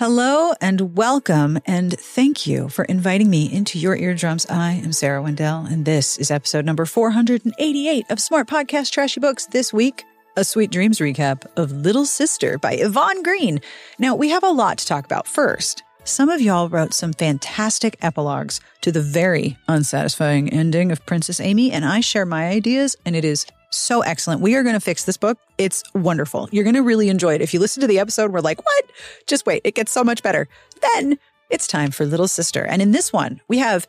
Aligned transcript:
Hello 0.00 0.52
and 0.60 0.96
welcome, 0.96 1.58
and 1.66 1.98
thank 1.98 2.46
you 2.46 2.68
for 2.68 2.84
inviting 2.84 3.28
me 3.28 3.52
into 3.52 3.80
your 3.80 3.96
eardrums. 3.96 4.46
I 4.46 4.74
am 4.74 4.92
Sarah 4.92 5.20
Wendell, 5.20 5.66
and 5.66 5.84
this 5.84 6.18
is 6.18 6.30
episode 6.30 6.64
number 6.64 6.84
488 6.84 8.06
of 8.08 8.20
Smart 8.20 8.46
Podcast 8.46 8.92
Trashy 8.92 9.18
Books. 9.18 9.46
This 9.46 9.72
week, 9.72 10.04
a 10.36 10.44
Sweet 10.44 10.70
Dreams 10.70 11.00
recap 11.00 11.46
of 11.56 11.72
Little 11.72 12.04
Sister 12.04 12.58
by 12.58 12.74
Yvonne 12.74 13.24
Greene. 13.24 13.60
Now, 13.98 14.14
we 14.14 14.28
have 14.28 14.44
a 14.44 14.50
lot 14.50 14.78
to 14.78 14.86
talk 14.86 15.04
about. 15.04 15.26
First, 15.26 15.82
some 16.04 16.28
of 16.28 16.40
y'all 16.40 16.68
wrote 16.68 16.94
some 16.94 17.12
fantastic 17.12 17.96
epilogues 18.00 18.60
to 18.82 18.92
the 18.92 19.02
very 19.02 19.58
unsatisfying 19.66 20.48
ending 20.50 20.92
of 20.92 21.04
Princess 21.06 21.40
Amy, 21.40 21.72
and 21.72 21.84
I 21.84 21.98
share 21.98 22.24
my 22.24 22.46
ideas, 22.46 22.96
and 23.04 23.16
it 23.16 23.24
is 23.24 23.46
so 23.70 24.00
excellent. 24.00 24.40
We 24.40 24.54
are 24.54 24.62
going 24.62 24.74
to 24.74 24.80
fix 24.80 25.04
this 25.04 25.16
book. 25.16 25.38
It's 25.58 25.82
wonderful. 25.94 26.48
You're 26.52 26.64
going 26.64 26.74
to 26.74 26.82
really 26.82 27.08
enjoy 27.08 27.34
it. 27.34 27.42
If 27.42 27.52
you 27.52 27.60
listen 27.60 27.80
to 27.80 27.86
the 27.86 27.98
episode, 27.98 28.32
we're 28.32 28.40
like, 28.40 28.64
what? 28.64 28.84
Just 29.26 29.46
wait, 29.46 29.62
it 29.64 29.74
gets 29.74 29.92
so 29.92 30.02
much 30.04 30.22
better. 30.22 30.48
Then 30.80 31.18
it's 31.50 31.66
time 31.66 31.90
for 31.90 32.04
Little 32.04 32.28
Sister. 32.28 32.64
And 32.64 32.82
in 32.82 32.92
this 32.92 33.12
one, 33.12 33.40
we 33.48 33.58
have 33.58 33.86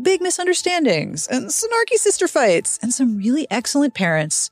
big 0.00 0.20
misunderstandings 0.20 1.26
and 1.26 1.48
snarky 1.48 1.96
sister 1.96 2.28
fights 2.28 2.78
and 2.82 2.92
some 2.92 3.16
really 3.16 3.46
excellent 3.50 3.94
parents 3.94 4.50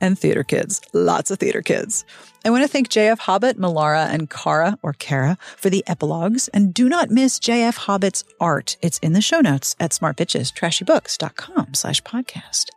and 0.00 0.18
theater 0.18 0.42
kids. 0.42 0.80
Lots 0.92 1.30
of 1.30 1.38
theater 1.38 1.62
kids. 1.62 2.04
I 2.44 2.50
want 2.50 2.62
to 2.62 2.68
thank 2.68 2.88
JF 2.88 3.18
Hobbit, 3.20 3.58
Malaraa, 3.58 4.08
and 4.12 4.28
Kara 4.28 4.76
or 4.82 4.94
Kara 4.94 5.38
for 5.56 5.70
the 5.70 5.84
epilogues. 5.86 6.48
And 6.48 6.74
do 6.74 6.88
not 6.88 7.10
miss 7.10 7.38
JF 7.38 7.76
Hobbit's 7.76 8.24
art. 8.40 8.76
It's 8.82 8.98
in 8.98 9.12
the 9.12 9.20
show 9.20 9.40
notes 9.40 9.76
at 9.78 9.92
smartbitchestrashybooks.com 9.92 11.74
slash 11.74 12.02
podcast. 12.02 12.70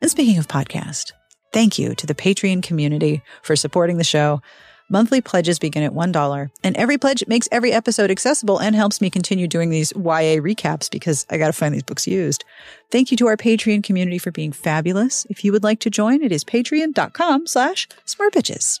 And 0.00 0.10
speaking 0.10 0.38
of 0.38 0.48
podcast, 0.48 1.12
thank 1.52 1.78
you 1.78 1.94
to 1.94 2.06
the 2.06 2.14
Patreon 2.14 2.62
community 2.62 3.22
for 3.42 3.56
supporting 3.56 3.98
the 3.98 4.04
show. 4.04 4.40
Monthly 4.90 5.20
pledges 5.20 5.58
begin 5.58 5.82
at 5.82 5.92
$1, 5.92 6.50
and 6.64 6.76
every 6.76 6.96
pledge 6.96 7.22
makes 7.26 7.48
every 7.52 7.72
episode 7.72 8.10
accessible 8.10 8.58
and 8.58 8.74
helps 8.74 9.02
me 9.02 9.10
continue 9.10 9.46
doing 9.46 9.68
these 9.68 9.92
YA 9.94 10.40
recaps 10.40 10.90
because 10.90 11.26
I 11.28 11.36
got 11.36 11.48
to 11.48 11.52
find 11.52 11.74
these 11.74 11.82
books 11.82 12.06
used. 12.06 12.42
Thank 12.90 13.10
you 13.10 13.16
to 13.18 13.26
our 13.26 13.36
Patreon 13.36 13.84
community 13.84 14.16
for 14.16 14.30
being 14.30 14.52
fabulous. 14.52 15.26
If 15.28 15.44
you 15.44 15.52
would 15.52 15.64
like 15.64 15.80
to 15.80 15.90
join, 15.90 16.22
it 16.22 16.32
is 16.32 16.42
patreon.com 16.42 17.46
slash 17.46 17.86
smartbitches. 18.06 18.80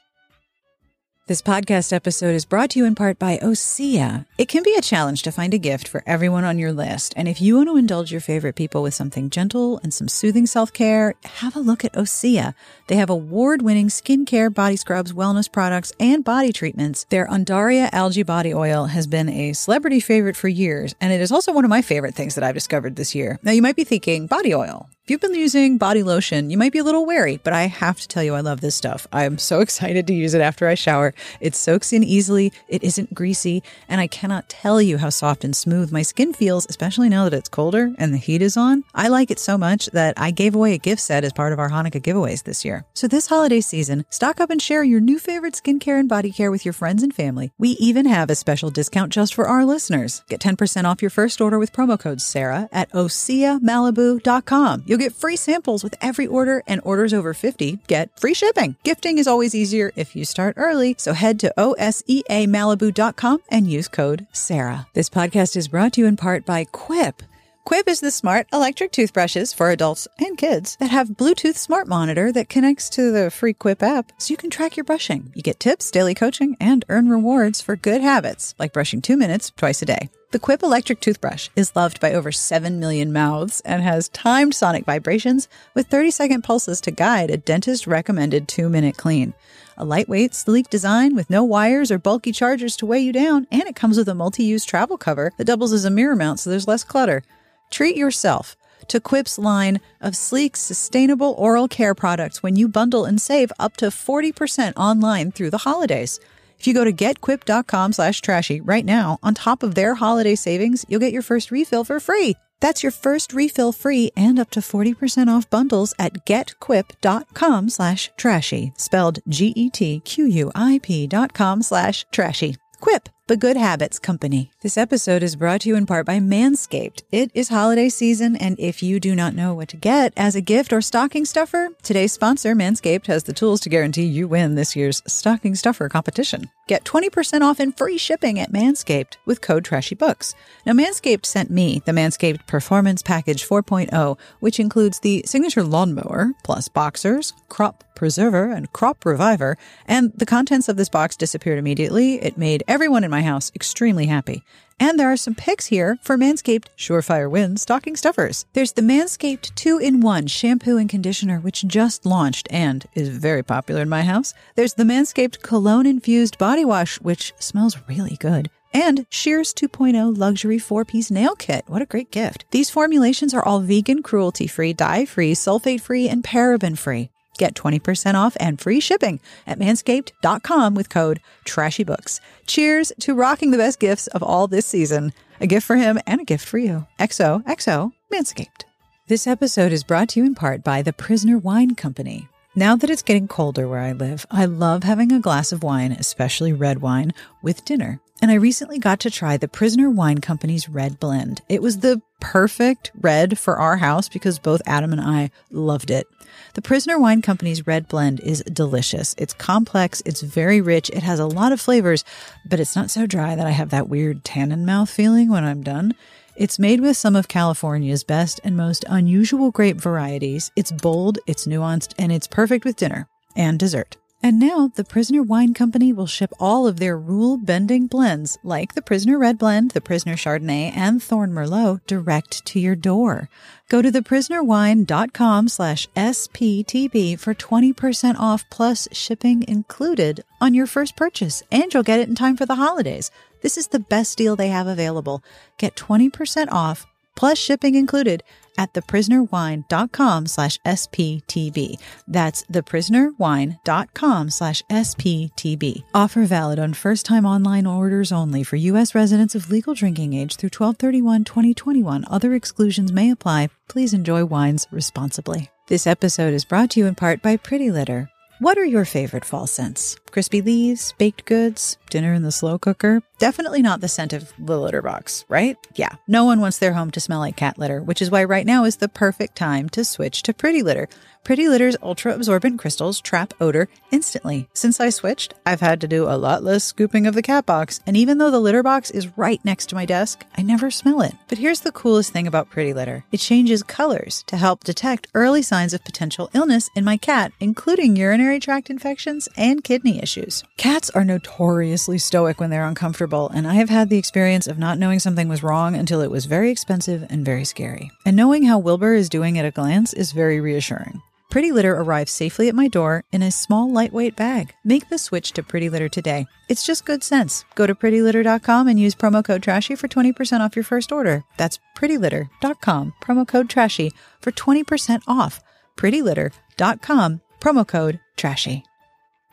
This 1.28 1.42
podcast 1.42 1.92
episode 1.92 2.34
is 2.34 2.46
brought 2.46 2.70
to 2.70 2.78
you 2.78 2.86
in 2.86 2.94
part 2.94 3.18
by 3.18 3.36
Osea. 3.42 4.24
It 4.38 4.48
can 4.48 4.62
be 4.62 4.74
a 4.74 4.80
challenge 4.80 5.22
to 5.24 5.30
find 5.30 5.52
a 5.52 5.58
gift 5.58 5.86
for 5.86 6.02
everyone 6.06 6.44
on 6.44 6.58
your 6.58 6.72
list. 6.72 7.12
And 7.18 7.28
if 7.28 7.38
you 7.38 7.56
want 7.56 7.68
to 7.68 7.76
indulge 7.76 8.10
your 8.10 8.22
favorite 8.22 8.54
people 8.54 8.82
with 8.82 8.94
something 8.94 9.28
gentle 9.28 9.78
and 9.82 9.92
some 9.92 10.08
soothing 10.08 10.46
self 10.46 10.72
care, 10.72 11.12
have 11.42 11.54
a 11.54 11.60
look 11.60 11.84
at 11.84 11.92
Osea. 11.92 12.54
They 12.86 12.96
have 12.96 13.10
award 13.10 13.60
winning 13.60 13.88
skincare, 13.88 14.48
body 14.54 14.76
scrubs, 14.76 15.12
wellness 15.12 15.52
products, 15.52 15.92
and 16.00 16.24
body 16.24 16.50
treatments. 16.50 17.04
Their 17.10 17.26
Undaria 17.26 17.90
algae 17.92 18.22
body 18.22 18.54
oil 18.54 18.86
has 18.86 19.06
been 19.06 19.28
a 19.28 19.52
celebrity 19.52 20.00
favorite 20.00 20.34
for 20.34 20.48
years, 20.48 20.94
and 20.98 21.12
it 21.12 21.20
is 21.20 21.30
also 21.30 21.52
one 21.52 21.66
of 21.66 21.68
my 21.68 21.82
favorite 21.82 22.14
things 22.14 22.36
that 22.36 22.44
I've 22.44 22.54
discovered 22.54 22.96
this 22.96 23.14
year. 23.14 23.38
Now, 23.42 23.52
you 23.52 23.60
might 23.60 23.76
be 23.76 23.84
thinking, 23.84 24.28
body 24.28 24.54
oil. 24.54 24.88
If 25.08 25.12
you've 25.12 25.22
been 25.22 25.34
using 25.34 25.78
body 25.78 26.02
lotion, 26.02 26.50
you 26.50 26.58
might 26.58 26.70
be 26.70 26.80
a 26.80 26.84
little 26.84 27.06
wary, 27.06 27.38
but 27.42 27.54
I 27.54 27.62
have 27.62 27.98
to 27.98 28.06
tell 28.06 28.22
you, 28.22 28.34
I 28.34 28.42
love 28.42 28.60
this 28.60 28.74
stuff. 28.74 29.06
I'm 29.10 29.38
so 29.38 29.60
excited 29.62 30.06
to 30.06 30.12
use 30.12 30.34
it 30.34 30.42
after 30.42 30.68
I 30.68 30.74
shower. 30.74 31.14
It 31.40 31.54
soaks 31.54 31.94
in 31.94 32.04
easily, 32.04 32.52
it 32.68 32.84
isn't 32.84 33.14
greasy, 33.14 33.62
and 33.88 34.02
I 34.02 34.06
cannot 34.06 34.50
tell 34.50 34.82
you 34.82 34.98
how 34.98 35.08
soft 35.08 35.44
and 35.44 35.56
smooth 35.56 35.90
my 35.90 36.02
skin 36.02 36.34
feels, 36.34 36.66
especially 36.68 37.08
now 37.08 37.24
that 37.24 37.32
it's 37.32 37.48
colder 37.48 37.94
and 37.96 38.12
the 38.12 38.18
heat 38.18 38.42
is 38.42 38.58
on. 38.58 38.84
I 38.94 39.08
like 39.08 39.30
it 39.30 39.38
so 39.38 39.56
much 39.56 39.86
that 39.94 40.12
I 40.18 40.30
gave 40.30 40.54
away 40.54 40.74
a 40.74 40.78
gift 40.78 41.00
set 41.00 41.24
as 41.24 41.32
part 41.32 41.54
of 41.54 41.58
our 41.58 41.70
Hanukkah 41.70 42.02
giveaways 42.02 42.44
this 42.44 42.62
year. 42.62 42.84
So 42.92 43.08
this 43.08 43.28
holiday 43.28 43.62
season, 43.62 44.04
stock 44.10 44.42
up 44.42 44.50
and 44.50 44.60
share 44.60 44.84
your 44.84 45.00
new 45.00 45.18
favorite 45.18 45.54
skincare 45.54 45.98
and 45.98 46.06
body 46.06 46.32
care 46.32 46.50
with 46.50 46.66
your 46.66 46.74
friends 46.74 47.02
and 47.02 47.14
family. 47.14 47.50
We 47.56 47.70
even 47.80 48.04
have 48.04 48.28
a 48.28 48.34
special 48.34 48.68
discount 48.68 49.10
just 49.10 49.32
for 49.32 49.48
our 49.48 49.64
listeners. 49.64 50.22
Get 50.28 50.40
10% 50.40 50.84
off 50.84 51.00
your 51.00 51.10
first 51.10 51.40
order 51.40 51.58
with 51.58 51.72
promo 51.72 51.98
code 51.98 52.20
Sarah 52.20 52.68
at 52.72 52.92
OseaMalibu.com. 52.92 54.82
You'll 54.84 54.97
get 54.98 55.12
free 55.12 55.36
samples 55.36 55.82
with 55.82 55.94
every 56.00 56.26
order, 56.26 56.62
and 56.66 56.80
orders 56.84 57.14
over 57.14 57.32
50 57.32 57.78
get 57.86 58.18
free 58.18 58.34
shipping. 58.34 58.76
Gifting 58.82 59.18
is 59.18 59.26
always 59.26 59.54
easier 59.54 59.92
if 59.96 60.14
you 60.14 60.24
start 60.24 60.54
early, 60.58 60.94
so 60.98 61.12
head 61.12 61.40
to 61.40 61.52
OSEAMalibu.com 61.56 63.38
and 63.48 63.70
use 63.70 63.88
code 63.88 64.26
Sarah. 64.32 64.86
This 64.94 65.08
podcast 65.08 65.56
is 65.56 65.68
brought 65.68 65.92
to 65.94 66.00
you 66.02 66.06
in 66.06 66.16
part 66.16 66.44
by 66.44 66.64
Quip. 66.64 67.22
Quip 67.68 67.86
is 67.86 68.00
the 68.00 68.10
smart 68.10 68.46
electric 68.50 68.92
toothbrushes 68.92 69.52
for 69.52 69.70
adults 69.70 70.08
and 70.18 70.38
kids 70.38 70.74
that 70.76 70.88
have 70.88 71.10
Bluetooth 71.10 71.54
smart 71.54 71.86
monitor 71.86 72.32
that 72.32 72.48
connects 72.48 72.88
to 72.88 73.12
the 73.12 73.30
free 73.30 73.52
Quip 73.52 73.82
app 73.82 74.10
so 74.16 74.32
you 74.32 74.38
can 74.38 74.48
track 74.48 74.78
your 74.78 74.84
brushing. 74.84 75.30
You 75.34 75.42
get 75.42 75.60
tips, 75.60 75.90
daily 75.90 76.14
coaching, 76.14 76.56
and 76.58 76.86
earn 76.88 77.10
rewards 77.10 77.60
for 77.60 77.76
good 77.76 78.00
habits 78.00 78.54
like 78.58 78.72
brushing 78.72 79.02
two 79.02 79.18
minutes 79.18 79.52
twice 79.54 79.82
a 79.82 79.84
day. 79.84 80.08
The 80.30 80.38
Quip 80.38 80.62
electric 80.62 81.02
toothbrush 81.02 81.50
is 81.56 81.76
loved 81.76 82.00
by 82.00 82.14
over 82.14 82.32
7 82.32 82.80
million 82.80 83.12
mouths 83.12 83.60
and 83.66 83.82
has 83.82 84.08
timed 84.08 84.54
sonic 84.54 84.86
vibrations 84.86 85.46
with 85.74 85.88
30 85.88 86.10
second 86.10 86.44
pulses 86.44 86.80
to 86.80 86.90
guide 86.90 87.30
a 87.30 87.36
dentist 87.36 87.86
recommended 87.86 88.48
two 88.48 88.70
minute 88.70 88.96
clean. 88.96 89.34
A 89.76 89.84
lightweight, 89.84 90.34
sleek 90.34 90.70
design 90.70 91.14
with 91.14 91.28
no 91.28 91.44
wires 91.44 91.92
or 91.92 91.98
bulky 91.98 92.32
chargers 92.32 92.78
to 92.78 92.86
weigh 92.86 93.00
you 93.00 93.12
down, 93.12 93.46
and 93.52 93.64
it 93.64 93.76
comes 93.76 93.98
with 93.98 94.08
a 94.08 94.14
multi 94.14 94.42
use 94.42 94.64
travel 94.64 94.96
cover 94.96 95.32
that 95.36 95.46
doubles 95.46 95.74
as 95.74 95.84
a 95.84 95.90
mirror 95.90 96.16
mount 96.16 96.40
so 96.40 96.48
there's 96.48 96.66
less 96.66 96.82
clutter. 96.82 97.22
Treat 97.70 97.96
yourself 97.96 98.56
to 98.88 99.00
Quip's 99.00 99.38
line 99.38 99.80
of 100.00 100.16
sleek, 100.16 100.56
sustainable 100.56 101.32
oral 101.32 101.68
care 101.68 101.94
products 101.94 102.42
when 102.42 102.56
you 102.56 102.68
bundle 102.68 103.04
and 103.04 103.20
save 103.20 103.52
up 103.60 103.76
to 103.76 103.86
40% 103.86 104.72
online 104.76 105.30
through 105.30 105.50
the 105.50 105.58
holidays. 105.58 106.18
If 106.58 106.66
you 106.66 106.74
go 106.74 106.84
to 106.84 106.92
getquip.com 106.92 107.92
slash 107.92 108.20
trashy 108.20 108.60
right 108.60 108.84
now, 108.84 109.18
on 109.22 109.34
top 109.34 109.62
of 109.62 109.74
their 109.74 109.94
holiday 109.94 110.34
savings, 110.34 110.84
you'll 110.88 111.00
get 111.00 111.12
your 111.12 111.22
first 111.22 111.50
refill 111.50 111.84
for 111.84 112.00
free. 112.00 112.34
That's 112.60 112.82
your 112.82 112.90
first 112.90 113.32
refill 113.32 113.70
free 113.72 114.10
and 114.16 114.38
up 114.38 114.50
to 114.50 114.60
40% 114.60 115.28
off 115.28 115.48
bundles 115.48 115.94
at 115.98 116.26
getquip.com 116.26 117.68
slash 117.68 118.10
trashy, 118.16 118.72
spelled 118.76 119.20
G-E-T-Q-U-I-P 119.28 121.06
dot 121.06 121.32
com 121.34 121.62
slash 121.62 122.04
trashy. 122.10 122.56
Quip, 122.80 123.08
the 123.28 123.36
Good 123.36 123.58
Habits 123.58 123.98
Company. 123.98 124.50
This 124.62 124.78
episode 124.78 125.22
is 125.22 125.36
brought 125.36 125.60
to 125.60 125.68
you 125.68 125.76
in 125.76 125.84
part 125.84 126.06
by 126.06 126.18
Manscaped. 126.18 127.02
It 127.12 127.30
is 127.34 127.50
holiday 127.50 127.90
season, 127.90 128.36
and 128.36 128.58
if 128.58 128.82
you 128.82 128.98
do 128.98 129.14
not 129.14 129.34
know 129.34 129.52
what 129.52 129.68
to 129.68 129.76
get 129.76 130.14
as 130.16 130.34
a 130.34 130.40
gift 130.40 130.72
or 130.72 130.80
stocking 130.80 131.26
stuffer, 131.26 131.68
today's 131.82 132.10
sponsor, 132.10 132.54
Manscaped, 132.54 133.06
has 133.06 133.24
the 133.24 133.34
tools 133.34 133.60
to 133.60 133.68
guarantee 133.68 134.06
you 134.06 134.26
win 134.26 134.54
this 134.54 134.74
year's 134.74 135.02
stocking 135.06 135.54
stuffer 135.54 135.90
competition. 135.90 136.48
Get 136.68 136.84
20% 136.84 137.42
off 137.42 137.60
and 137.60 137.76
free 137.76 137.98
shipping 137.98 138.40
at 138.40 138.50
Manscaped 138.50 139.18
with 139.26 139.42
code 139.42 139.64
TRASHYBOOKS. 139.64 140.34
Now, 140.64 140.72
Manscaped 140.72 141.26
sent 141.26 141.50
me 141.50 141.82
the 141.84 141.92
Manscaped 141.92 142.46
Performance 142.46 143.02
Package 143.02 143.46
4.0, 143.46 144.18
which 144.40 144.58
includes 144.58 145.00
the 145.00 145.22
signature 145.26 145.62
lawnmower, 145.62 146.32
plus 146.44 146.68
boxers, 146.68 147.34
crop 147.50 147.84
preserver, 147.98 148.52
and 148.52 148.72
crop 148.72 149.04
reviver, 149.04 149.58
and 149.86 150.12
the 150.14 150.24
contents 150.24 150.68
of 150.68 150.76
this 150.76 150.88
box 150.88 151.16
disappeared 151.16 151.58
immediately. 151.58 152.22
It 152.22 152.38
made 152.38 152.62
everyone 152.68 153.02
in 153.02 153.10
my 153.10 153.17
house 153.22 153.52
extremely 153.54 154.06
happy. 154.06 154.42
And 154.80 154.98
there 154.98 155.10
are 155.10 155.16
some 155.16 155.34
picks 155.34 155.66
here 155.66 155.98
for 156.02 156.16
Manscaped 156.16 156.66
Surefire 156.76 157.28
Wins 157.28 157.62
stocking 157.62 157.96
stuffers. 157.96 158.46
There's 158.52 158.72
the 158.72 158.82
Manscaped 158.82 159.54
2 159.56 159.78
in 159.78 160.00
1 160.00 160.28
shampoo 160.28 160.76
and 160.76 160.88
conditioner, 160.88 161.40
which 161.40 161.66
just 161.66 162.06
launched 162.06 162.46
and 162.50 162.86
is 162.94 163.08
very 163.08 163.42
popular 163.42 163.82
in 163.82 163.88
my 163.88 164.02
house. 164.02 164.34
There's 164.54 164.74
the 164.74 164.84
Manscaped 164.84 165.42
Cologne 165.42 165.86
Infused 165.86 166.38
Body 166.38 166.64
Wash, 166.64 167.00
which 167.00 167.32
smells 167.38 167.76
really 167.88 168.16
good. 168.20 168.50
And 168.72 169.06
Shears 169.10 169.52
2.0 169.54 170.16
Luxury 170.16 170.58
4 170.58 170.84
piece 170.84 171.10
nail 171.10 171.34
kit. 171.34 171.64
What 171.66 171.82
a 171.82 171.86
great 171.86 172.12
gift. 172.12 172.44
These 172.50 172.70
formulations 172.70 173.34
are 173.34 173.44
all 173.44 173.60
vegan, 173.60 174.02
cruelty 174.02 174.46
free, 174.46 174.72
dye 174.72 175.06
free, 175.06 175.34
sulfate 175.34 175.80
free, 175.80 176.08
and 176.08 176.22
paraben 176.22 176.78
free. 176.78 177.10
Get 177.38 177.54
20% 177.54 178.14
off 178.14 178.36
and 178.38 178.60
free 178.60 178.80
shipping 178.80 179.20
at 179.46 179.58
manscaped.com 179.58 180.74
with 180.74 180.90
code 180.90 181.20
TRASHYBOOKS. 181.46 182.20
Cheers 182.46 182.92
to 183.00 183.14
rocking 183.14 183.52
the 183.52 183.58
best 183.58 183.80
gifts 183.80 184.08
of 184.08 184.22
all 184.22 184.46
this 184.46 184.66
season. 184.66 185.12
A 185.40 185.46
gift 185.46 185.66
for 185.66 185.76
him 185.76 185.98
and 186.06 186.20
a 186.20 186.24
gift 186.24 186.46
for 186.46 186.58
you. 186.58 186.86
XOXO 186.98 187.92
Manscaped. 188.12 188.64
This 189.06 189.26
episode 189.26 189.72
is 189.72 189.84
brought 189.84 190.10
to 190.10 190.20
you 190.20 190.26
in 190.26 190.34
part 190.34 190.62
by 190.62 190.82
the 190.82 190.92
Prisoner 190.92 191.38
Wine 191.38 191.74
Company. 191.74 192.28
Now 192.54 192.74
that 192.74 192.90
it's 192.90 193.02
getting 193.02 193.28
colder 193.28 193.68
where 193.68 193.78
I 193.78 193.92
live, 193.92 194.26
I 194.30 194.44
love 194.46 194.82
having 194.82 195.12
a 195.12 195.20
glass 195.20 195.52
of 195.52 195.62
wine, 195.62 195.92
especially 195.92 196.52
red 196.52 196.82
wine, 196.82 197.14
with 197.40 197.64
dinner. 197.64 198.00
And 198.20 198.32
I 198.32 198.34
recently 198.34 198.80
got 198.80 198.98
to 199.00 199.10
try 199.10 199.36
the 199.36 199.46
Prisoner 199.46 199.88
Wine 199.88 200.18
Company's 200.18 200.68
red 200.68 200.98
blend. 200.98 201.40
It 201.48 201.62
was 201.62 201.78
the 201.78 202.02
perfect 202.20 202.90
red 203.00 203.38
for 203.38 203.58
our 203.58 203.76
house 203.76 204.08
because 204.08 204.40
both 204.40 204.60
Adam 204.66 204.92
and 204.92 205.00
I 205.00 205.30
loved 205.52 205.90
it. 205.92 206.08
The 206.54 206.62
Prisoner 206.62 206.98
Wine 206.98 207.22
Company's 207.22 207.66
red 207.66 207.88
blend 207.88 208.20
is 208.20 208.42
delicious. 208.42 209.14
It's 209.18 209.34
complex, 209.34 210.02
it's 210.04 210.20
very 210.20 210.60
rich, 210.60 210.90
it 210.90 211.02
has 211.02 211.18
a 211.18 211.26
lot 211.26 211.52
of 211.52 211.60
flavors, 211.60 212.04
but 212.44 212.60
it's 212.60 212.76
not 212.76 212.90
so 212.90 213.06
dry 213.06 213.34
that 213.34 213.46
I 213.46 213.50
have 213.50 213.70
that 213.70 213.88
weird 213.88 214.24
tannin 214.24 214.66
mouth 214.66 214.90
feeling 214.90 215.28
when 215.28 215.44
I'm 215.44 215.62
done. 215.62 215.94
It's 216.36 216.58
made 216.58 216.80
with 216.80 216.96
some 216.96 217.16
of 217.16 217.28
California's 217.28 218.04
best 218.04 218.40
and 218.44 218.56
most 218.56 218.84
unusual 218.88 219.50
grape 219.50 219.80
varieties. 219.80 220.52
It's 220.54 220.70
bold, 220.70 221.18
it's 221.26 221.46
nuanced, 221.46 221.94
and 221.98 222.12
it's 222.12 222.28
perfect 222.28 222.64
with 222.64 222.76
dinner 222.76 223.08
and 223.34 223.58
dessert. 223.58 223.96
And 224.20 224.40
now 224.40 224.72
the 224.74 224.82
Prisoner 224.82 225.22
Wine 225.22 225.54
Company 225.54 225.92
will 225.92 226.08
ship 226.08 226.32
all 226.40 226.66
of 226.66 226.80
their 226.80 226.98
rule 226.98 227.36
bending 227.36 227.86
blends, 227.86 228.36
like 228.42 228.74
the 228.74 228.82
Prisoner 228.82 229.16
Red 229.16 229.38
Blend, 229.38 229.70
the 229.70 229.80
Prisoner 229.80 230.16
Chardonnay, 230.16 230.72
and 230.76 231.00
Thorn 231.00 231.30
Merlot, 231.30 231.80
direct 231.86 232.44
to 232.46 232.58
your 232.58 232.74
door. 232.74 233.30
Go 233.68 233.80
to 233.80 233.92
theprisonerwine.com 233.92 235.48
slash 235.48 235.86
SPTB 235.94 237.18
for 237.18 237.32
20% 237.32 238.18
off 238.18 238.44
plus 238.50 238.88
shipping 238.90 239.44
included 239.46 240.24
on 240.40 240.52
your 240.52 240.66
first 240.66 240.96
purchase, 240.96 241.44
and 241.52 241.72
you'll 241.72 241.84
get 241.84 242.00
it 242.00 242.08
in 242.08 242.16
time 242.16 242.36
for 242.36 242.46
the 242.46 242.56
holidays. 242.56 243.12
This 243.42 243.56
is 243.56 243.68
the 243.68 243.78
best 243.78 244.18
deal 244.18 244.34
they 244.34 244.48
have 244.48 244.66
available. 244.66 245.22
Get 245.58 245.76
20% 245.76 246.48
off 246.50 246.86
plus 247.18 247.36
shipping 247.36 247.74
included 247.74 248.22
at 248.58 248.72
theprisonerwine.com 248.74 250.26
slash 250.26 250.58
SPTB. 250.60 251.76
That's 252.06 252.44
theprisonerwine.com 252.44 254.30
slash 254.30 254.62
SPTB. 254.70 255.82
Offer 255.94 256.24
valid 256.24 256.60
on 256.60 256.74
first 256.74 257.04
time 257.04 257.26
online 257.26 257.66
orders 257.66 258.12
only 258.12 258.44
for 258.44 258.56
U.S. 258.56 258.94
residents 258.94 259.34
of 259.34 259.50
legal 259.50 259.74
drinking 259.74 260.14
age 260.14 260.36
through 260.36 260.50
1231 260.56 261.24
2021. 261.24 262.04
Other 262.08 262.34
exclusions 262.34 262.92
may 262.92 263.10
apply. 263.10 263.50
Please 263.68 263.92
enjoy 263.92 264.24
wines 264.24 264.68
responsibly. 264.70 265.50
This 265.66 265.86
episode 265.86 266.34
is 266.34 266.44
brought 266.44 266.70
to 266.70 266.80
you 266.80 266.86
in 266.86 266.94
part 266.94 267.20
by 267.20 267.36
Pretty 267.36 267.70
Litter. 267.72 268.10
What 268.38 268.56
are 268.58 268.64
your 268.64 268.84
favorite 268.84 269.24
fall 269.24 269.48
scents? 269.48 269.96
Crispy 270.10 270.42
leaves, 270.42 270.94
baked 270.98 271.24
goods, 271.24 271.76
dinner 271.90 272.12
in 272.14 272.22
the 272.22 272.32
slow 272.32 272.58
cooker? 272.58 273.02
Definitely 273.18 273.62
not 273.62 273.80
the 273.80 273.88
scent 273.88 274.12
of 274.12 274.32
the 274.38 274.58
litter 274.58 274.82
box, 274.82 275.24
right? 275.28 275.56
Yeah, 275.74 275.96
no 276.06 276.24
one 276.24 276.40
wants 276.40 276.58
their 276.58 276.72
home 276.72 276.90
to 276.92 277.00
smell 277.00 277.18
like 277.18 277.36
cat 277.36 277.58
litter, 277.58 277.82
which 277.82 278.00
is 278.00 278.10
why 278.10 278.24
right 278.24 278.46
now 278.46 278.64
is 278.64 278.76
the 278.76 278.88
perfect 278.88 279.36
time 279.36 279.68
to 279.70 279.84
switch 279.84 280.22
to 280.22 280.34
Pretty 280.34 280.62
Litter. 280.62 280.88
Pretty 281.24 281.48
Litter's 281.48 281.76
ultra 281.82 282.14
absorbent 282.14 282.58
crystals 282.58 283.00
trap 283.00 283.34
odor 283.40 283.68
instantly. 283.90 284.48
Since 284.54 284.80
I 284.80 284.88
switched, 284.88 285.34
I've 285.44 285.60
had 285.60 285.80
to 285.82 285.88
do 285.88 286.04
a 286.04 286.16
lot 286.16 286.42
less 286.42 286.64
scooping 286.64 287.06
of 287.06 287.14
the 287.14 287.22
cat 287.22 287.44
box, 287.44 287.80
and 287.86 287.96
even 287.96 288.18
though 288.18 288.30
the 288.30 288.40
litter 288.40 288.62
box 288.62 288.90
is 288.90 289.18
right 289.18 289.44
next 289.44 289.66
to 289.66 289.74
my 289.74 289.84
desk, 289.84 290.24
I 290.38 290.42
never 290.42 290.70
smell 290.70 291.02
it. 291.02 291.14
But 291.28 291.38
here's 291.38 291.60
the 291.60 291.72
coolest 291.72 292.12
thing 292.12 292.26
about 292.26 292.50
Pretty 292.50 292.72
Litter 292.72 293.04
it 293.12 293.18
changes 293.18 293.62
colors 293.62 294.24
to 294.28 294.36
help 294.36 294.64
detect 294.64 295.08
early 295.12 295.42
signs 295.42 295.74
of 295.74 295.84
potential 295.84 296.30
illness 296.32 296.70
in 296.74 296.84
my 296.84 296.96
cat, 296.96 297.32
including 297.40 297.96
urinary 297.96 298.40
tract 298.40 298.70
infections 298.70 299.28
and 299.36 299.64
kidney 299.64 299.97
issues. 299.98 300.42
Cats 300.56 300.90
are 300.90 301.04
notoriously 301.04 301.98
stoic 301.98 302.40
when 302.40 302.50
they're 302.50 302.66
uncomfortable, 302.66 303.28
and 303.28 303.46
I 303.46 303.54
have 303.54 303.68
had 303.68 303.90
the 303.90 303.98
experience 303.98 304.46
of 304.46 304.58
not 304.58 304.78
knowing 304.78 304.98
something 304.98 305.28
was 305.28 305.42
wrong 305.42 305.76
until 305.76 306.00
it 306.00 306.10
was 306.10 306.26
very 306.26 306.50
expensive 306.50 307.06
and 307.10 307.24
very 307.24 307.44
scary. 307.44 307.90
And 308.06 308.16
knowing 308.16 308.44
how 308.44 308.58
Wilbur 308.58 308.94
is 308.94 309.08
doing 309.08 309.38
at 309.38 309.44
a 309.44 309.50
glance 309.50 309.92
is 309.92 310.12
very 310.12 310.40
reassuring. 310.40 311.02
Pretty 311.30 311.52
Litter 311.52 311.72
arrives 311.72 312.10
safely 312.10 312.48
at 312.48 312.54
my 312.54 312.68
door 312.68 313.04
in 313.12 313.22
a 313.22 313.30
small, 313.30 313.70
lightweight 313.70 314.16
bag. 314.16 314.54
Make 314.64 314.88
the 314.88 314.96
switch 314.96 315.32
to 315.32 315.42
Pretty 315.42 315.68
Litter 315.68 315.88
today. 315.88 316.26
It's 316.48 316.64
just 316.64 316.86
good 316.86 317.04
sense. 317.04 317.44
Go 317.54 317.66
to 317.66 317.74
prettylitter.com 317.74 318.66
and 318.66 318.80
use 318.80 318.94
promo 318.94 319.22
code 319.22 319.42
TRASHY 319.42 319.76
for 319.76 319.88
20% 319.88 320.40
off 320.40 320.56
your 320.56 320.64
first 320.64 320.90
order. 320.90 321.24
That's 321.36 321.60
prettylitter.com, 321.76 322.94
promo 323.02 323.28
code 323.28 323.50
TRASHY 323.50 323.92
for 324.20 324.32
20% 324.32 325.02
off. 325.06 325.40
prettylitter.com, 325.76 327.20
promo 327.40 327.68
code 327.68 328.00
TRASHY. 328.16 328.64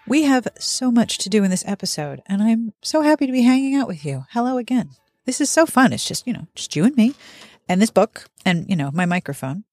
We 0.07 0.23
have 0.23 0.47
so 0.59 0.91
much 0.91 1.17
to 1.19 1.29
do 1.29 1.43
in 1.43 1.49
this 1.49 1.63
episode, 1.65 2.21
and 2.27 2.43
I'm 2.43 2.73
so 2.83 3.01
happy 3.01 3.25
to 3.25 3.31
be 3.31 3.41
hanging 3.41 3.73
out 3.73 3.87
with 3.87 4.05
you. 4.05 4.25
Hello 4.29 4.59
again. 4.59 4.91
This 5.25 5.41
is 5.41 5.49
so 5.49 5.65
fun. 5.65 5.91
It's 5.91 6.07
just, 6.07 6.27
you 6.27 6.33
know, 6.33 6.45
just 6.53 6.75
you 6.75 6.83
and 6.83 6.95
me 6.95 7.15
and 7.67 7.81
this 7.81 7.89
book 7.89 8.25
and, 8.45 8.69
you 8.69 8.75
know, 8.75 8.91
my 8.91 9.07
microphone. 9.07 9.63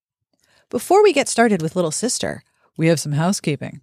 Before 0.70 1.02
we 1.02 1.12
get 1.12 1.28
started 1.28 1.60
with 1.60 1.76
Little 1.76 1.90
Sister, 1.90 2.44
we 2.78 2.86
have 2.86 2.98
some 2.98 3.12
housekeeping. 3.12 3.82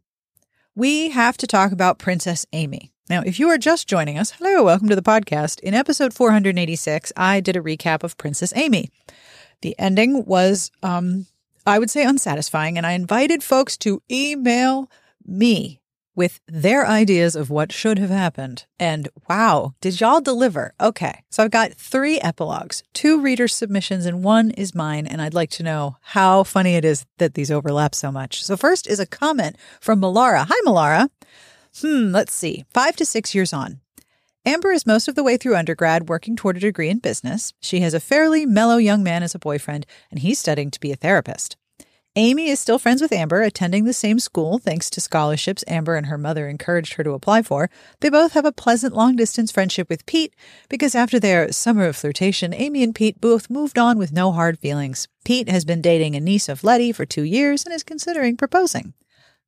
We 0.73 1.09
have 1.11 1.37
to 1.37 1.45
talk 1.45 1.71
about 1.71 1.99
Princess 1.99 2.47
Amy. 2.51 2.91
Now, 3.11 3.21
if 3.23 3.39
you 3.39 3.47
are 3.49 3.59
just 3.59 3.87
joining 3.87 4.17
us, 4.17 4.31
hello, 4.31 4.63
welcome 4.63 4.89
to 4.89 4.95
the 4.95 5.03
podcast. 5.03 5.59
In 5.59 5.75
episode 5.75 6.15
486, 6.15 7.13
I 7.15 7.41
did 7.41 7.57
a 7.57 7.61
recap 7.61 8.03
of 8.03 8.17
Princess 8.17 8.53
Amy. 8.55 8.89
The 9.61 9.75
ending 9.77 10.25
was, 10.25 10.71
um, 10.81 11.27
I 11.67 11.77
would 11.77 11.91
say, 11.91 12.03
unsatisfying, 12.05 12.75
and 12.75 12.87
I 12.87 12.93
invited 12.93 13.43
folks 13.43 13.77
to 13.77 14.01
email 14.09 14.89
me 15.23 15.78
with 16.19 16.41
their 16.49 16.85
ideas 16.85 17.33
of 17.33 17.49
what 17.49 17.71
should 17.71 17.97
have 17.97 18.09
happened. 18.09 18.65
And 18.77 19.07
wow, 19.29 19.73
did 19.79 20.01
y'all 20.01 20.19
deliver? 20.19 20.73
Okay. 20.77 21.23
So 21.29 21.41
I've 21.41 21.49
got 21.49 21.71
three 21.73 22.19
epilogues, 22.19 22.83
two 22.93 23.21
reader 23.21 23.47
submissions, 23.47 24.05
and 24.05 24.21
one 24.21 24.51
is 24.51 24.75
mine. 24.75 25.07
And 25.07 25.21
I'd 25.21 25.33
like 25.33 25.49
to 25.51 25.63
know 25.63 25.95
how 26.01 26.43
funny 26.43 26.75
it 26.75 26.83
is 26.83 27.05
that 27.19 27.35
these 27.35 27.49
overlap 27.49 27.95
so 27.95 28.11
much. 28.11 28.43
So 28.43 28.57
first 28.57 28.85
is 28.85 28.99
a 28.99 29.05
comment 29.05 29.55
from 29.79 30.01
Malaraa. 30.01 30.45
Hi, 30.49 30.61
Malaraa. 30.65 31.07
Hmm, 31.79 32.11
let's 32.11 32.33
see. 32.33 32.65
Five 32.69 32.97
to 32.97 33.05
six 33.05 33.33
years 33.33 33.53
on. 33.53 33.79
Amber 34.45 34.73
is 34.73 34.85
most 34.85 35.07
of 35.07 35.15
the 35.15 35.23
way 35.23 35.37
through 35.37 35.55
undergrad, 35.55 36.09
working 36.09 36.35
toward 36.35 36.57
a 36.57 36.59
degree 36.59 36.89
in 36.89 36.99
business. 36.99 37.53
She 37.61 37.79
has 37.79 37.93
a 37.93 37.99
fairly 38.01 38.45
mellow 38.45 38.75
young 38.75 39.03
man 39.03 39.23
as 39.23 39.35
a 39.35 39.39
boyfriend, 39.39 39.85
and 40.11 40.19
he's 40.19 40.39
studying 40.39 40.69
to 40.71 40.79
be 40.81 40.91
a 40.91 40.97
therapist. 40.97 41.55
Amy 42.15 42.49
is 42.49 42.59
still 42.59 42.79
friends 42.79 43.03
with 43.03 43.11
Amber, 43.11 43.43
attending 43.43 43.85
the 43.85 43.93
same 43.93 44.17
school 44.17 44.57
thanks 44.57 44.89
to 44.89 44.99
scholarships 44.99 45.63
Amber 45.67 45.95
and 45.95 46.07
her 46.07 46.17
mother 46.17 46.49
encouraged 46.49 46.93
her 46.93 47.03
to 47.03 47.11
apply 47.11 47.43
for. 47.43 47.69
They 47.99 48.09
both 48.09 48.33
have 48.33 48.45
a 48.45 48.51
pleasant 48.51 48.95
long 48.95 49.15
distance 49.15 49.51
friendship 49.51 49.87
with 49.89 50.07
Pete 50.07 50.35
because 50.69 50.95
after 50.95 51.19
their 51.19 51.51
summer 51.51 51.85
of 51.85 51.95
flirtation, 51.95 52.51
Amy 52.51 52.81
and 52.81 52.95
Pete 52.95 53.21
both 53.21 53.49
moved 53.49 53.77
on 53.77 53.99
with 53.99 54.11
no 54.11 54.31
hard 54.31 54.57
feelings. 54.57 55.07
Pete 55.23 55.49
has 55.49 55.65
been 55.65 55.81
dating 55.81 56.15
a 56.15 56.19
niece 56.19 56.49
of 56.49 56.63
Letty 56.63 56.91
for 56.91 57.05
two 57.05 57.23
years 57.23 57.63
and 57.63 57.75
is 57.75 57.83
considering 57.83 58.35
proposing. 58.35 58.93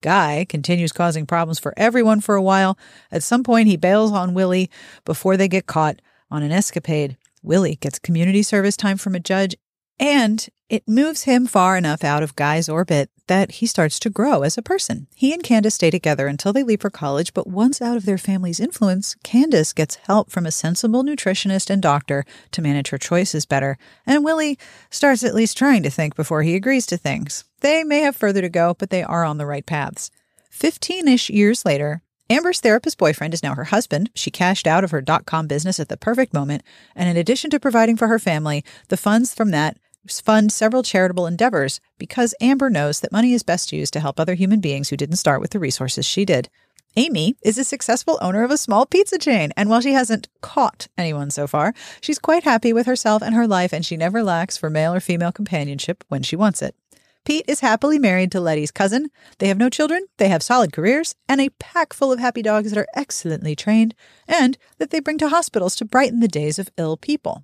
Guy 0.02 0.46
continues 0.48 0.92
causing 0.92 1.26
problems 1.26 1.58
for 1.58 1.74
everyone 1.78 2.22
for 2.22 2.36
a 2.36 2.42
while. 2.44 2.78
At 3.12 3.24
some 3.24 3.44
point, 3.44 3.70
he 3.70 3.76
bails 3.76 4.12
on 4.12 4.36
Willie 4.36 4.70
before 5.04 5.36
they 5.36 5.48
get 5.48 5.66
caught 5.66 6.00
on 6.30 6.44
an 6.44 6.52
escapade. 6.52 7.18
Willie 7.42 7.76
gets 7.78 7.98
community 7.98 8.44
service 8.44 8.78
time 8.78 8.98
from 8.98 9.16
a 9.16 9.20
judge 9.20 9.56
and 10.00 10.48
it 10.70 10.88
moves 10.88 11.24
him 11.24 11.48
far 11.48 11.76
enough 11.76 12.04
out 12.04 12.24
of 12.24 12.36
Guy's 12.36 12.70
orbit 12.70 13.10
that 13.28 13.52
he 13.52 13.66
starts 13.66 14.00
to 14.00 14.10
grow 14.10 14.42
as 14.42 14.58
a 14.58 14.62
person. 14.62 15.08
He 15.16 15.34
and 15.34 15.44
Candace 15.44 15.76
stay 15.76 15.90
together 15.90 16.28
until 16.28 16.54
they 16.54 16.64
leave 16.64 16.82
for 16.82 16.90
college, 16.90 17.34
but 17.34 17.48
once 17.48 17.82
out 17.82 17.98
of 17.98 18.06
their 18.06 18.18
family's 18.18 18.60
influence, 18.60 19.16
Candace 19.24 19.74
gets 19.74 19.96
help 19.96 20.32
from 20.32 20.46
a 20.46 20.52
sensible 20.52 21.04
nutritionist 21.04 21.70
and 21.70 21.82
doctor 21.82 22.26
to 22.52 22.62
manage 22.62 22.90
her 22.90 22.98
choices 22.98 23.46
better, 23.46 23.78
and 24.06 24.24
Willie 24.24 24.58
starts 24.90 25.24
at 25.24 25.36
least 25.36 25.58
trying 25.58 25.84
to 25.84 25.90
think 25.90 26.16
before 26.16 26.42
he 26.44 26.56
agrees 26.56 26.86
to 26.88 26.98
things. 26.98 27.44
They 27.60 27.84
may 27.84 28.00
have 28.00 28.16
further 28.16 28.42
to 28.42 28.50
go, 28.50 28.74
but 28.74 28.90
they 28.90 29.04
are 29.04 29.24
on 29.26 29.38
the 29.38 29.46
right 29.46 29.66
paths. 29.66 30.10
15 30.50 31.08
ish 31.08 31.30
years 31.30 31.66
later, 31.66 32.02
Amber's 32.32 32.62
therapist 32.62 32.98
boyfriend 32.98 33.34
is 33.34 33.44
now 33.44 33.56
her 33.56 33.66
husband. 33.66 34.10
She 34.16 34.32
cashed 34.32 34.66
out 34.66 34.86
of 34.86 34.92
her 34.92 35.02
dot 35.02 35.26
com 35.26 35.48
business 35.48 35.82
at 35.82 35.90
the 35.90 35.98
perfect 35.98 36.34
moment, 36.34 36.64
and 36.96 37.10
in 37.10 37.18
addition 37.18 37.50
to 37.50 37.60
providing 37.60 37.98
for 37.98 38.08
her 38.08 38.20
family, 38.20 38.64
the 38.88 38.96
funds 38.96 39.34
from 39.34 39.52
that 39.52 39.78
fund 40.08 40.50
several 40.50 40.82
charitable 40.82 41.28
endeavors 41.28 41.82
because 41.98 42.34
Amber 42.40 42.70
knows 42.70 43.02
that 43.02 43.12
money 43.12 43.34
is 43.34 43.44
best 43.44 43.74
used 43.74 43.92
to 43.92 44.00
help 44.00 44.18
other 44.18 44.36
human 44.36 44.62
beings 44.62 44.88
who 44.88 44.96
didn't 44.96 45.18
start 45.18 45.42
with 45.42 45.52
the 45.52 45.60
resources 45.60 46.06
she 46.06 46.24
did. 46.24 46.48
Amy 46.96 47.36
is 47.44 47.58
a 47.58 47.66
successful 47.66 48.18
owner 48.22 48.46
of 48.46 48.52
a 48.52 48.56
small 48.56 48.86
pizza 48.86 49.18
chain, 49.18 49.52
and 49.58 49.70
while 49.70 49.82
she 49.82 49.92
hasn't 49.92 50.30
caught 50.40 50.88
anyone 50.98 51.32
so 51.32 51.48
far, 51.48 51.74
she's 52.00 52.18
quite 52.18 52.46
happy 52.46 52.72
with 52.72 52.86
herself 52.86 53.22
and 53.22 53.36
her 53.36 53.46
life, 53.46 53.74
and 53.74 53.86
she 53.86 53.98
never 53.98 54.24
lacks 54.24 54.56
for 54.56 54.70
male 54.70 54.94
or 54.94 55.02
female 55.02 55.34
companionship 55.34 56.06
when 56.08 56.24
she 56.24 56.38
wants 56.38 56.62
it. 56.62 56.76
Pete 57.24 57.46
is 57.48 57.60
happily 57.60 58.00
married 58.00 58.32
to 58.32 58.40
Letty's 58.40 58.72
cousin. 58.72 59.10
They 59.38 59.48
have 59.48 59.58
no 59.58 59.70
children, 59.70 60.08
they 60.18 60.28
have 60.30 60.42
solid 60.42 60.74
careers, 60.74 61.14
and 61.30 61.40
a 61.40 61.50
pack 61.60 61.94
full 61.94 62.12
of 62.12 62.20
happy 62.20 62.42
dogs 62.42 62.72
that 62.72 62.80
are 62.80 62.88
excellently 62.96 63.56
trained, 63.56 63.94
and 64.28 64.58
that 64.80 64.90
they 64.90 65.00
bring 65.00 65.20
to 65.20 65.30
hospitals 65.30 65.76
to 65.76 65.86
brighten 65.86 66.20
the 66.20 66.28
days 66.28 66.58
of 66.58 66.70
ill 66.78 66.98
people. 66.98 67.44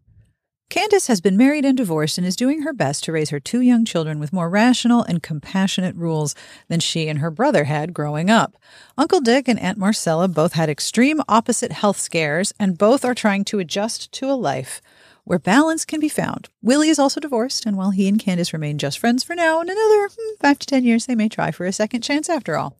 Candace 0.69 1.07
has 1.07 1.22
been 1.22 1.38
married 1.38 1.63
and 1.63 1.77
divorced 1.77 2.17
and 2.17 2.27
is 2.27 2.36
doing 2.36 2.63
her 2.63 2.74
best 2.74 3.05
to 3.05 3.13
raise 3.13 3.29
her 3.29 3.39
two 3.39 3.62
young 3.62 3.86
children 3.86 4.19
with 4.19 4.34
more 4.34 4.50
rational 4.50 5.01
and 5.03 5.24
compassionate 5.24 5.96
rules 5.96 6.36
than 6.67 6.81
she 6.81 7.07
and 7.07 7.19
her 7.19 7.31
brother 7.31 7.63
had 7.65 7.93
growing 7.93 8.29
up. 8.29 8.57
Uncle 8.98 9.22
Dick 9.22 9.48
and 9.48 9.60
Aunt 9.60 9.77
Marcella 9.77 10.27
both 10.27 10.53
had 10.53 10.69
extreme 10.69 11.22
opposite 11.29 11.72
health 11.72 12.00
scares, 12.00 12.51
and 12.60 12.77
both 12.77 13.05
are 13.05 13.15
trying 13.15 13.46
to 13.46 13.60
adjust 13.60 14.12
to 14.12 14.29
a 14.29 14.34
life 14.34 14.81
where 15.27 15.39
balance 15.39 15.86
can 15.86 16.00
be 16.00 16.10
found. 16.10 16.50
Willie 16.62 16.89
is 16.89 17.00
also 17.00 17.19
divorced, 17.19 17.65
and 17.65 17.77
while 17.77 17.91
he 17.91 18.07
and 18.07 18.17
Candace 18.17 18.53
remain 18.53 18.77
just 18.77 18.98
friends 18.98 19.24
for 19.24 19.36
now, 19.36 19.62
in 19.62 19.69
another 19.69 20.10
hmm, 20.10 20.36
five 20.39 20.57
to 20.60 20.65
ten 20.65 20.84
years, 20.84 21.05
they 21.05 21.15
may 21.15 21.29
try 21.29 21.51
for 21.51 21.65
a 21.65 21.74
second 21.74 22.01
chance 22.01 22.29
after 22.29 22.57
all. 22.57 22.77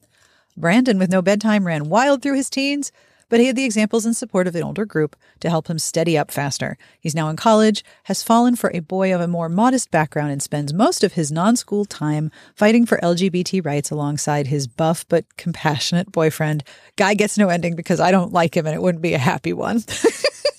Brandon, 0.56 0.98
with 0.98 1.10
no 1.10 1.22
bedtime, 1.22 1.66
ran 1.66 1.88
wild 1.88 2.22
through 2.22 2.34
his 2.34 2.50
teens 2.50 2.90
but 3.28 3.40
he 3.40 3.46
had 3.46 3.56
the 3.56 3.64
examples 3.64 4.06
and 4.06 4.16
support 4.16 4.46
of 4.46 4.54
an 4.54 4.62
older 4.62 4.84
group 4.84 5.16
to 5.40 5.50
help 5.50 5.68
him 5.68 5.78
steady 5.78 6.16
up 6.16 6.30
faster. 6.30 6.78
He's 6.98 7.14
now 7.14 7.28
in 7.28 7.36
college, 7.36 7.84
has 8.04 8.22
fallen 8.22 8.56
for 8.56 8.70
a 8.72 8.80
boy 8.80 9.14
of 9.14 9.20
a 9.20 9.28
more 9.28 9.48
modest 9.48 9.90
background, 9.90 10.32
and 10.32 10.42
spends 10.42 10.72
most 10.72 11.04
of 11.04 11.12
his 11.14 11.30
non 11.30 11.56
school 11.56 11.84
time 11.84 12.30
fighting 12.54 12.86
for 12.86 12.98
LGBT 12.98 13.64
rights 13.64 13.90
alongside 13.90 14.46
his 14.46 14.66
buff 14.66 15.06
but 15.08 15.36
compassionate 15.36 16.10
boyfriend. 16.10 16.64
Guy 16.96 17.14
gets 17.14 17.38
no 17.38 17.48
ending 17.48 17.76
because 17.76 18.00
I 18.00 18.10
don't 18.10 18.32
like 18.32 18.56
him 18.56 18.66
and 18.66 18.74
it 18.74 18.82
wouldn't 18.82 19.02
be 19.02 19.14
a 19.14 19.18
happy 19.18 19.52
one. 19.52 19.82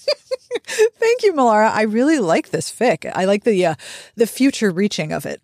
Thank 0.70 1.24
you, 1.24 1.34
Malaraa. 1.34 1.72
I 1.72 1.84
really 1.84 2.20
like 2.20 2.50
this 2.50 2.72
fic. 2.72 3.12
I 3.16 3.26
like 3.26 3.44
the 3.44 3.66
uh, 3.66 3.76
the 4.16 4.28
future 4.28 4.72
reaching 4.72 5.12
of 5.12 5.26
it. 5.26 5.42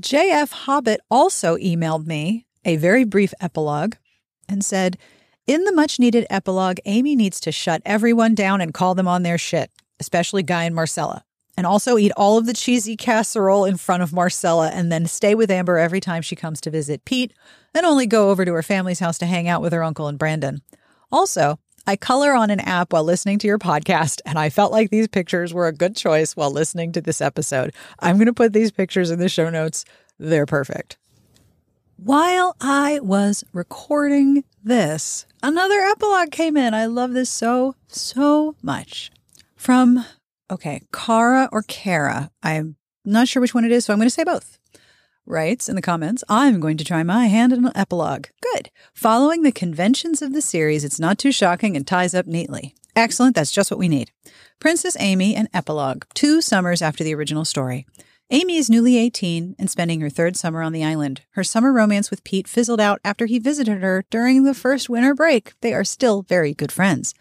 JF 0.00 0.50
Hobbit 0.50 1.00
also 1.10 1.56
emailed 1.56 2.06
me 2.06 2.46
a 2.64 2.76
very 2.76 3.04
brief 3.04 3.32
epilogue 3.40 3.94
and 4.48 4.64
said, 4.64 4.98
In 5.46 5.64
the 5.64 5.72
much 5.72 5.98
needed 5.98 6.26
epilogue, 6.30 6.78
Amy 6.84 7.14
needs 7.14 7.40
to 7.40 7.52
shut 7.52 7.82
everyone 7.84 8.34
down 8.34 8.60
and 8.60 8.74
call 8.74 8.94
them 8.94 9.08
on 9.08 9.22
their 9.22 9.38
shit, 9.38 9.70
especially 10.00 10.42
Guy 10.42 10.64
and 10.64 10.74
Marcella. 10.74 11.24
And 11.56 11.66
also 11.66 11.96
eat 11.96 12.10
all 12.16 12.36
of 12.36 12.46
the 12.46 12.54
cheesy 12.54 12.96
casserole 12.96 13.64
in 13.64 13.76
front 13.76 14.02
of 14.02 14.12
Marcella 14.12 14.70
and 14.70 14.90
then 14.90 15.06
stay 15.06 15.36
with 15.36 15.50
Amber 15.52 15.78
every 15.78 16.00
time 16.00 16.22
she 16.22 16.34
comes 16.34 16.60
to 16.62 16.70
visit 16.70 17.04
Pete 17.04 17.32
and 17.72 17.86
only 17.86 18.06
go 18.06 18.30
over 18.30 18.44
to 18.44 18.52
her 18.52 18.62
family's 18.62 18.98
house 18.98 19.18
to 19.18 19.26
hang 19.26 19.46
out 19.46 19.62
with 19.62 19.72
her 19.72 19.84
uncle 19.84 20.08
and 20.08 20.18
Brandon. 20.18 20.62
Also, 21.12 21.60
I 21.86 21.96
color 21.96 22.32
on 22.32 22.50
an 22.50 22.60
app 22.60 22.92
while 22.92 23.04
listening 23.04 23.38
to 23.40 23.46
your 23.46 23.58
podcast, 23.58 24.20
and 24.24 24.38
I 24.38 24.48
felt 24.48 24.72
like 24.72 24.90
these 24.90 25.06
pictures 25.06 25.52
were 25.52 25.66
a 25.66 25.72
good 25.72 25.94
choice 25.94 26.34
while 26.34 26.50
listening 26.50 26.92
to 26.92 27.02
this 27.02 27.20
episode. 27.20 27.74
I'm 28.00 28.16
going 28.16 28.26
to 28.26 28.32
put 28.32 28.54
these 28.54 28.70
pictures 28.70 29.10
in 29.10 29.18
the 29.18 29.28
show 29.28 29.50
notes. 29.50 29.84
They're 30.18 30.46
perfect. 30.46 30.96
While 31.96 32.56
I 32.60 33.00
was 33.00 33.44
recording 33.52 34.44
this, 34.62 35.26
another 35.42 35.80
epilogue 35.80 36.30
came 36.30 36.56
in. 36.56 36.72
I 36.72 36.86
love 36.86 37.12
this 37.12 37.28
so, 37.28 37.76
so 37.86 38.56
much. 38.62 39.10
From, 39.54 40.04
okay, 40.50 40.82
Kara 40.90 41.50
or 41.52 41.62
Kara. 41.62 42.30
I'm 42.42 42.76
not 43.04 43.28
sure 43.28 43.42
which 43.42 43.54
one 43.54 43.66
it 43.66 43.72
is, 43.72 43.84
so 43.84 43.92
I'm 43.92 43.98
going 43.98 44.06
to 44.06 44.10
say 44.10 44.24
both 44.24 44.58
writes 45.26 45.68
in 45.68 45.76
the 45.76 45.82
comments, 45.82 46.24
I'm 46.28 46.60
going 46.60 46.76
to 46.76 46.84
try 46.84 47.02
my 47.02 47.26
hand 47.26 47.52
in 47.52 47.64
an 47.64 47.72
epilogue. 47.74 48.26
Good. 48.40 48.70
Following 48.92 49.42
the 49.42 49.52
conventions 49.52 50.22
of 50.22 50.32
the 50.32 50.42
series, 50.42 50.84
it's 50.84 51.00
not 51.00 51.18
too 51.18 51.32
shocking 51.32 51.76
and 51.76 51.86
ties 51.86 52.14
up 52.14 52.26
neatly. 52.26 52.74
Excellent, 52.96 53.34
that's 53.34 53.50
just 53.50 53.70
what 53.70 53.78
we 53.78 53.88
need. 53.88 54.10
Princess 54.60 54.96
Amy 55.00 55.34
and 55.34 55.48
Epilogue, 55.52 56.04
two 56.14 56.40
summers 56.40 56.80
after 56.80 57.02
the 57.02 57.14
original 57.14 57.44
story. 57.44 57.86
Amy 58.30 58.56
is 58.56 58.70
newly 58.70 58.96
18 58.96 59.56
and 59.58 59.70
spending 59.70 60.00
her 60.00 60.08
third 60.08 60.36
summer 60.36 60.62
on 60.62 60.72
the 60.72 60.84
island. 60.84 61.22
Her 61.32 61.44
summer 61.44 61.72
romance 61.72 62.10
with 62.10 62.24
Pete 62.24 62.48
fizzled 62.48 62.80
out 62.80 63.00
after 63.04 63.26
he 63.26 63.38
visited 63.38 63.82
her 63.82 64.04
during 64.10 64.44
the 64.44 64.54
first 64.54 64.88
winter 64.88 65.14
break. 65.14 65.52
They 65.60 65.74
are 65.74 65.84
still 65.84 66.22
very 66.22 66.54
good 66.54 66.72
friends. 66.72 67.14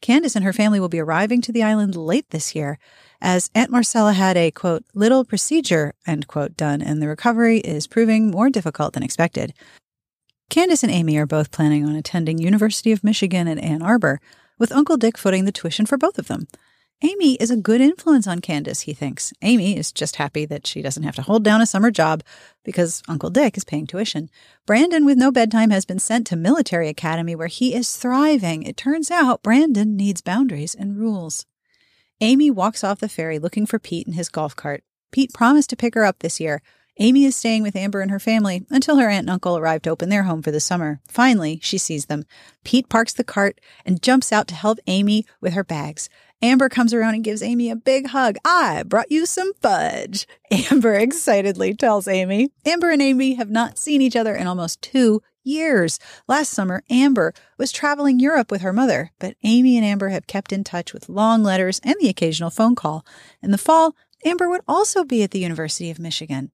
Candace 0.00 0.34
and 0.34 0.44
her 0.44 0.52
family 0.52 0.80
will 0.80 0.88
be 0.88 1.00
arriving 1.00 1.40
to 1.42 1.52
the 1.52 1.62
island 1.62 1.94
late 1.94 2.28
this 2.30 2.54
year, 2.54 2.78
as 3.20 3.50
Aunt 3.54 3.70
Marcella 3.70 4.12
had 4.12 4.36
a 4.36 4.50
quote, 4.50 4.84
little 4.94 5.24
procedure, 5.24 5.94
end 6.06 6.26
quote, 6.26 6.56
done, 6.56 6.80
and 6.82 7.02
the 7.02 7.08
recovery 7.08 7.58
is 7.58 7.86
proving 7.86 8.30
more 8.30 8.50
difficult 8.50 8.94
than 8.94 9.02
expected. 9.02 9.52
Candace 10.48 10.82
and 10.82 10.92
Amy 10.92 11.16
are 11.16 11.26
both 11.26 11.50
planning 11.50 11.84
on 11.86 11.94
attending 11.94 12.38
University 12.38 12.92
of 12.92 13.04
Michigan 13.04 13.46
at 13.46 13.58
Ann 13.58 13.82
Arbor, 13.82 14.20
with 14.58 14.72
Uncle 14.72 14.96
Dick 14.96 15.16
footing 15.16 15.44
the 15.44 15.52
tuition 15.52 15.86
for 15.86 15.96
both 15.96 16.18
of 16.18 16.28
them. 16.28 16.48
Amy 17.02 17.36
is 17.36 17.50
a 17.50 17.56
good 17.56 17.80
influence 17.80 18.26
on 18.26 18.40
Candace, 18.40 18.82
he 18.82 18.92
thinks. 18.92 19.32
Amy 19.40 19.74
is 19.74 19.90
just 19.90 20.16
happy 20.16 20.44
that 20.44 20.66
she 20.66 20.82
doesn't 20.82 21.02
have 21.02 21.14
to 21.14 21.22
hold 21.22 21.42
down 21.42 21.62
a 21.62 21.66
summer 21.66 21.90
job 21.90 22.22
because 22.62 23.02
Uncle 23.08 23.30
Dick 23.30 23.56
is 23.56 23.64
paying 23.64 23.86
tuition. 23.86 24.28
Brandon, 24.66 25.06
with 25.06 25.16
no 25.16 25.32
bedtime, 25.32 25.70
has 25.70 25.86
been 25.86 25.98
sent 25.98 26.26
to 26.26 26.36
military 26.36 26.88
academy 26.88 27.34
where 27.34 27.46
he 27.46 27.74
is 27.74 27.96
thriving. 27.96 28.64
It 28.64 28.76
turns 28.76 29.10
out 29.10 29.42
Brandon 29.42 29.96
needs 29.96 30.20
boundaries 30.20 30.74
and 30.74 30.98
rules. 30.98 31.46
Amy 32.22 32.50
walks 32.50 32.84
off 32.84 33.00
the 33.00 33.08
ferry 33.08 33.38
looking 33.38 33.64
for 33.64 33.78
Pete 33.78 34.06
in 34.06 34.12
his 34.12 34.28
golf 34.28 34.54
cart. 34.54 34.84
Pete 35.10 35.32
promised 35.32 35.70
to 35.70 35.76
pick 35.76 35.94
her 35.94 36.04
up 36.04 36.18
this 36.18 36.38
year. 36.38 36.60
Amy 36.98 37.24
is 37.24 37.34
staying 37.34 37.62
with 37.62 37.74
Amber 37.74 38.02
and 38.02 38.10
her 38.10 38.18
family 38.18 38.66
until 38.68 38.98
her 38.98 39.08
aunt 39.08 39.20
and 39.20 39.30
uncle 39.30 39.56
arrive 39.56 39.80
to 39.80 39.90
open 39.90 40.10
their 40.10 40.24
home 40.24 40.42
for 40.42 40.50
the 40.50 40.60
summer. 40.60 41.00
Finally, 41.08 41.58
she 41.62 41.78
sees 41.78 42.06
them. 42.06 42.26
Pete 42.62 42.90
parks 42.90 43.14
the 43.14 43.24
cart 43.24 43.58
and 43.86 44.02
jumps 44.02 44.32
out 44.32 44.46
to 44.48 44.54
help 44.54 44.78
Amy 44.86 45.24
with 45.40 45.54
her 45.54 45.64
bags. 45.64 46.10
Amber 46.42 46.68
comes 46.68 46.92
around 46.92 47.14
and 47.14 47.24
gives 47.24 47.42
Amy 47.42 47.70
a 47.70 47.76
big 47.76 48.08
hug. 48.08 48.36
I 48.44 48.82
brought 48.82 49.10
you 49.10 49.24
some 49.24 49.54
fudge. 49.62 50.26
Amber 50.50 50.94
excitedly 50.94 51.74
tells 51.74 52.06
Amy. 52.06 52.50
Amber 52.66 52.90
and 52.90 53.00
Amy 53.00 53.34
have 53.34 53.50
not 53.50 53.78
seen 53.78 54.02
each 54.02 54.16
other 54.16 54.34
in 54.34 54.46
almost 54.46 54.82
two 54.82 55.22
years. 55.42 55.98
Last 56.28 56.50
summer, 56.50 56.82
Amber 56.90 57.32
was 57.58 57.72
traveling 57.72 58.20
Europe 58.20 58.50
with 58.50 58.62
her 58.62 58.72
mother, 58.72 59.10
but 59.18 59.36
Amy 59.42 59.76
and 59.76 59.84
Amber 59.84 60.08
have 60.08 60.26
kept 60.26 60.52
in 60.52 60.64
touch 60.64 60.92
with 60.92 61.08
long 61.08 61.42
letters 61.42 61.80
and 61.82 61.96
the 62.00 62.08
occasional 62.08 62.50
phone 62.50 62.74
call. 62.74 63.04
In 63.42 63.50
the 63.50 63.58
fall, 63.58 63.94
Amber 64.24 64.48
would 64.48 64.62
also 64.68 65.04
be 65.04 65.22
at 65.22 65.30
the 65.30 65.38
University 65.38 65.90
of 65.90 65.98
Michigan. 65.98 66.50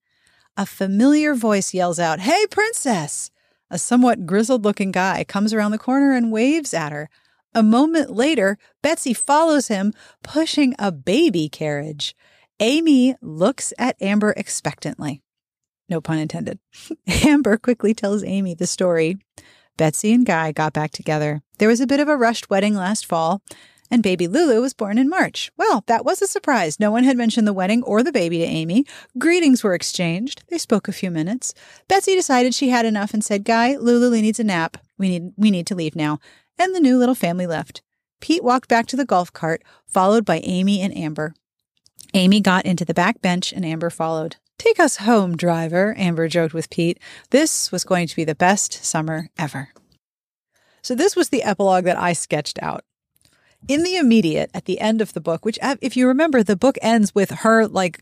A 0.57 0.67
familiar 0.67 1.35
voice 1.35 1.75
yells 1.75 1.99
out, 1.99 2.21
Hey, 2.21 2.47
princess! 2.51 3.31
A 3.71 3.79
somewhat 3.79 4.27
grizzled 4.27 4.65
looking 4.65 4.93
guy 4.93 5.25
comes 5.25 5.53
around 5.53 5.73
the 5.73 5.79
corner 5.79 6.13
and 6.13 6.31
waves 6.31 6.73
at 6.73 6.93
her. 6.93 7.11
A 7.55 7.63
moment 7.63 8.11
later, 8.11 8.59
Betsy 8.83 9.13
follows 9.13 9.69
him, 9.69 9.93
pushing 10.23 10.75
a 10.79 10.93
baby 10.93 11.49
carriage. 11.49 12.15
Amy 12.61 13.17
looks 13.21 13.73
at 13.79 14.01
Amber 14.01 14.33
expectantly. 14.37 15.23
No 15.89 16.01
pun 16.01 16.19
intended. 16.19 16.59
Amber 17.25 17.57
quickly 17.57 17.95
tells 17.95 18.25
Amy 18.25 18.55
the 18.55 18.67
story. 18.67 19.19
Betsy 19.77 20.13
and 20.13 20.25
Guy 20.25 20.53
got 20.53 20.73
back 20.73 20.91
together. 20.91 21.43
There 21.59 21.69
was 21.69 21.81
a 21.81 21.87
bit 21.87 22.01
of 22.01 22.09
a 22.09 22.17
rushed 22.17 22.49
wedding 22.49 22.75
last 22.75 23.07
fall, 23.07 23.43
and 23.91 24.03
baby 24.03 24.27
Lulu 24.27 24.61
was 24.61 24.75
born 24.75 24.99
in 24.99 25.09
March. 25.09 25.53
Well, 25.57 25.85
that 25.87 26.05
was 26.05 26.23
a 26.23 26.27
surprise. 26.27 26.81
No 26.81 26.91
one 26.91 27.05
had 27.05 27.17
mentioned 27.17 27.47
the 27.47 27.53
wedding 27.53 27.83
or 27.83 28.03
the 28.03 28.13
baby 28.13 28.39
to 28.39 28.45
Amy. 28.45 28.85
Greetings 29.19 29.63
were 29.63 29.75
exchanged. 29.75 30.45
They 30.49 30.59
spoke 30.59 30.89
a 30.89 30.93
few 30.93 31.11
minutes. 31.11 31.55
Betsy 31.89 32.15
decided 32.15 32.55
she 32.55 32.71
had 32.71 32.87
enough 32.87 33.15
and 33.15 33.23
said, 33.23 33.45
Guy, 33.45 33.77
Lulu 33.77 34.11
needs 34.11 34.41
a 34.41 34.45
nap. 34.45 34.79
We 34.99 35.09
need 35.09 35.33
we 35.37 35.51
need 35.51 35.67
to 35.69 35.75
leave 35.75 35.95
now. 35.95 36.19
And 36.59 36.75
the 36.75 36.81
new 36.81 36.99
little 36.99 37.15
family 37.15 37.47
left. 37.47 37.83
Pete 38.21 38.43
walked 38.43 38.69
back 38.69 38.87
to 38.87 38.97
the 38.97 39.05
golf 39.05 39.33
cart, 39.33 39.63
followed 39.87 40.25
by 40.25 40.41
Amy 40.43 40.81
and 40.81 40.97
Amber. 40.97 41.35
Amy 42.15 42.41
got 42.41 42.65
into 42.65 42.85
the 42.85 42.95
back 42.95 43.21
bench 43.21 43.53
and 43.53 43.65
Amber 43.65 43.91
followed. 43.91 44.37
Take 44.59 44.81
us 44.81 44.97
home, 44.99 45.37
driver, 45.37 45.95
Amber 45.99 46.29
joked 46.29 46.55
with 46.55 46.71
Pete. 46.71 46.99
This 47.31 47.71
was 47.71 47.85
going 47.85 48.07
to 48.09 48.17
be 48.17 48.25
the 48.25 48.35
best 48.35 48.73
summer 48.85 49.29
ever. 49.39 49.69
So, 50.83 50.95
this 50.95 51.17
was 51.17 51.29
the 51.29 51.43
epilogue 51.43 51.85
that 51.85 51.99
I 51.99 52.13
sketched 52.13 52.59
out. 52.63 52.85
In 53.69 53.83
the 53.83 53.97
immediate, 53.97 54.51
at 54.55 54.67
the 54.67 54.81
end 54.81 55.01
of 55.01 55.13
the 55.13 55.21
book, 55.21 55.45
which, 55.45 55.59
uh, 55.61 55.77
if 55.81 55.97
you 55.97 56.07
remember, 56.07 56.43
the 56.43 56.57
book 56.57 56.79
ends 56.81 57.15
with 57.15 57.31
her 57.31 57.67
like 57.67 58.01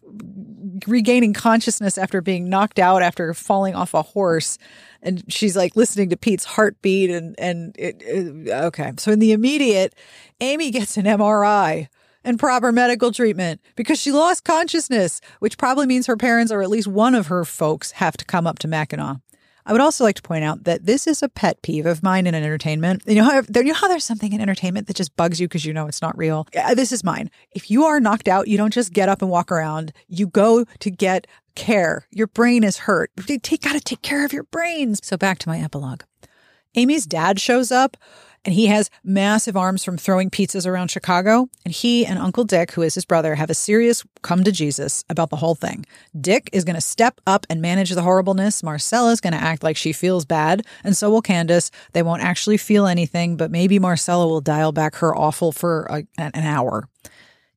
regaining 0.87 1.33
consciousness 1.33 1.97
after 1.97 2.21
being 2.21 2.49
knocked 2.49 2.79
out 2.79 3.03
after 3.03 3.33
falling 3.35 3.75
off 3.75 3.95
a 3.95 4.03
horse. 4.03 4.59
And 5.03 5.25
she's 5.33 5.57
like 5.57 5.77
listening 5.77 6.11
to 6.11 6.17
Pete's 6.17 6.45
heartbeat 6.45 7.11
and, 7.11 7.35
and 7.39 7.75
it, 7.79 8.03
it, 8.03 8.49
okay. 8.49 8.93
So 8.99 9.13
in 9.13 9.19
the 9.19 9.33
immediate, 9.33 9.95
Amy 10.41 10.71
gets 10.71 10.97
an 10.97 11.05
MRI 11.05 11.89
and 12.25 12.39
proper 12.39 12.73
medical 12.73 13.13
treatment 13.13 13.61
because 13.77 14.01
she 14.01 14.11
lost 14.11 14.45
consciousness, 14.45 15.21
which 15.39 15.59
probably 15.59 15.87
means 15.87 16.07
her 16.07 16.17
parents 16.17 16.51
or 16.51 16.63
at 16.63 16.71
least 16.71 16.89
one 16.89 17.15
of 17.15 17.29
her 17.29 17.45
folks 17.45 17.93
have 17.93 18.17
to 18.17 18.25
come 18.25 18.47
up 18.47 18.59
to 18.61 18.69
Mackinac. 18.69 19.19
I 19.67 19.73
would 19.73 19.81
also 19.81 20.05
like 20.05 20.17
to 20.17 20.23
point 20.23 20.45
out 20.45 20.65
that 20.65 20.85
this 20.85 21.07
is 21.07 21.23
a 21.23 21.29
pet 21.29 21.63
peeve 21.63 21.87
of 21.87 22.03
mine 22.03 22.27
in 22.27 22.35
entertainment. 22.35 23.03
You 23.07 23.17
know 23.17 23.25
how 23.31 23.43
you 23.55 23.65
know 23.65 23.75
how 23.75 23.89
there's 23.89 24.05
something 24.05 24.33
in 24.33 24.41
entertainment 24.41 24.87
that 24.89 24.97
just 24.97 25.17
bugs 25.17 25.41
you 25.41 25.49
because 25.49 25.65
you 25.65 25.73
know 25.73 25.87
it's 25.87 26.03
not 26.03 26.17
real. 26.19 26.47
This 26.75 26.93
is 26.93 27.03
mine. 27.03 27.31
If 27.53 27.71
you 27.71 27.85
are 27.85 28.01
knocked 28.01 28.29
out, 28.29 28.49
you 28.49 28.59
don't 28.59 28.73
just 28.73 28.93
get 28.93 29.09
up 29.09 29.23
and 29.23 29.31
walk 29.31 29.51
around. 29.51 29.93
You 30.09 30.27
go 30.27 30.65
to 30.81 30.91
get 30.91 31.27
care. 31.55 32.07
Your 32.11 32.27
brain 32.27 32.65
is 32.65 32.79
hurt. 32.79 33.11
You 33.29 33.39
got 33.39 33.73
to 33.73 33.81
take 33.81 34.03
care 34.03 34.25
of 34.25 34.33
your 34.33 34.45
brains. 34.45 35.01
So 35.03 35.17
back 35.17 35.39
to 35.41 35.49
my 35.49 35.61
epilogue. 35.61 36.03
Amy's 36.75 37.07
dad 37.07 37.41
shows 37.41 37.71
up 37.71 37.97
and 38.45 38.55
he 38.55 38.67
has 38.67 38.91
massive 39.03 39.57
arms 39.57 39.83
from 39.85 39.97
throwing 39.97 40.31
pizzas 40.31 40.67
around 40.67 40.91
Chicago. 40.91 41.49
And 41.65 41.73
he 41.73 42.05
and 42.05 42.19
Uncle 42.19 42.45
Dick, 42.45 42.73
who 42.73 42.83
is 42.83 42.95
his 42.95 43.05
brother, 43.05 43.35
have 43.35 43.51
a 43.51 43.55
serious 43.55 44.05
come 44.23 44.45
to 44.45 44.53
Jesus 44.53 45.05
about 45.09 45.31
the 45.31 45.37
whole 45.37 45.55
thing. 45.55 45.87
Dick 46.21 46.51
is 46.53 46.65
going 46.65 46.75
to 46.75 46.81
step 46.81 47.21
up 47.27 47.47
and 47.49 47.63
manage 47.63 47.91
the 47.91 48.03
horribleness. 48.03 48.63
Marcella's 48.63 49.21
going 49.21 49.33
to 49.33 49.39
act 49.39 49.63
like 49.63 49.77
she 49.77 49.93
feels 49.93 50.25
bad, 50.25 50.67
and 50.83 50.97
so 50.97 51.11
will 51.11 51.23
Candace. 51.23 51.71
They 51.93 52.03
won't 52.03 52.23
actually 52.23 52.59
feel 52.59 52.87
anything, 52.87 53.37
but 53.37 53.51
maybe 53.51 53.79
Marcella 53.79 54.27
will 54.27 54.41
dial 54.41 54.73
back 54.73 54.97
her 54.97 55.17
awful 55.17 55.53
for 55.53 55.87
a, 55.91 56.07
an 56.19 56.45
hour. 56.45 56.89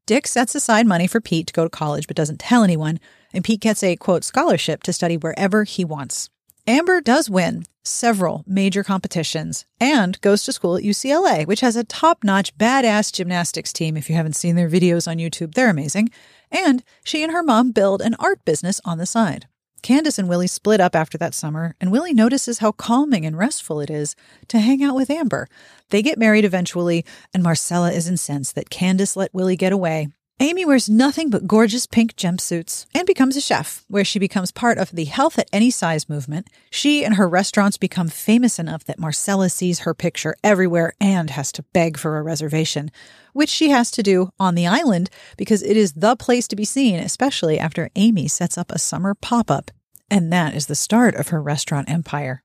Dick 0.06 0.26
sets 0.26 0.56
aside 0.56 0.88
money 0.88 1.06
for 1.06 1.20
Pete 1.20 1.48
to 1.48 1.54
go 1.54 1.66
to 1.66 1.70
college, 1.70 2.08
but 2.08 2.16
doesn't 2.16 2.40
tell 2.40 2.64
anyone. 2.64 2.98
And 3.34 3.44
Pete 3.44 3.60
gets 3.60 3.84
a 3.84 3.98
quote 3.98 4.24
scholarship 4.24 4.84
to 4.84 4.94
study 4.94 5.18
wherever 5.18 5.66
he 5.66 5.84
wants. 5.84 6.30
Amber 6.70 7.00
does 7.00 7.30
win 7.30 7.64
several 7.86 8.44
major 8.46 8.84
competitions 8.84 9.66
and 9.80 10.20
goes 10.20 10.44
to 10.44 10.52
school 10.52 10.76
at 10.76 10.84
UCLA, 10.84 11.48
which 11.48 11.62
has 11.62 11.78
a 11.78 11.86
top 11.86 12.26
notch, 12.26 12.58
badass 12.58 13.14
gymnastics 13.14 13.72
team. 13.72 13.96
If 13.96 14.10
you 14.10 14.18
haven't 14.18 14.36
seen 14.36 14.58
their 14.58 14.70
videos 14.70 15.10
on 15.10 15.16
YouTube, 15.16 15.54
they're 15.54 15.70
amazing. 15.70 16.10
And 16.52 16.84
she 17.06 17.24
and 17.24 17.32
her 17.32 17.42
mom 17.42 17.72
build 17.72 18.02
an 18.02 18.16
art 18.20 18.44
business 18.44 18.82
on 18.84 18.98
the 18.98 19.06
side. 19.06 19.48
Candace 19.82 20.20
and 20.20 20.28
Willie 20.28 20.48
split 20.48 20.82
up 20.82 20.94
after 20.94 21.18
that 21.18 21.34
summer, 21.34 21.74
and 21.80 21.90
Willie 21.90 22.14
notices 22.14 22.58
how 22.58 22.74
calming 22.74 23.26
and 23.26 23.38
restful 23.38 23.80
it 23.80 23.90
is 23.90 24.18
to 24.50 24.60
hang 24.60 24.84
out 24.84 24.96
with 24.96 25.10
Amber. 25.10 25.48
They 25.92 26.02
get 26.02 26.18
married 26.18 26.44
eventually, 26.44 27.06
and 27.34 27.42
Marcella 27.42 27.94
is 27.94 28.10
incensed 28.10 28.56
that 28.56 28.70
Candace 28.70 29.16
let 29.16 29.34
Willie 29.34 29.56
get 29.56 29.72
away 29.72 30.10
Amy 30.40 30.64
wears 30.64 30.88
nothing 30.88 31.32
but 31.32 31.48
gorgeous 31.48 31.88
pink 31.88 32.16
jumpsuits 32.16 32.86
and 32.94 33.08
becomes 33.08 33.36
a 33.36 33.42
chef, 33.42 33.84
where 33.88 34.06
she 34.06 34.20
becomes 34.20 34.52
part 34.52 34.78
of 34.78 34.92
the 34.92 35.06
health 35.06 35.40
at 35.40 35.50
any 35.52 35.72
size 35.72 36.08
movement. 36.08 36.48
She 36.70 37.04
and 37.04 37.16
her 37.16 37.28
restaurants 37.28 37.76
become 37.76 38.08
famous 38.08 38.60
enough 38.60 38.84
that 38.84 39.00
Marcella 39.00 39.50
sees 39.50 39.80
her 39.80 39.96
picture 39.96 40.36
everywhere 40.44 40.94
and 41.02 41.32
has 41.32 41.52
to 41.54 41.64
beg 41.74 41.98
for 41.98 42.18
a 42.18 42.22
reservation, 42.22 42.92
which 43.34 43.50
she 43.50 43.70
has 43.70 43.90
to 43.90 44.04
do 44.04 44.30
on 44.40 44.54
the 44.54 44.68
island 44.68 45.10
because 45.38 45.64
it 45.64 45.76
is 45.76 45.94
the 45.94 46.16
place 46.16 46.48
to 46.50 46.56
be 46.56 46.66
seen, 46.66 47.00
especially 47.00 47.58
after 47.58 47.90
Amy 47.96 48.28
sets 48.28 48.60
up 48.60 48.72
a 48.72 48.78
summer 48.78 49.16
pop 49.16 49.50
up. 49.50 49.72
And 50.08 50.32
that 50.32 50.54
is 50.54 50.68
the 50.68 50.76
start 50.76 51.16
of 51.16 51.30
her 51.30 51.42
restaurant 51.42 51.90
empire. 51.90 52.44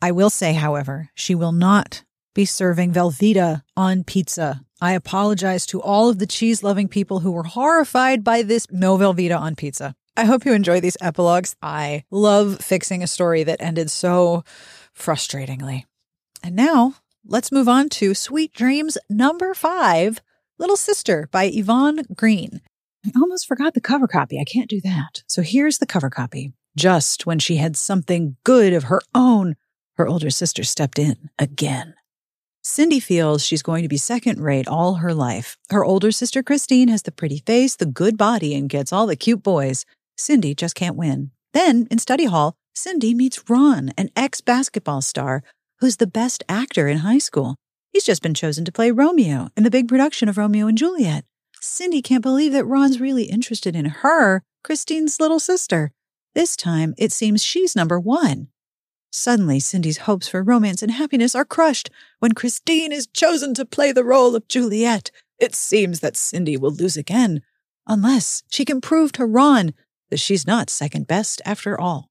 I 0.00 0.12
will 0.12 0.30
say, 0.30 0.52
however, 0.52 1.10
she 1.16 1.34
will 1.34 1.52
not 1.52 2.04
be 2.34 2.44
serving 2.44 2.92
Velveeta 2.92 3.62
on 3.76 4.04
pizza. 4.04 4.62
I 4.80 4.92
apologize 4.92 5.66
to 5.66 5.80
all 5.80 6.08
of 6.08 6.18
the 6.18 6.26
cheese 6.26 6.62
loving 6.62 6.88
people 6.88 7.20
who 7.20 7.30
were 7.30 7.44
horrified 7.44 8.24
by 8.24 8.42
this 8.42 8.66
no 8.70 8.96
Velveeta 8.96 9.38
on 9.38 9.54
pizza. 9.54 9.94
I 10.16 10.24
hope 10.24 10.44
you 10.44 10.52
enjoy 10.52 10.80
these 10.80 10.96
epilogues. 11.00 11.56
I 11.62 12.04
love 12.10 12.60
fixing 12.60 13.02
a 13.02 13.06
story 13.06 13.44
that 13.44 13.62
ended 13.62 13.90
so 13.90 14.44
frustratingly. 14.96 15.84
And 16.42 16.56
now 16.56 16.94
let's 17.24 17.52
move 17.52 17.68
on 17.68 17.88
to 17.90 18.14
Sweet 18.14 18.52
Dreams 18.52 18.98
number 19.08 19.54
five 19.54 20.20
Little 20.58 20.76
Sister 20.76 21.28
by 21.30 21.44
Yvonne 21.44 22.02
Greene. 22.14 22.60
I 23.06 23.10
almost 23.16 23.46
forgot 23.46 23.74
the 23.74 23.80
cover 23.80 24.06
copy. 24.06 24.38
I 24.38 24.44
can't 24.44 24.70
do 24.70 24.80
that. 24.82 25.22
So 25.26 25.42
here's 25.42 25.78
the 25.78 25.86
cover 25.86 26.10
copy. 26.10 26.52
Just 26.76 27.26
when 27.26 27.38
she 27.38 27.56
had 27.56 27.76
something 27.76 28.36
good 28.44 28.72
of 28.72 28.84
her 28.84 29.00
own, 29.14 29.56
her 29.94 30.06
older 30.06 30.30
sister 30.30 30.62
stepped 30.62 30.98
in 30.98 31.30
again. 31.38 31.94
Cindy 32.64 33.00
feels 33.00 33.44
she's 33.44 33.62
going 33.62 33.82
to 33.82 33.88
be 33.88 33.96
second 33.96 34.40
rate 34.40 34.68
all 34.68 34.94
her 34.94 35.12
life. 35.12 35.58
Her 35.70 35.84
older 35.84 36.12
sister 36.12 36.44
Christine 36.44 36.86
has 36.86 37.02
the 37.02 37.10
pretty 37.10 37.42
face, 37.44 37.74
the 37.74 37.86
good 37.86 38.16
body, 38.16 38.54
and 38.54 38.68
gets 38.68 38.92
all 38.92 39.08
the 39.08 39.16
cute 39.16 39.42
boys. 39.42 39.84
Cindy 40.16 40.54
just 40.54 40.76
can't 40.76 40.94
win. 40.94 41.32
Then, 41.52 41.88
in 41.90 41.98
study 41.98 42.26
hall, 42.26 42.54
Cindy 42.72 43.14
meets 43.14 43.50
Ron, 43.50 43.90
an 43.98 44.10
ex 44.14 44.40
basketball 44.40 45.02
star 45.02 45.42
who's 45.80 45.96
the 45.96 46.06
best 46.06 46.44
actor 46.48 46.86
in 46.86 46.98
high 46.98 47.18
school. 47.18 47.56
He's 47.90 48.04
just 48.04 48.22
been 48.22 48.32
chosen 48.32 48.64
to 48.64 48.72
play 48.72 48.92
Romeo 48.92 49.48
in 49.56 49.64
the 49.64 49.70
big 49.70 49.88
production 49.88 50.28
of 50.28 50.38
Romeo 50.38 50.68
and 50.68 50.78
Juliet. 50.78 51.24
Cindy 51.60 52.00
can't 52.00 52.22
believe 52.22 52.52
that 52.52 52.64
Ron's 52.64 53.00
really 53.00 53.24
interested 53.24 53.74
in 53.74 53.86
her, 53.86 54.44
Christine's 54.62 55.18
little 55.18 55.40
sister. 55.40 55.90
This 56.36 56.54
time, 56.54 56.94
it 56.96 57.10
seems 57.10 57.42
she's 57.42 57.74
number 57.74 57.98
one. 57.98 58.51
Suddenly, 59.14 59.60
Cindy's 59.60 59.98
hopes 59.98 60.26
for 60.26 60.42
romance 60.42 60.82
and 60.82 60.90
happiness 60.90 61.34
are 61.34 61.44
crushed 61.44 61.90
when 62.20 62.32
Christine 62.32 62.92
is 62.92 63.06
chosen 63.06 63.52
to 63.54 63.66
play 63.66 63.92
the 63.92 64.04
role 64.04 64.34
of 64.34 64.48
Juliet. 64.48 65.10
It 65.38 65.54
seems 65.54 66.00
that 66.00 66.16
Cindy 66.16 66.56
will 66.56 66.70
lose 66.70 66.96
again, 66.96 67.42
unless 67.86 68.42
she 68.48 68.64
can 68.64 68.80
prove 68.80 69.12
to 69.12 69.26
Ron 69.26 69.74
that 70.08 70.18
she's 70.18 70.46
not 70.46 70.70
second 70.70 71.06
best 71.06 71.42
after 71.44 71.78
all. 71.78 72.08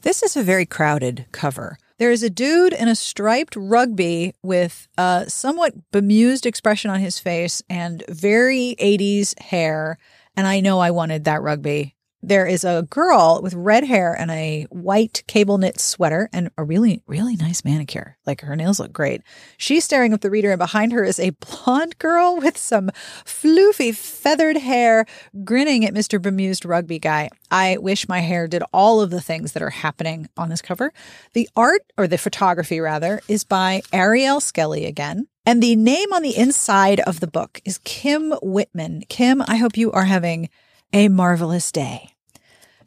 This 0.00 0.22
is 0.22 0.34
a 0.34 0.42
very 0.42 0.64
crowded 0.64 1.26
cover. 1.30 1.76
There 1.98 2.10
is 2.10 2.22
a 2.22 2.30
dude 2.30 2.72
in 2.72 2.88
a 2.88 2.96
striped 2.96 3.54
rugby 3.54 4.32
with 4.42 4.88
a 4.96 5.26
somewhat 5.28 5.74
bemused 5.90 6.46
expression 6.46 6.90
on 6.90 7.00
his 7.00 7.18
face 7.18 7.62
and 7.68 8.02
very 8.08 8.76
80s 8.80 9.38
hair. 9.38 9.98
And 10.34 10.46
I 10.46 10.60
know 10.60 10.80
I 10.80 10.90
wanted 10.90 11.24
that 11.24 11.42
rugby 11.42 11.96
there 12.22 12.46
is 12.46 12.64
a 12.64 12.86
girl 12.88 13.40
with 13.42 13.52
red 13.54 13.84
hair 13.84 14.14
and 14.14 14.30
a 14.30 14.66
white 14.70 15.24
cable 15.26 15.58
knit 15.58 15.80
sweater 15.80 16.28
and 16.32 16.50
a 16.56 16.62
really, 16.62 17.02
really 17.06 17.34
nice 17.36 17.64
manicure. 17.64 18.16
Like 18.24 18.42
her 18.42 18.54
nails 18.54 18.78
look 18.78 18.92
great. 18.92 19.22
She's 19.56 19.84
staring 19.84 20.12
at 20.12 20.20
the 20.20 20.30
reader, 20.30 20.52
and 20.52 20.58
behind 20.58 20.92
her 20.92 21.02
is 21.02 21.18
a 21.18 21.30
blonde 21.30 21.98
girl 21.98 22.36
with 22.36 22.56
some 22.56 22.90
floofy 23.24 23.94
feathered 23.94 24.56
hair 24.56 25.04
grinning 25.42 25.84
at 25.84 25.94
Mr. 25.94 26.22
Bemused 26.22 26.64
Rugby 26.64 27.00
Guy. 27.00 27.28
I 27.50 27.78
wish 27.78 28.08
my 28.08 28.20
hair 28.20 28.46
did 28.46 28.62
all 28.72 29.00
of 29.00 29.10
the 29.10 29.20
things 29.20 29.52
that 29.52 29.62
are 29.62 29.70
happening 29.70 30.28
on 30.36 30.48
this 30.48 30.62
cover. 30.62 30.92
The 31.32 31.48
art, 31.56 31.82
or 31.98 32.06
the 32.06 32.18
photography 32.18 32.78
rather, 32.78 33.20
is 33.26 33.42
by 33.42 33.82
Ariel 33.92 34.38
Skelley 34.38 34.86
again. 34.86 35.26
And 35.44 35.60
the 35.60 35.74
name 35.74 36.12
on 36.12 36.22
the 36.22 36.36
inside 36.36 37.00
of 37.00 37.18
the 37.18 37.26
book 37.26 37.60
is 37.64 37.78
Kim 37.78 38.32
Whitman. 38.42 39.02
Kim, 39.08 39.42
I 39.48 39.56
hope 39.56 39.76
you 39.76 39.90
are 39.90 40.04
having 40.04 40.48
a 40.92 41.08
marvelous 41.08 41.72
day. 41.72 42.11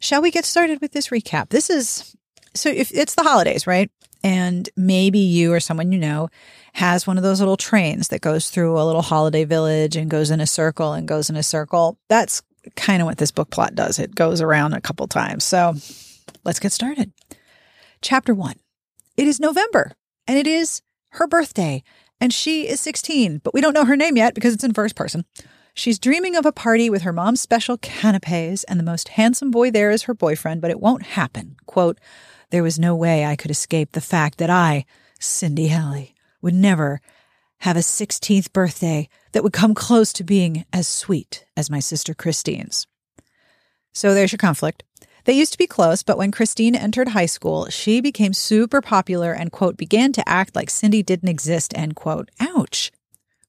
Shall 0.06 0.22
we 0.22 0.30
get 0.30 0.44
started 0.44 0.80
with 0.80 0.92
this 0.92 1.08
recap? 1.08 1.48
This 1.48 1.68
is 1.68 2.14
so 2.54 2.70
if 2.70 2.92
it's 2.94 3.16
the 3.16 3.24
holidays, 3.24 3.66
right? 3.66 3.90
And 4.22 4.68
maybe 4.76 5.18
you 5.18 5.52
or 5.52 5.58
someone 5.58 5.90
you 5.90 5.98
know 5.98 6.28
has 6.74 7.08
one 7.08 7.16
of 7.16 7.24
those 7.24 7.40
little 7.40 7.56
trains 7.56 8.06
that 8.08 8.20
goes 8.20 8.48
through 8.48 8.78
a 8.78 8.86
little 8.86 9.02
holiday 9.02 9.42
village 9.42 9.96
and 9.96 10.08
goes 10.08 10.30
in 10.30 10.40
a 10.40 10.46
circle 10.46 10.92
and 10.92 11.08
goes 11.08 11.28
in 11.28 11.34
a 11.34 11.42
circle. 11.42 11.98
That's 12.08 12.40
kind 12.76 13.02
of 13.02 13.06
what 13.06 13.18
this 13.18 13.32
book 13.32 13.50
plot 13.50 13.74
does. 13.74 13.98
It 13.98 14.14
goes 14.14 14.40
around 14.40 14.74
a 14.74 14.80
couple 14.80 15.08
times. 15.08 15.42
So 15.42 15.74
let's 16.44 16.60
get 16.60 16.70
started. 16.70 17.12
Chapter 18.00 18.32
one. 18.32 18.60
It 19.16 19.26
is 19.26 19.40
November 19.40 19.90
and 20.28 20.38
it 20.38 20.46
is 20.46 20.82
her 21.14 21.26
birthday 21.26 21.82
and 22.20 22.32
she 22.32 22.68
is 22.68 22.78
16, 22.78 23.38
but 23.38 23.52
we 23.52 23.60
don't 23.60 23.74
know 23.74 23.84
her 23.84 23.96
name 23.96 24.16
yet 24.16 24.36
because 24.36 24.54
it's 24.54 24.62
in 24.62 24.72
first 24.72 24.94
person. 24.94 25.24
She's 25.78 25.98
dreaming 25.98 26.36
of 26.36 26.46
a 26.46 26.52
party 26.52 26.88
with 26.88 27.02
her 27.02 27.12
mom's 27.12 27.42
special 27.42 27.76
canapes, 27.76 28.64
and 28.64 28.80
the 28.80 28.84
most 28.84 29.08
handsome 29.08 29.50
boy 29.50 29.70
there 29.70 29.90
is 29.90 30.04
her 30.04 30.14
boyfriend, 30.14 30.62
but 30.62 30.70
it 30.70 30.80
won't 30.80 31.02
happen. 31.02 31.56
Quote, 31.66 32.00
There 32.48 32.62
was 32.62 32.78
no 32.78 32.96
way 32.96 33.26
I 33.26 33.36
could 33.36 33.50
escape 33.50 33.92
the 33.92 34.00
fact 34.00 34.38
that 34.38 34.48
I, 34.48 34.86
Cindy 35.20 35.66
Halley, 35.66 36.14
would 36.40 36.54
never 36.54 37.02
have 37.58 37.76
a 37.76 37.80
16th 37.80 38.54
birthday 38.54 39.06
that 39.32 39.44
would 39.44 39.52
come 39.52 39.74
close 39.74 40.14
to 40.14 40.24
being 40.24 40.64
as 40.72 40.88
sweet 40.88 41.44
as 41.58 41.68
my 41.68 41.80
sister 41.80 42.14
Christine's. 42.14 42.86
So 43.92 44.14
there's 44.14 44.32
your 44.32 44.38
conflict. 44.38 44.82
They 45.24 45.34
used 45.34 45.52
to 45.52 45.58
be 45.58 45.66
close, 45.66 46.02
but 46.02 46.16
when 46.16 46.32
Christine 46.32 46.74
entered 46.74 47.08
high 47.08 47.26
school, 47.26 47.68
she 47.68 48.00
became 48.00 48.32
super 48.32 48.80
popular 48.80 49.34
and, 49.34 49.52
quote, 49.52 49.76
began 49.76 50.14
to 50.14 50.26
act 50.26 50.56
like 50.56 50.70
Cindy 50.70 51.02
didn't 51.02 51.28
exist, 51.28 51.76
end 51.76 51.96
quote. 51.96 52.30
Ouch. 52.40 52.90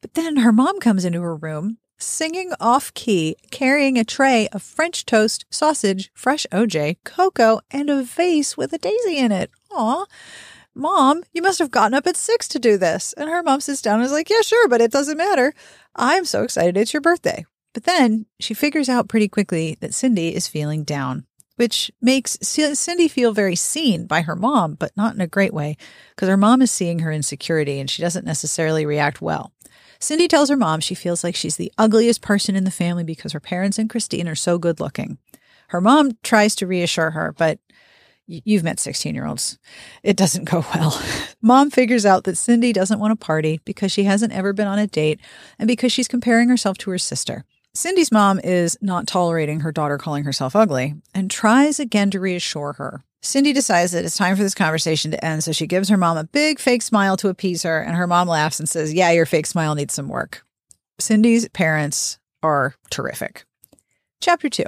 But 0.02 0.16
then 0.16 0.38
her 0.38 0.52
mom 0.52 0.82
comes 0.82 1.06
into 1.06 1.22
her 1.22 1.36
room 1.36 1.78
singing 1.98 2.52
off 2.60 2.94
key, 2.94 3.36
carrying 3.52 3.98
a 3.98 4.04
tray 4.04 4.48
of 4.50 4.62
French 4.62 5.06
toast, 5.06 5.46
sausage, 5.50 6.12
fresh 6.14 6.46
OJ, 6.52 6.98
cocoa, 7.04 7.62
and 7.72 7.90
a 7.90 8.04
vase 8.04 8.56
with 8.56 8.74
a 8.74 8.78
daisy 8.78 9.18
in 9.18 9.32
it. 9.32 9.52
Aw. 9.72 10.06
Mom, 10.76 11.24
you 11.34 11.42
must 11.42 11.58
have 11.60 11.72
gotten 11.72 11.96
up 11.96 12.06
at 12.06 12.16
six 12.16 12.48
to 12.50 12.60
do 12.60 12.78
this. 12.78 13.14
And 13.14 13.30
her 13.30 13.42
mom 13.42 13.62
sits 13.62 13.82
down 13.82 13.96
and 13.96 14.06
is 14.06 14.12
like, 14.12 14.30
Yeah, 14.30 14.42
sure, 14.42 14.68
but 14.68 14.82
it 14.82 14.92
doesn't 14.92 15.18
matter. 15.18 15.54
I'm 15.96 16.26
so 16.26 16.44
excited 16.44 16.78
it's 16.78 16.94
your 16.94 17.02
birthday. 17.02 17.46
But 17.74 17.84
then 17.84 18.26
she 18.40 18.54
figures 18.54 18.90
out 18.90 19.10
pretty 19.10 19.28
quickly 19.28 19.78
that 19.82 19.94
Cindy 19.94 20.36
is 20.36 20.48
feeling 20.48 20.84
down, 20.84 21.26
which 21.58 21.92
makes 22.02 22.38
Cindy 22.42 23.08
feel 23.08 23.34
very 23.34 23.56
seen 23.56 24.06
by 24.06 24.22
her 24.22 24.36
mom, 24.36 24.76
but 24.76 24.96
not 24.96 25.16
in 25.16 25.22
a 25.22 25.28
great 25.28 25.54
way, 25.54 25.78
because 26.16 26.30
her 26.30 26.38
mom 26.38 26.62
is 26.62 26.72
seeing 26.72 27.00
her 27.00 27.12
insecurity 27.12 27.80
and 27.80 27.90
she 27.90 28.02
doesn't 28.02 28.26
necessarily 28.26 28.86
react 28.86 29.22
well. 29.22 29.52
Cindy 30.00 30.28
tells 30.28 30.50
her 30.50 30.58
mom 30.58 30.80
she 30.80 30.96
feels 30.96 31.24
like 31.24 31.36
she's 31.36 31.58
the 31.58 31.72
ugliest 31.78 32.22
person 32.22 32.56
in 32.56 32.64
the 32.64 32.72
family 32.72 33.04
because 33.04 33.32
her 33.32 33.40
parents 33.40 33.80
and 33.80 33.90
Christine 33.90 34.28
are 34.28 34.36
so 34.36 34.58
good 34.58 34.80
looking. 34.80 35.18
Her 35.70 35.82
mom 35.82 36.18
tries 36.24 36.56
to 36.56 36.68
reassure 36.68 37.12
her, 37.12 37.34
but 37.38 37.60
you've 38.28 38.64
met 38.64 38.80
16 38.80 39.16
year 39.16 39.26
olds. 39.26 39.58
It 40.04 40.18
doesn't 40.18 40.46
go 40.46 40.66
well. 40.74 41.02
Mom 41.42 41.70
figures 41.70 42.06
out 42.06 42.26
that 42.26 42.38
Cindy 42.38 42.74
doesn't 42.74 43.00
want 43.00 43.18
to 43.18 43.26
party 43.26 43.62
because 43.66 43.92
she 43.92 44.04
hasn't 44.04 44.34
ever 44.34 44.54
been 44.54 44.68
on 44.68 44.80
a 44.80 44.88
date 44.88 45.20
and 45.58 45.68
because 45.68 45.92
she's 45.92 46.08
comparing 46.08 46.50
herself 46.50 46.78
to 46.80 46.92
her 46.92 46.98
sister. 46.98 47.46
Cindy's 47.74 48.12
mom 48.12 48.40
is 48.44 48.78
not 48.82 49.08
tolerating 49.08 49.60
her 49.60 49.72
daughter 49.72 49.98
calling 49.98 50.24
herself 50.24 50.56
ugly 50.56 50.96
and 51.14 51.30
tries 51.30 51.80
again 51.80 52.10
to 52.12 52.20
reassure 52.20 52.74
her. 52.74 53.04
Cindy 53.22 53.52
decides 53.52 53.92
that 53.92 54.06
it's 54.06 54.18
time 54.18 54.36
for 54.36 54.44
this 54.44 54.54
conversation 54.54 55.12
to 55.12 55.26
end, 55.26 55.44
so 55.44 55.52
she 55.52 55.68
gives 55.68 55.90
her 55.90 55.98
mom 55.98 56.18
a 56.18 56.24
big 56.24 56.60
fake 56.60 56.82
smile 56.82 57.18
to 57.18 57.30
appease 57.30 57.64
her, 57.64 57.82
and 57.82 57.96
her 57.96 58.08
mom 58.08 58.28
laughs 58.28 58.60
and 58.60 58.70
says, 58.70 58.94
Yeah, 58.94 59.12
your 59.12 59.26
fake 59.26 59.48
smile 59.48 59.76
needs 59.76 59.94
some 59.94 60.08
work. 60.08 60.44
Cindy's 61.00 61.48
parents 61.50 62.20
are 62.44 62.76
terrific. 62.90 63.46
Chapter 64.22 64.50
2 64.50 64.66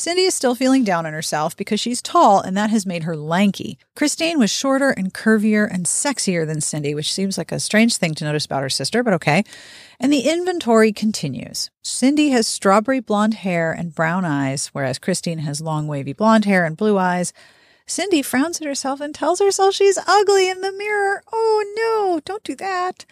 Cindy 0.00 0.22
is 0.22 0.34
still 0.34 0.54
feeling 0.54 0.84
down 0.84 1.06
on 1.06 1.12
herself 1.12 1.56
because 1.56 1.80
she's 1.80 2.00
tall 2.00 2.40
and 2.40 2.56
that 2.56 2.70
has 2.70 2.86
made 2.86 3.02
her 3.02 3.16
lanky. 3.16 3.78
Christine 3.96 4.38
was 4.38 4.48
shorter 4.48 4.90
and 4.90 5.12
curvier 5.12 5.68
and 5.68 5.86
sexier 5.86 6.46
than 6.46 6.60
Cindy, 6.60 6.94
which 6.94 7.12
seems 7.12 7.36
like 7.36 7.50
a 7.50 7.58
strange 7.58 7.96
thing 7.96 8.14
to 8.14 8.24
notice 8.24 8.46
about 8.46 8.62
her 8.62 8.70
sister, 8.70 9.02
but 9.02 9.12
okay. 9.14 9.42
And 9.98 10.12
the 10.12 10.28
inventory 10.30 10.92
continues. 10.92 11.68
Cindy 11.82 12.28
has 12.28 12.46
strawberry 12.46 13.00
blonde 13.00 13.34
hair 13.34 13.72
and 13.72 13.92
brown 13.92 14.24
eyes, 14.24 14.68
whereas 14.68 15.00
Christine 15.00 15.38
has 15.38 15.60
long 15.60 15.88
wavy 15.88 16.12
blonde 16.12 16.44
hair 16.44 16.64
and 16.64 16.76
blue 16.76 16.96
eyes. 16.96 17.32
Cindy 17.88 18.22
frowns 18.22 18.60
at 18.60 18.66
herself 18.66 19.00
and 19.00 19.14
tells 19.14 19.40
herself 19.40 19.74
she's 19.74 19.98
ugly 20.06 20.48
in 20.48 20.60
the 20.60 20.72
mirror. 20.72 21.22
Oh 21.32 21.64
no, 21.76 22.20
don't 22.24 22.44
do 22.44 22.54
that. 22.56 23.06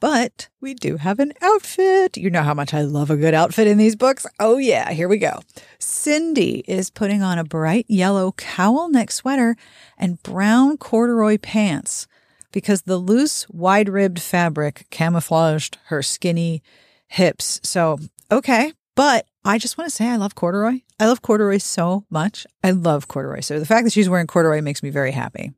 But 0.00 0.48
we 0.60 0.74
do 0.74 0.96
have 0.96 1.20
an 1.20 1.32
outfit. 1.40 2.16
You 2.16 2.28
know 2.28 2.42
how 2.42 2.54
much 2.54 2.74
I 2.74 2.80
love 2.80 3.08
a 3.08 3.16
good 3.16 3.34
outfit 3.34 3.68
in 3.68 3.78
these 3.78 3.94
books. 3.94 4.26
Oh, 4.40 4.56
yeah, 4.56 4.90
here 4.90 5.06
we 5.06 5.16
go. 5.16 5.42
Cindy 5.78 6.64
is 6.66 6.90
putting 6.90 7.22
on 7.22 7.38
a 7.38 7.44
bright 7.44 7.86
yellow 7.88 8.32
cowl 8.32 8.88
neck 8.88 9.12
sweater 9.12 9.54
and 9.96 10.20
brown 10.24 10.76
corduroy 10.76 11.38
pants 11.38 12.08
because 12.50 12.82
the 12.82 12.96
loose, 12.96 13.48
wide 13.48 13.88
ribbed 13.88 14.20
fabric 14.20 14.86
camouflaged 14.90 15.78
her 15.84 16.02
skinny 16.02 16.64
hips. 17.06 17.60
So, 17.62 18.00
okay. 18.28 18.72
But 18.96 19.26
I 19.44 19.58
just 19.58 19.76
want 19.76 19.90
to 19.90 19.94
say 19.94 20.08
I 20.08 20.16
love 20.16 20.34
corduroy. 20.36 20.80
I 21.00 21.06
love 21.06 21.20
corduroy 21.22 21.58
so 21.58 22.04
much. 22.10 22.46
I 22.62 22.70
love 22.70 23.08
corduroy. 23.08 23.40
So 23.40 23.58
the 23.58 23.66
fact 23.66 23.84
that 23.84 23.92
she's 23.92 24.08
wearing 24.08 24.28
corduroy 24.28 24.60
makes 24.60 24.82
me 24.82 24.90
very 24.90 25.10
happy. 25.10 25.52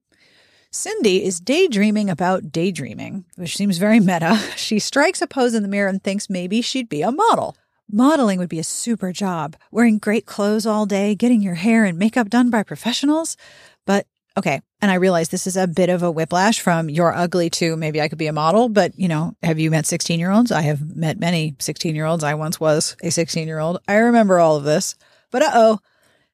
Cindy 0.71 1.23
is 1.25 1.39
daydreaming 1.39 2.09
about 2.09 2.51
daydreaming, 2.51 3.27
which 3.37 3.57
seems 3.57 3.79
very 3.79 4.01
meta. 4.01 4.41
She 4.57 4.79
strikes 4.79 5.21
a 5.21 5.27
pose 5.27 5.55
in 5.55 5.63
the 5.63 5.69
mirror 5.69 5.89
and 5.89 6.03
thinks 6.03 6.31
maybe 6.31 6.63
she'd 6.63 6.89
be 6.89 7.03
a 7.03 7.13
model. 7.13 7.57
Modeling 7.91 8.39
would 8.39 8.49
be 8.49 8.59
a 8.59 8.65
super 8.65 9.13
job, 9.13 9.57
wearing 9.71 9.99
great 9.99 10.25
clothes 10.25 10.65
all 10.65 10.87
day, 10.87 11.15
getting 11.15 11.43
your 11.43 11.55
hair 11.55 11.85
and 11.85 11.99
makeup 11.99 12.31
done 12.31 12.49
by 12.49 12.63
professionals. 12.63 13.37
But 13.85 14.07
Okay. 14.37 14.61
And 14.81 14.91
I 14.91 14.95
realize 14.95 15.29
this 15.29 15.47
is 15.47 15.57
a 15.57 15.69
bit 15.69 15.89
of 15.89 16.03
a 16.03 16.11
whiplash 16.11 16.61
from 16.61 16.91
you're 16.91 17.15
ugly 17.15 17.51
to 17.51 17.77
maybe 17.77 18.01
I 18.01 18.09
could 18.09 18.19
be 18.19 18.27
a 18.27 18.33
model, 18.33 18.69
but 18.69 18.99
you 18.99 19.07
know, 19.07 19.37
have 19.43 19.59
you 19.59 19.71
met 19.71 19.87
16 19.87 20.19
year 20.19 20.31
olds? 20.31 20.51
I 20.51 20.63
have 20.63 20.97
met 20.97 21.21
many 21.21 21.55
16 21.61 21.95
year 21.95 22.07
olds. 22.07 22.25
I 22.25 22.35
once 22.35 22.59
was 22.59 22.97
a 23.03 23.11
16 23.11 23.47
year 23.47 23.61
old. 23.61 23.79
I 23.87 23.97
remember 23.97 24.39
all 24.39 24.57
of 24.57 24.65
this. 24.65 24.97
But 25.31 25.43
uh 25.43 25.51
oh, 25.55 25.79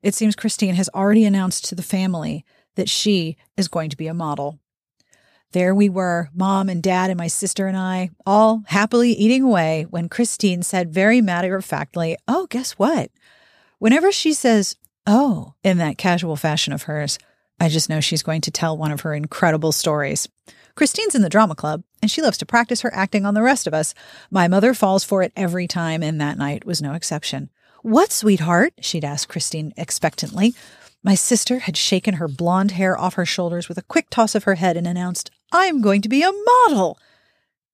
it 0.03 0.15
seems 0.15 0.35
Christine 0.35 0.75
has 0.75 0.89
already 0.95 1.25
announced 1.25 1.67
to 1.67 1.75
the 1.75 1.83
family 1.83 2.45
that 2.77 2.89
she 2.89 3.37
is 3.57 3.69
going 3.69 3.91
to 3.91 3.97
be 3.97 4.07
a 4.07 4.15
model. 4.15 4.59
There 5.53 5.75
we 5.75 5.89
were, 5.89 6.31
mom 6.33 6.69
and 6.69 6.83
dad 6.83 7.11
and 7.11 7.19
my 7.19 7.27
sister 7.27 7.67
and 7.67 7.77
I, 7.77 8.11
all 8.25 8.63
happily 8.67 9.13
eating 9.13 9.43
away 9.43 9.85
when 9.91 10.09
Christine 10.09 10.63
said 10.63 10.95
very 10.95 11.21
matter 11.21 11.57
of 11.57 11.65
factly, 11.65 12.17
Oh, 12.29 12.47
guess 12.47 12.73
what? 12.73 13.11
Whenever 13.79 14.13
she 14.13 14.33
says, 14.33 14.77
Oh, 15.07 15.55
in 15.65 15.79
that 15.79 15.99
casual 15.99 16.37
fashion 16.37 16.73
of 16.73 16.85
hers, 16.85 17.19
I 17.61 17.69
just 17.69 17.91
know 17.91 18.01
she's 18.01 18.23
going 18.23 18.41
to 18.41 18.51
tell 18.51 18.77
one 18.77 18.91
of 18.91 19.03
her 19.03 19.15
incredible 19.15 19.71
stories. 19.71 20.29
Christine's 20.75 21.15
in 21.15 21.21
the 21.21 21.29
drama 21.29 21.55
club, 21.55 21.83
and 22.01 22.11
she 22.11 22.23
loves 22.23 22.39
to 22.39 22.47
practice 22.47 22.81
her 22.81 22.95
acting 22.95 23.27
on 23.27 23.35
the 23.35 23.43
rest 23.43 23.67
of 23.67 23.75
us. 23.75 23.95
My 24.31 24.49
mother 24.49 24.73
falls 24.73 25.05
for 25.05 25.23
it 25.23 25.33
every 25.37 25.67
time, 25.67 26.03
and 26.03 26.19
that 26.21 26.39
night 26.39 26.65
was 26.65 26.81
no 26.81 26.95
exception. 26.95 27.51
What, 27.83 28.13
sweetheart? 28.13 28.73
she'd 28.81 29.05
ask 29.05 29.29
Christine 29.29 29.75
expectantly. 29.77 30.55
My 31.03 31.15
sister 31.15 31.61
had 31.61 31.77
shaken 31.77 32.15
her 32.15 32.29
blonde 32.29 32.73
hair 32.73 32.99
off 32.99 33.15
her 33.15 33.27
shoulders 33.27 33.69
with 33.69 33.77
a 33.77 33.83
quick 33.83 34.09
toss 34.11 34.35
of 34.35 34.45
her 34.45 34.55
head 34.55 34.77
and 34.77 34.87
announced, 34.87 35.31
I'm 35.53 35.83
going 35.83 36.01
to 36.03 36.09
be 36.09 36.23
a 36.23 36.33
model. 36.33 36.99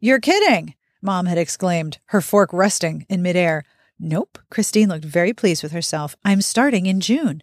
You're 0.00 0.20
kidding, 0.20 0.74
Mom 1.00 1.26
had 1.26 1.38
exclaimed, 1.38 1.98
her 2.06 2.20
fork 2.20 2.52
resting 2.52 3.06
in 3.08 3.22
midair. 3.22 3.64
Nope, 3.98 4.38
Christine 4.50 4.88
looked 4.88 5.04
very 5.04 5.32
pleased 5.32 5.62
with 5.62 5.72
herself. 5.72 6.16
I'm 6.24 6.42
starting 6.42 6.86
in 6.86 7.00
June. 7.00 7.42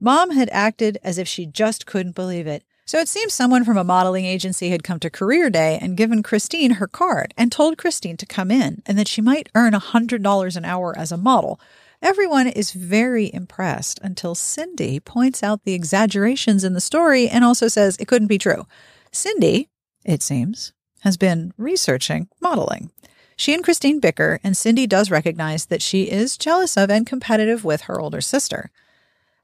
Mom 0.00 0.30
had 0.30 0.50
acted 0.52 0.98
as 1.02 1.18
if 1.18 1.26
she 1.26 1.46
just 1.46 1.86
couldn't 1.86 2.14
believe 2.14 2.46
it. 2.46 2.62
So 2.84 2.98
it 2.98 3.08
seems 3.08 3.34
someone 3.34 3.64
from 3.64 3.76
a 3.76 3.84
modeling 3.84 4.26
agency 4.26 4.68
had 4.68 4.84
come 4.84 5.00
to 5.00 5.10
career 5.10 5.50
day 5.50 5.78
and 5.80 5.96
given 5.96 6.22
Christine 6.22 6.72
her 6.72 6.86
card 6.86 7.34
and 7.36 7.50
told 7.50 7.78
Christine 7.78 8.16
to 8.18 8.26
come 8.26 8.50
in 8.50 8.82
and 8.86 8.96
that 8.98 9.08
she 9.08 9.20
might 9.20 9.48
earn 9.54 9.74
a 9.74 9.80
$100 9.80 10.56
an 10.56 10.64
hour 10.64 10.96
as 10.96 11.10
a 11.10 11.16
model. 11.16 11.58
Everyone 12.00 12.46
is 12.46 12.72
very 12.72 13.32
impressed 13.34 13.98
until 14.02 14.34
Cindy 14.34 15.00
points 15.00 15.42
out 15.42 15.64
the 15.64 15.72
exaggerations 15.72 16.62
in 16.62 16.74
the 16.74 16.80
story 16.80 17.28
and 17.28 17.42
also 17.44 17.66
says 17.66 17.96
it 17.96 18.06
couldn't 18.06 18.28
be 18.28 18.38
true. 18.38 18.66
Cindy, 19.10 19.68
it 20.04 20.22
seems, 20.22 20.72
has 21.00 21.16
been 21.16 21.52
researching 21.56 22.28
modeling. 22.40 22.92
She 23.36 23.52
and 23.52 23.64
Christine 23.64 23.98
bicker, 23.98 24.38
and 24.44 24.56
Cindy 24.56 24.86
does 24.86 25.10
recognize 25.10 25.66
that 25.66 25.82
she 25.82 26.04
is 26.04 26.38
jealous 26.38 26.76
of 26.76 26.90
and 26.90 27.06
competitive 27.06 27.64
with 27.64 27.82
her 27.82 28.00
older 28.00 28.20
sister. 28.20 28.70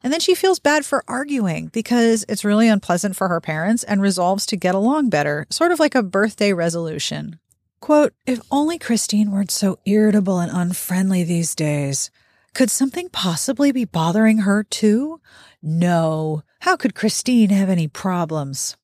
And 0.03 0.13
then 0.13 0.21
she 0.21 0.35
feels 0.35 0.59
bad 0.59 0.85
for 0.85 1.05
arguing 1.07 1.69
because 1.69 2.25
it's 2.29 2.45
really 2.45 2.69
unpleasant 2.69 3.17
for 3.17 3.29
her 3.29 3.41
parents 3.41 3.85
and 3.85 4.03
resolves 4.03 4.47
to 4.47 4.57
get 4.57 4.75
along 4.75 5.11
better, 5.11 5.47
sort 5.51 5.73
of 5.73 5.79
like 5.79 5.95
a 5.95 6.03
birthday 6.03 6.53
resolution. 6.53 7.39
Quote, 7.81 8.13
if 8.27 8.41
only 8.51 8.79
Christine 8.79 9.31
weren't 9.31 9.51
so 9.51 9.79
irritable 9.87 10.39
and 10.39 10.51
unfriendly 10.53 11.25
these 11.25 11.55
days. 11.55 12.11
Could 12.55 12.71
something 12.71 13.09
possibly 13.09 13.73
be 13.73 13.85
bothering 13.85 14.39
her 14.39 14.63
too? 14.63 15.21
No. 15.63 16.43
How 16.61 16.77
could 16.77 16.95
Christine 16.95 17.51
have 17.51 17.71
any 17.71 17.89
problems? 17.89 18.77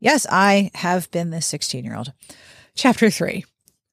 Yes, 0.00 0.26
I 0.30 0.70
have 0.74 1.10
been 1.10 1.30
this 1.30 1.46
16 1.46 1.84
year 1.84 1.96
old. 1.96 2.12
Chapter 2.74 3.10
3 3.10 3.44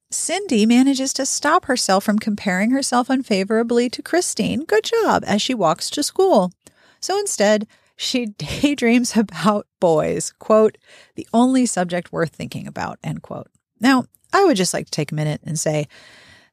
Cindy 0.10 0.65
manages 0.65 1.12
to 1.13 1.26
stop 1.26 1.65
herself 1.65 2.04
from 2.06 2.17
comparing 2.17 2.72
herself 2.72 3.10
unfavorably 3.10 3.89
to 3.89 4.02
Christine. 4.02 4.63
Good 4.63 4.86
job 4.86 5.24
as 5.28 5.41
she 5.41 5.54
walks 5.54 5.89
to 5.89 6.04
school. 6.04 6.54
So 7.02 7.20
instead, 7.20 7.67
she 7.98 8.26
daydreams 8.38 9.17
about 9.17 9.67
boys, 9.82 10.34
quote, 10.39 10.78
the 11.15 11.28
only 11.34 11.65
subject 11.65 12.13
worth 12.13 12.30
thinking 12.30 12.67
about, 12.67 13.00
end 13.04 13.22
quote. 13.22 13.48
Now, 13.82 14.06
I 14.32 14.46
would 14.46 14.56
just 14.56 14.74
like 14.74 14.86
to 14.86 14.91
take 14.91 15.12
a 15.12 15.15
minute 15.15 15.41
and 15.43 15.60
say 15.60 15.88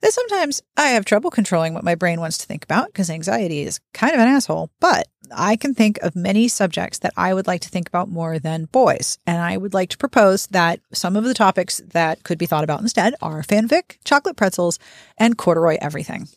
that 0.01 0.13
sometimes 0.13 0.61
I 0.77 0.89
have 0.89 1.05
trouble 1.05 1.31
controlling 1.31 1.75
what 1.75 1.85
my 1.85 1.95
brain 1.95 2.21
wants 2.21 2.39
to 2.39 2.47
think 2.47 2.65
about 2.65 2.87
because 2.87 3.09
anxiety 3.09 3.63
is 3.63 3.81
kind 3.93 4.15
of 4.15 4.21
an 4.21 4.29
asshole, 4.29 4.71
but 4.81 5.07
I 5.33 5.57
can 5.57 5.75
think 5.75 5.99
of 6.03 6.17
many 6.17 6.49
subjects 6.49 6.99
that 6.99 7.13
I 7.17 7.35
would 7.35 7.47
like 7.47 7.61
to 7.63 7.69
think 7.69 7.89
about 7.89 8.09
more 8.09 8.39
than 8.39 8.67
boys. 8.67 9.19
And 9.27 9.39
I 9.39 9.57
would 9.57 9.75
like 9.75 9.91
to 9.91 9.99
propose 9.99 10.47
that 10.49 10.81
some 10.93 11.17
of 11.17 11.25
the 11.25 11.35
topics 11.35 11.81
that 11.93 12.23
could 12.23 12.39
be 12.39 12.47
thought 12.47 12.65
about 12.65 12.81
instead 12.81 13.15
are 13.23 13.43
fanfic, 13.43 13.97
chocolate 14.05 14.37
pretzels, 14.37 14.79
and 15.19 15.39
corduroy 15.39 15.79
everything. 15.81 16.29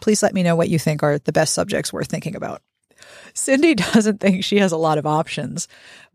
Please 0.00 0.22
let 0.22 0.34
me 0.34 0.42
know 0.42 0.56
what 0.56 0.68
you 0.68 0.78
think 0.78 1.02
are 1.02 1.18
the 1.18 1.32
best 1.32 1.54
subjects 1.54 1.92
worth 1.92 2.08
thinking 2.08 2.36
about. 2.36 2.62
Cindy 3.34 3.74
doesn't 3.94 4.20
think 4.20 4.44
she 4.44 4.58
has 4.58 4.72
a 4.72 4.76
lot 4.76 4.98
of 4.98 5.06
options 5.06 5.68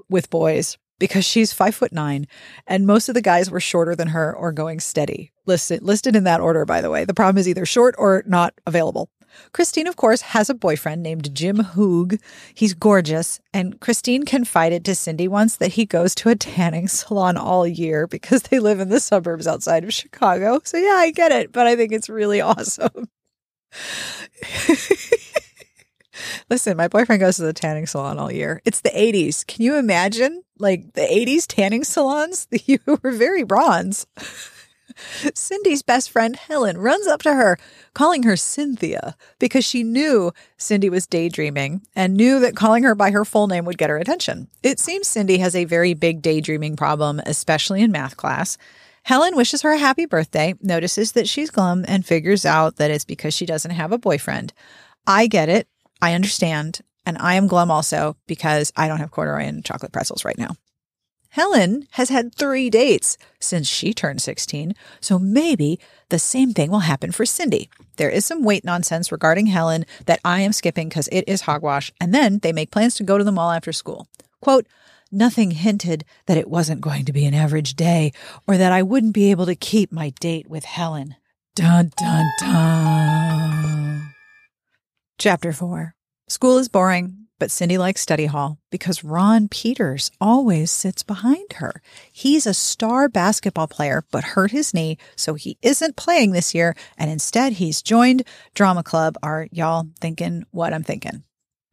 with 0.10 0.30
boys 0.30 0.78
because 1.00 1.26
she's 1.26 1.52
five 1.52 1.74
foot 1.74 1.92
nine 1.92 2.28
and 2.68 2.86
most 2.86 3.10
of 3.10 3.16
the 3.16 3.22
guys 3.22 3.50
were 3.50 3.60
shorter 3.60 3.96
than 3.96 4.10
her 4.10 4.36
or 4.36 4.52
going 4.52 4.80
steady. 4.80 5.32
Listed, 5.48 5.82
listed 5.82 6.16
in 6.16 6.26
that 6.26 6.42
order, 6.42 6.64
by 6.66 6.82
the 6.82 6.92
way. 6.92 7.06
The 7.06 7.14
problem 7.14 7.40
is 7.40 7.48
either 7.48 7.66
short 7.66 7.96
or 7.98 8.24
not 8.28 8.54
available. 8.68 9.10
Christine, 9.54 9.88
of 9.88 9.96
course, 9.96 10.22
has 10.22 10.50
a 10.50 10.54
boyfriend 10.54 11.04
named 11.04 11.34
Jim 11.36 11.58
Hoog. 11.58 12.20
He's 12.54 12.74
gorgeous. 12.74 13.40
And 13.54 13.80
Christine 13.80 14.24
confided 14.26 14.86
to 14.86 14.96
Cindy 14.96 15.28
once 15.28 15.58
that 15.58 15.74
he 15.74 15.86
goes 15.86 16.16
to 16.16 16.30
a 16.30 16.36
tanning 16.36 16.88
salon 16.88 17.38
all 17.38 17.68
year 17.68 18.08
because 18.08 18.44
they 18.44 18.60
live 18.60 18.80
in 18.80 18.90
the 18.90 19.00
suburbs 19.00 19.48
outside 19.48 19.84
of 19.84 19.94
Chicago. 19.94 20.62
So, 20.64 20.78
yeah, 20.78 20.96
I 20.96 21.12
get 21.12 21.32
it, 21.32 21.52
but 21.52 21.68
I 21.68 21.76
think 21.76 21.92
it's 21.92 22.10
really 22.10 22.42
awesome. 22.42 23.10
Listen, 26.50 26.78
my 26.78 26.88
boyfriend 26.88 27.20
goes 27.20 27.38
to 27.38 27.44
the 27.44 27.54
tanning 27.54 27.88
salon 27.88 28.20
all 28.20 28.32
year. 28.32 28.62
It's 28.66 28.82
the 28.82 28.90
80s. 28.90 29.46
Can 29.48 29.64
you 29.64 29.78
imagine? 29.78 30.44
Like 30.60 30.94
the 30.94 31.02
80s 31.02 31.46
tanning 31.48 31.84
salons? 31.84 32.48
You 32.66 32.80
were 32.86 33.12
very 33.12 33.44
bronze. 33.44 34.06
Cindy's 35.34 35.82
best 35.82 36.10
friend 36.10 36.36
Helen 36.36 36.78
runs 36.78 37.08
up 37.08 37.22
to 37.24 37.34
her, 37.34 37.58
calling 37.94 38.24
her 38.24 38.36
Cynthia 38.36 39.16
because 39.40 39.66
she 39.66 39.84
knew 39.84 40.32
Cindy 40.58 40.90
was 40.90 41.08
daydreaming 41.08 41.82
and 41.96 42.16
knew 42.16 42.40
that 42.40 42.56
calling 42.56 42.84
her 42.84 42.96
by 42.96 43.12
her 43.12 43.26
full 43.26 43.48
name 43.48 43.66
would 43.66 43.78
get 43.78 43.90
her 43.90 43.98
attention. 43.98 44.48
It 44.64 44.80
seems 44.80 45.08
Cindy 45.08 45.38
has 45.40 45.56
a 45.56 45.66
very 45.66 45.94
big 45.94 46.22
daydreaming 46.22 46.76
problem, 46.76 47.22
especially 47.26 47.82
in 47.82 47.92
math 47.92 48.18
class. 48.18 48.58
Helen 49.04 49.36
wishes 49.36 49.64
her 49.64 49.72
a 49.72 49.80
happy 49.80 50.06
birthday, 50.06 50.54
notices 50.62 51.14
that 51.14 51.28
she's 51.28 51.50
glum, 51.50 51.86
and 51.88 52.06
figures 52.06 52.46
out 52.46 52.76
that 52.76 52.92
it's 52.92 53.06
because 53.06 53.34
she 53.34 53.46
doesn't 53.46 53.72
have 53.72 53.92
a 53.92 53.98
boyfriend. 53.98 54.54
I 55.08 55.28
get 55.28 55.50
it. 55.50 55.68
I 56.02 56.14
understand. 56.14 56.82
And 57.06 57.18
I 57.18 57.34
am 57.34 57.48
glum 57.48 57.72
also 57.72 58.16
because 58.28 58.72
I 58.76 58.88
don't 58.88 59.00
have 59.00 59.12
corduroy 59.12 59.46
and 59.46 59.66
chocolate 59.66 59.92
pretzels 59.92 60.24
right 60.24 60.38
now. 60.38 60.56
Helen 61.32 61.88
has 61.92 62.10
had 62.10 62.36
three 62.36 62.70
dates 62.70 63.18
since 63.40 63.66
she 63.66 63.94
turned 63.94 64.22
16, 64.22 64.76
so 65.00 65.18
maybe 65.18 65.80
the 66.10 66.20
same 66.20 66.52
thing 66.52 66.70
will 66.70 66.80
happen 66.80 67.14
for 67.14 67.26
Cindy. 67.26 67.70
There 67.96 68.10
is 68.10 68.26
some 68.26 68.44
weight 68.44 68.66
nonsense 68.66 69.14
regarding 69.14 69.46
Helen 69.46 69.86
that 70.08 70.20
I 70.26 70.42
am 70.42 70.52
skipping 70.52 70.90
because 70.90 71.08
it 71.10 71.24
is 71.28 71.44
hogwash, 71.44 71.90
and 72.02 72.14
then 72.14 72.40
they 72.40 72.52
make 72.52 72.70
plans 72.70 72.96
to 72.96 73.06
go 73.06 73.18
to 73.18 73.24
the 73.24 73.32
mall 73.32 73.52
after 73.52 73.72
school. 73.72 74.08
Quote, 74.42 74.68
Nothing 75.10 75.52
hinted 75.52 76.04
that 76.26 76.38
it 76.38 76.50
wasn't 76.50 76.82
going 76.82 77.06
to 77.06 77.14
be 77.14 77.26
an 77.26 77.34
average 77.34 77.76
day 77.76 78.12
or 78.46 78.58
that 78.58 78.74
I 78.74 78.84
wouldn't 78.84 79.14
be 79.14 79.32
able 79.32 79.46
to 79.46 79.56
keep 79.56 79.90
my 79.90 80.10
date 80.20 80.50
with 80.50 80.66
Helen. 80.66 81.16
Dun 81.56 81.92
dun 81.98 82.26
dun. 82.40 84.14
Chapter 85.18 85.54
4 85.54 85.96
School 86.28 86.58
is 86.58 86.68
boring, 86.68 87.21
but 87.42 87.50
Cindy 87.50 87.80
likes 87.80 88.02
study 88.02 88.28
hall 88.28 88.60
because 88.70 89.04
Ron 89.04 89.48
Peters 89.48 90.12
always 90.22 90.70
sits 90.70 91.02
behind 91.02 91.54
her. 91.54 91.82
He's 92.12 92.46
a 92.46 92.54
star 92.54 93.10
basketball 93.10 93.66
player, 93.66 94.06
but 94.12 94.24
hurt 94.24 94.52
his 94.52 94.76
knee, 94.76 95.00
so 95.16 95.34
he 95.34 95.58
isn't 95.64 95.96
playing 95.96 96.34
this 96.34 96.54
year, 96.54 96.76
and 97.00 97.10
instead 97.10 97.54
he's 97.54 97.82
joined 97.82 98.28
drama 98.54 98.84
club. 98.84 99.18
Are 99.24 99.48
y'all 99.52 99.88
thinking 100.00 100.46
what 100.52 100.72
I'm 100.72 100.84
thinking? 100.84 101.24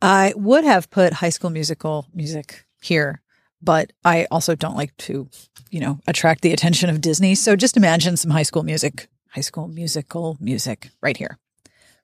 I 0.00 0.32
would 0.36 0.64
have 0.64 0.88
put 0.88 1.12
high 1.12 1.28
school 1.28 1.50
musical 1.50 2.06
music 2.14 2.64
here, 2.80 3.20
but 3.60 3.92
I 4.02 4.26
also 4.30 4.54
don't 4.54 4.74
like 4.74 4.96
to, 4.96 5.28
you 5.70 5.80
know, 5.80 6.00
attract 6.06 6.40
the 6.40 6.54
attention 6.54 6.88
of 6.88 7.02
Disney. 7.02 7.34
So 7.34 7.56
just 7.56 7.76
imagine 7.76 8.16
some 8.16 8.30
high 8.30 8.42
school 8.42 8.62
music, 8.62 9.06
high 9.32 9.42
school 9.42 9.68
musical 9.68 10.38
music 10.40 10.88
right 11.02 11.18
here. 11.18 11.36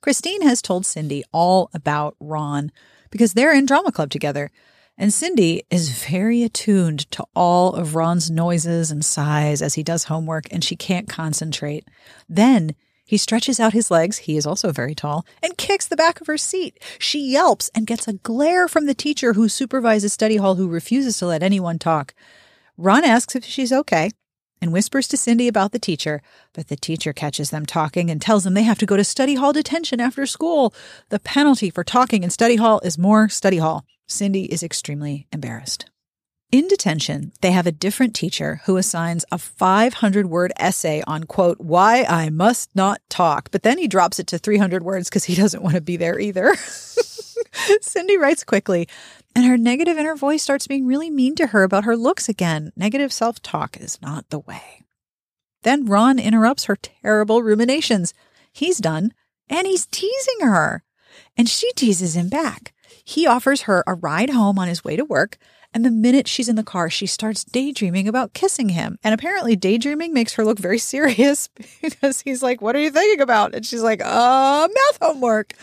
Christine 0.02 0.42
has 0.42 0.60
told 0.60 0.84
Cindy 0.84 1.24
all 1.32 1.70
about 1.72 2.14
Ron 2.20 2.70
because 3.14 3.34
they're 3.34 3.54
in 3.54 3.64
drama 3.64 3.92
club 3.92 4.10
together. 4.10 4.50
And 4.98 5.12
Cindy 5.12 5.62
is 5.70 5.90
very 6.04 6.42
attuned 6.42 7.08
to 7.12 7.24
all 7.36 7.72
of 7.74 7.94
Ron's 7.94 8.28
noises 8.28 8.90
and 8.90 9.04
sighs 9.04 9.62
as 9.62 9.74
he 9.74 9.84
does 9.84 10.04
homework, 10.04 10.52
and 10.52 10.64
she 10.64 10.74
can't 10.74 11.08
concentrate. 11.08 11.86
Then 12.28 12.74
he 13.06 13.16
stretches 13.16 13.60
out 13.60 13.72
his 13.72 13.88
legs, 13.88 14.18
he 14.18 14.36
is 14.36 14.46
also 14.46 14.72
very 14.72 14.96
tall, 14.96 15.24
and 15.40 15.56
kicks 15.56 15.86
the 15.86 15.94
back 15.94 16.20
of 16.20 16.26
her 16.26 16.36
seat. 16.36 16.82
She 16.98 17.20
yelps 17.20 17.70
and 17.72 17.86
gets 17.86 18.08
a 18.08 18.14
glare 18.14 18.66
from 18.66 18.86
the 18.86 18.94
teacher 18.94 19.34
who 19.34 19.48
supervises 19.48 20.12
study 20.12 20.38
hall, 20.38 20.56
who 20.56 20.66
refuses 20.68 21.16
to 21.18 21.26
let 21.26 21.44
anyone 21.44 21.78
talk. 21.78 22.14
Ron 22.76 23.04
asks 23.04 23.36
if 23.36 23.44
she's 23.44 23.72
okay, 23.72 24.10
and 24.64 24.72
whispers 24.72 25.06
to 25.06 25.18
Cindy 25.18 25.46
about 25.46 25.72
the 25.72 25.78
teacher, 25.78 26.22
but 26.54 26.68
the 26.68 26.76
teacher 26.76 27.12
catches 27.12 27.50
them 27.50 27.66
talking 27.66 28.08
and 28.08 28.18
tells 28.18 28.44
them 28.44 28.54
they 28.54 28.62
have 28.62 28.78
to 28.78 28.86
go 28.86 28.96
to 28.96 29.04
study 29.04 29.34
hall 29.34 29.52
detention 29.52 30.00
after 30.00 30.24
school. 30.24 30.72
The 31.10 31.20
penalty 31.20 31.68
for 31.68 31.84
talking 31.84 32.22
in 32.22 32.30
study 32.30 32.56
hall 32.56 32.80
is 32.82 32.96
more 32.96 33.28
study 33.28 33.58
hall. 33.58 33.84
Cindy 34.08 34.44
is 34.46 34.62
extremely 34.62 35.26
embarrassed. 35.32 35.90
In 36.50 36.66
detention, 36.66 37.32
they 37.42 37.50
have 37.50 37.66
a 37.66 37.72
different 37.72 38.14
teacher 38.14 38.62
who 38.64 38.78
assigns 38.78 39.26
a 39.30 39.36
500 39.36 40.30
word 40.30 40.52
essay 40.56 41.02
on, 41.06 41.24
quote, 41.24 41.60
why 41.60 42.04
I 42.04 42.30
must 42.30 42.74
not 42.74 43.02
talk. 43.10 43.50
But 43.50 43.64
then 43.64 43.76
he 43.76 43.86
drops 43.86 44.18
it 44.18 44.28
to 44.28 44.38
300 44.38 44.82
words 44.82 45.10
because 45.10 45.24
he 45.24 45.34
doesn't 45.34 45.62
want 45.62 45.74
to 45.74 45.82
be 45.82 45.98
there 45.98 46.18
either. 46.18 46.54
Cindy 47.82 48.16
writes 48.16 48.44
quickly, 48.44 48.88
and 49.34 49.44
her 49.44 49.56
negative 49.56 49.96
inner 49.96 50.16
voice 50.16 50.42
starts 50.42 50.66
being 50.66 50.86
really 50.86 51.10
mean 51.10 51.34
to 51.36 51.48
her 51.48 51.62
about 51.62 51.84
her 51.84 51.96
looks 51.96 52.28
again. 52.28 52.72
Negative 52.76 53.12
self 53.12 53.40
talk 53.42 53.76
is 53.78 54.00
not 54.00 54.28
the 54.30 54.38
way. 54.38 54.84
Then 55.62 55.86
Ron 55.86 56.18
interrupts 56.18 56.64
her 56.64 56.76
terrible 56.76 57.42
ruminations. 57.42 58.14
He's 58.52 58.78
done, 58.78 59.12
and 59.48 59.66
he's 59.66 59.86
teasing 59.86 60.40
her. 60.40 60.84
And 61.36 61.48
she 61.48 61.72
teases 61.72 62.16
him 62.16 62.28
back. 62.28 62.72
He 63.04 63.26
offers 63.26 63.62
her 63.62 63.82
a 63.86 63.94
ride 63.94 64.30
home 64.30 64.58
on 64.58 64.68
his 64.68 64.84
way 64.84 64.96
to 64.96 65.04
work 65.04 65.38
and 65.74 65.84
the 65.84 65.90
minute 65.90 66.28
she's 66.28 66.48
in 66.48 66.54
the 66.54 66.62
car, 66.62 66.88
she 66.88 67.06
starts 67.06 67.42
daydreaming 67.42 68.06
about 68.06 68.32
kissing 68.32 68.68
him. 68.68 68.96
And 69.02 69.12
apparently, 69.12 69.56
daydreaming 69.56 70.14
makes 70.14 70.34
her 70.34 70.44
look 70.44 70.58
very 70.58 70.78
serious 70.94 71.48
because 71.82 72.20
he's 72.20 72.42
like, 72.42 72.62
What 72.62 72.76
are 72.76 72.80
you 72.80 72.90
thinking 72.90 73.20
about? 73.20 73.54
And 73.54 73.66
she's 73.66 73.82
like, 73.82 74.00
Uh, 74.02 74.68
math 74.72 74.98
homework. 75.02 75.54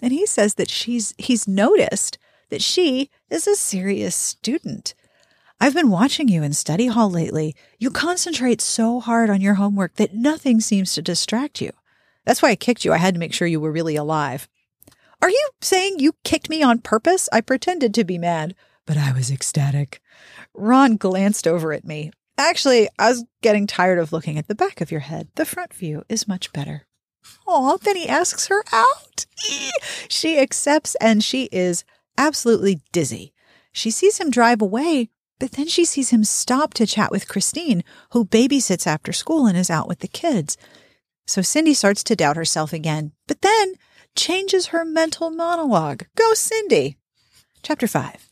And 0.00 0.12
he 0.12 0.26
says 0.26 0.54
that 0.54 0.70
she's, 0.70 1.12
he's 1.18 1.48
noticed 1.48 2.18
that 2.50 2.62
she 2.62 3.10
is 3.30 3.46
a 3.46 3.56
serious 3.56 4.14
student. 4.14 4.94
I've 5.60 5.74
been 5.74 5.90
watching 5.90 6.28
you 6.28 6.42
in 6.42 6.52
study 6.52 6.86
hall 6.86 7.10
lately. 7.10 7.56
You 7.78 7.90
concentrate 7.90 8.60
so 8.60 9.00
hard 9.00 9.28
on 9.28 9.40
your 9.40 9.54
homework 9.54 9.94
that 9.94 10.14
nothing 10.14 10.60
seems 10.60 10.94
to 10.94 11.02
distract 11.02 11.60
you. 11.60 11.70
That's 12.24 12.42
why 12.42 12.50
I 12.50 12.56
kicked 12.56 12.84
you. 12.84 12.92
I 12.92 12.98
had 12.98 13.14
to 13.14 13.20
make 13.20 13.34
sure 13.34 13.48
you 13.48 13.60
were 13.60 13.72
really 13.72 13.96
alive. 13.96 14.48
Are 15.20 15.30
you 15.30 15.48
saying 15.60 15.98
you 15.98 16.14
kicked 16.22 16.48
me 16.48 16.62
on 16.62 16.78
purpose? 16.78 17.28
I 17.32 17.40
pretended 17.40 17.92
to 17.94 18.04
be 18.04 18.18
mad 18.18 18.54
but 18.88 18.96
I 18.96 19.12
was 19.12 19.30
ecstatic. 19.30 20.00
Ron 20.54 20.96
glanced 20.96 21.46
over 21.46 21.74
at 21.74 21.84
me. 21.84 22.10
Actually, 22.38 22.88
I 22.98 23.10
was 23.10 23.26
getting 23.42 23.66
tired 23.66 23.98
of 23.98 24.14
looking 24.14 24.38
at 24.38 24.48
the 24.48 24.54
back 24.54 24.80
of 24.80 24.90
your 24.90 25.00
head. 25.00 25.28
The 25.34 25.44
front 25.44 25.74
view 25.74 26.04
is 26.08 26.26
much 26.26 26.54
better. 26.54 26.86
Oh, 27.46 27.78
then 27.82 27.96
he 27.96 28.08
asks 28.08 28.48
her 28.48 28.64
out. 28.72 29.26
She 30.08 30.38
accepts 30.38 30.94
and 31.02 31.22
she 31.22 31.50
is 31.52 31.84
absolutely 32.18 32.80
dizzy. 32.92 33.32
She 33.72 33.90
sees 33.90 34.18
him 34.18 34.30
drive 34.30 34.60
away, 34.60 35.08
but 35.38 35.52
then 35.52 35.68
she 35.68 35.84
sees 35.84 36.10
him 36.10 36.24
stop 36.24 36.74
to 36.74 36.86
chat 36.86 37.10
with 37.10 37.28
Christine, 37.28 37.84
who 38.10 38.26
babysits 38.26 38.86
after 38.86 39.12
school 39.12 39.46
and 39.46 39.56
is 39.56 39.70
out 39.70 39.88
with 39.88 40.00
the 40.00 40.08
kids. 40.08 40.58
So 41.26 41.40
Cindy 41.40 41.74
starts 41.74 42.02
to 42.04 42.16
doubt 42.16 42.36
herself 42.36 42.72
again, 42.72 43.12
but 43.26 43.42
then 43.42 43.74
changes 44.16 44.66
her 44.68 44.84
mental 44.84 45.30
monologue. 45.30 46.04
Go, 46.16 46.34
Cindy. 46.34 46.96
Chapter 47.62 47.86
5 47.86 48.28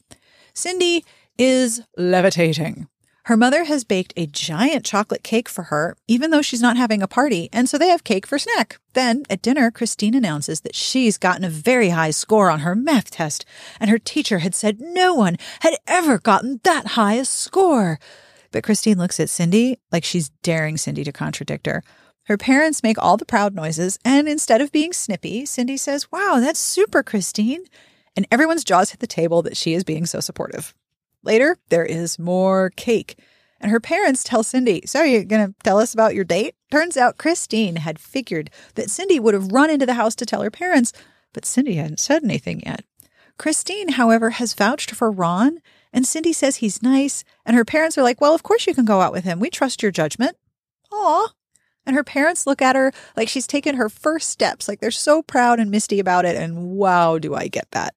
Cindy 0.52 1.04
is 1.38 1.82
levitating. 1.96 2.88
Her 3.26 3.36
mother 3.36 3.64
has 3.64 3.82
baked 3.82 4.12
a 4.16 4.28
giant 4.28 4.84
chocolate 4.84 5.24
cake 5.24 5.48
for 5.48 5.64
her, 5.64 5.96
even 6.06 6.30
though 6.30 6.42
she's 6.42 6.62
not 6.62 6.76
having 6.76 7.02
a 7.02 7.08
party, 7.08 7.48
and 7.52 7.68
so 7.68 7.76
they 7.76 7.88
have 7.88 8.04
cake 8.04 8.24
for 8.24 8.38
snack. 8.38 8.78
Then, 8.92 9.24
at 9.28 9.42
dinner, 9.42 9.72
Christine 9.72 10.14
announces 10.14 10.60
that 10.60 10.76
she's 10.76 11.18
gotten 11.18 11.42
a 11.42 11.50
very 11.50 11.88
high 11.88 12.12
score 12.12 12.48
on 12.50 12.60
her 12.60 12.76
math 12.76 13.10
test, 13.10 13.44
and 13.80 13.90
her 13.90 13.98
teacher 13.98 14.38
had 14.38 14.54
said 14.54 14.80
no 14.80 15.12
one 15.12 15.38
had 15.62 15.74
ever 15.88 16.18
gotten 16.18 16.60
that 16.62 16.86
high 16.94 17.14
a 17.14 17.24
score. 17.24 17.98
But 18.52 18.62
Christine 18.62 18.96
looks 18.96 19.18
at 19.18 19.28
Cindy 19.28 19.80
like 19.90 20.04
she's 20.04 20.28
daring 20.44 20.76
Cindy 20.76 21.02
to 21.02 21.10
contradict 21.10 21.66
her. 21.66 21.82
Her 22.26 22.36
parents 22.36 22.84
make 22.84 22.96
all 22.96 23.16
the 23.16 23.26
proud 23.26 23.56
noises, 23.56 23.98
and 24.04 24.28
instead 24.28 24.60
of 24.60 24.70
being 24.70 24.92
snippy, 24.92 25.46
Cindy 25.46 25.78
says, 25.78 26.12
Wow, 26.12 26.38
that's 26.38 26.60
super, 26.60 27.02
Christine 27.02 27.64
and 28.16 28.26
everyone's 28.30 28.64
jaws 28.64 28.90
hit 28.90 29.00
the 29.00 29.06
table 29.06 29.42
that 29.42 29.56
she 29.56 29.74
is 29.74 29.84
being 29.84 30.06
so 30.06 30.20
supportive. 30.20 30.74
Later, 31.26 31.58
there 31.68 31.84
is 31.84 32.18
more 32.18 32.70
cake. 32.76 33.18
And 33.60 33.72
her 33.72 33.80
parents 33.80 34.22
tell 34.22 34.44
Cindy, 34.44 34.82
So, 34.86 35.02
you're 35.02 35.20
you 35.20 35.24
going 35.24 35.48
to 35.48 35.54
tell 35.64 35.78
us 35.78 35.92
about 35.92 36.14
your 36.14 36.24
date? 36.24 36.54
Turns 36.70 36.96
out 36.96 37.18
Christine 37.18 37.76
had 37.76 37.98
figured 37.98 38.48
that 38.76 38.90
Cindy 38.90 39.18
would 39.18 39.34
have 39.34 39.50
run 39.50 39.68
into 39.68 39.86
the 39.86 39.94
house 39.94 40.14
to 40.16 40.26
tell 40.26 40.42
her 40.42 40.50
parents, 40.50 40.92
but 41.32 41.44
Cindy 41.44 41.74
hadn't 41.74 42.00
said 42.00 42.22
anything 42.22 42.62
yet. 42.64 42.84
Christine, 43.38 43.90
however, 43.90 44.30
has 44.30 44.54
vouched 44.54 44.92
for 44.92 45.10
Ron, 45.10 45.60
and 45.92 46.06
Cindy 46.06 46.32
says 46.32 46.56
he's 46.56 46.82
nice. 46.82 47.24
And 47.44 47.56
her 47.56 47.64
parents 47.64 47.98
are 47.98 48.02
like, 48.02 48.20
Well, 48.20 48.34
of 48.34 48.44
course 48.44 48.66
you 48.66 48.74
can 48.74 48.84
go 48.84 49.00
out 49.00 49.12
with 49.12 49.24
him. 49.24 49.40
We 49.40 49.50
trust 49.50 49.82
your 49.82 49.92
judgment. 49.92 50.36
Aw. 50.92 51.28
And 51.84 51.96
her 51.96 52.04
parents 52.04 52.46
look 52.46 52.62
at 52.62 52.76
her 52.76 52.92
like 53.16 53.28
she's 53.28 53.46
taken 53.46 53.76
her 53.76 53.88
first 53.88 54.30
steps, 54.30 54.68
like 54.68 54.80
they're 54.80 54.90
so 54.90 55.22
proud 55.22 55.58
and 55.58 55.70
misty 55.70 55.98
about 55.98 56.24
it. 56.24 56.36
And 56.36 56.76
wow, 56.76 57.18
do 57.18 57.34
I 57.34 57.48
get 57.48 57.70
that. 57.72 57.94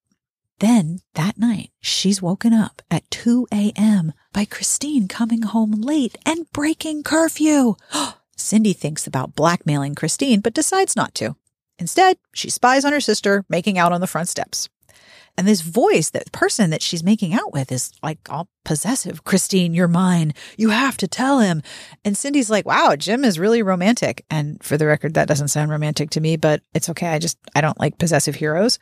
Then 0.60 1.00
that 1.16 1.38
night, 1.38 1.72
she's 2.00 2.22
woken 2.22 2.54
up 2.54 2.82
at 2.90 3.10
2 3.12 3.48
a.m. 3.52 4.14
by 4.32 4.46
Christine 4.46 5.10
coming 5.10 5.42
home 5.42 5.72
late 5.72 6.18
and 6.26 6.50
breaking 6.54 7.04
curfew. 7.04 7.76
Cindy 8.38 8.72
thinks 8.72 9.06
about 9.06 9.36
blackmailing 9.36 9.96
Christine, 9.96 10.40
but 10.40 10.54
decides 10.54 10.96
not 10.96 11.14
to. 11.16 11.36
Instead, 11.78 12.18
she 12.34 12.50
spies 12.50 12.86
on 12.86 12.94
her 12.94 13.02
sister 13.02 13.44
making 13.50 13.78
out 13.78 13.92
on 13.92 14.00
the 14.00 14.08
front 14.08 14.30
steps. 14.30 14.70
And 15.38 15.46
this 15.46 15.60
voice, 15.60 16.10
that 16.12 16.32
person 16.32 16.70
that 16.70 16.82
she's 16.82 17.04
making 17.04 17.34
out 17.34 17.52
with 17.52 17.70
is 17.70 17.92
like 18.02 18.20
all 18.30 18.48
possessive. 18.64 19.26
Christine, 19.26 19.74
you're 19.74 19.88
mine. 19.90 20.34
You 20.58 20.70
have 20.70 20.96
to 20.98 21.08
tell 21.08 21.40
him. 21.40 21.62
And 22.06 22.18
Cindy's 22.18 22.50
like, 22.50 22.66
wow, 22.66 22.96
Jim 22.98 23.26
is 23.26 23.40
really 23.40 23.62
romantic. 23.62 24.26
And 24.30 24.62
for 24.64 24.78
the 24.78 24.88
record, 24.88 25.16
that 25.16 25.28
doesn't 25.28 25.50
sound 25.50 25.70
romantic 25.70 26.12
to 26.12 26.22
me, 26.22 26.38
but 26.38 26.62
it's 26.74 26.90
okay. 26.90 27.08
I 27.08 27.20
just, 27.20 27.38
I 27.56 27.62
don't 27.62 27.80
like 27.80 27.98
possessive 27.98 28.36
heroes 28.36 28.80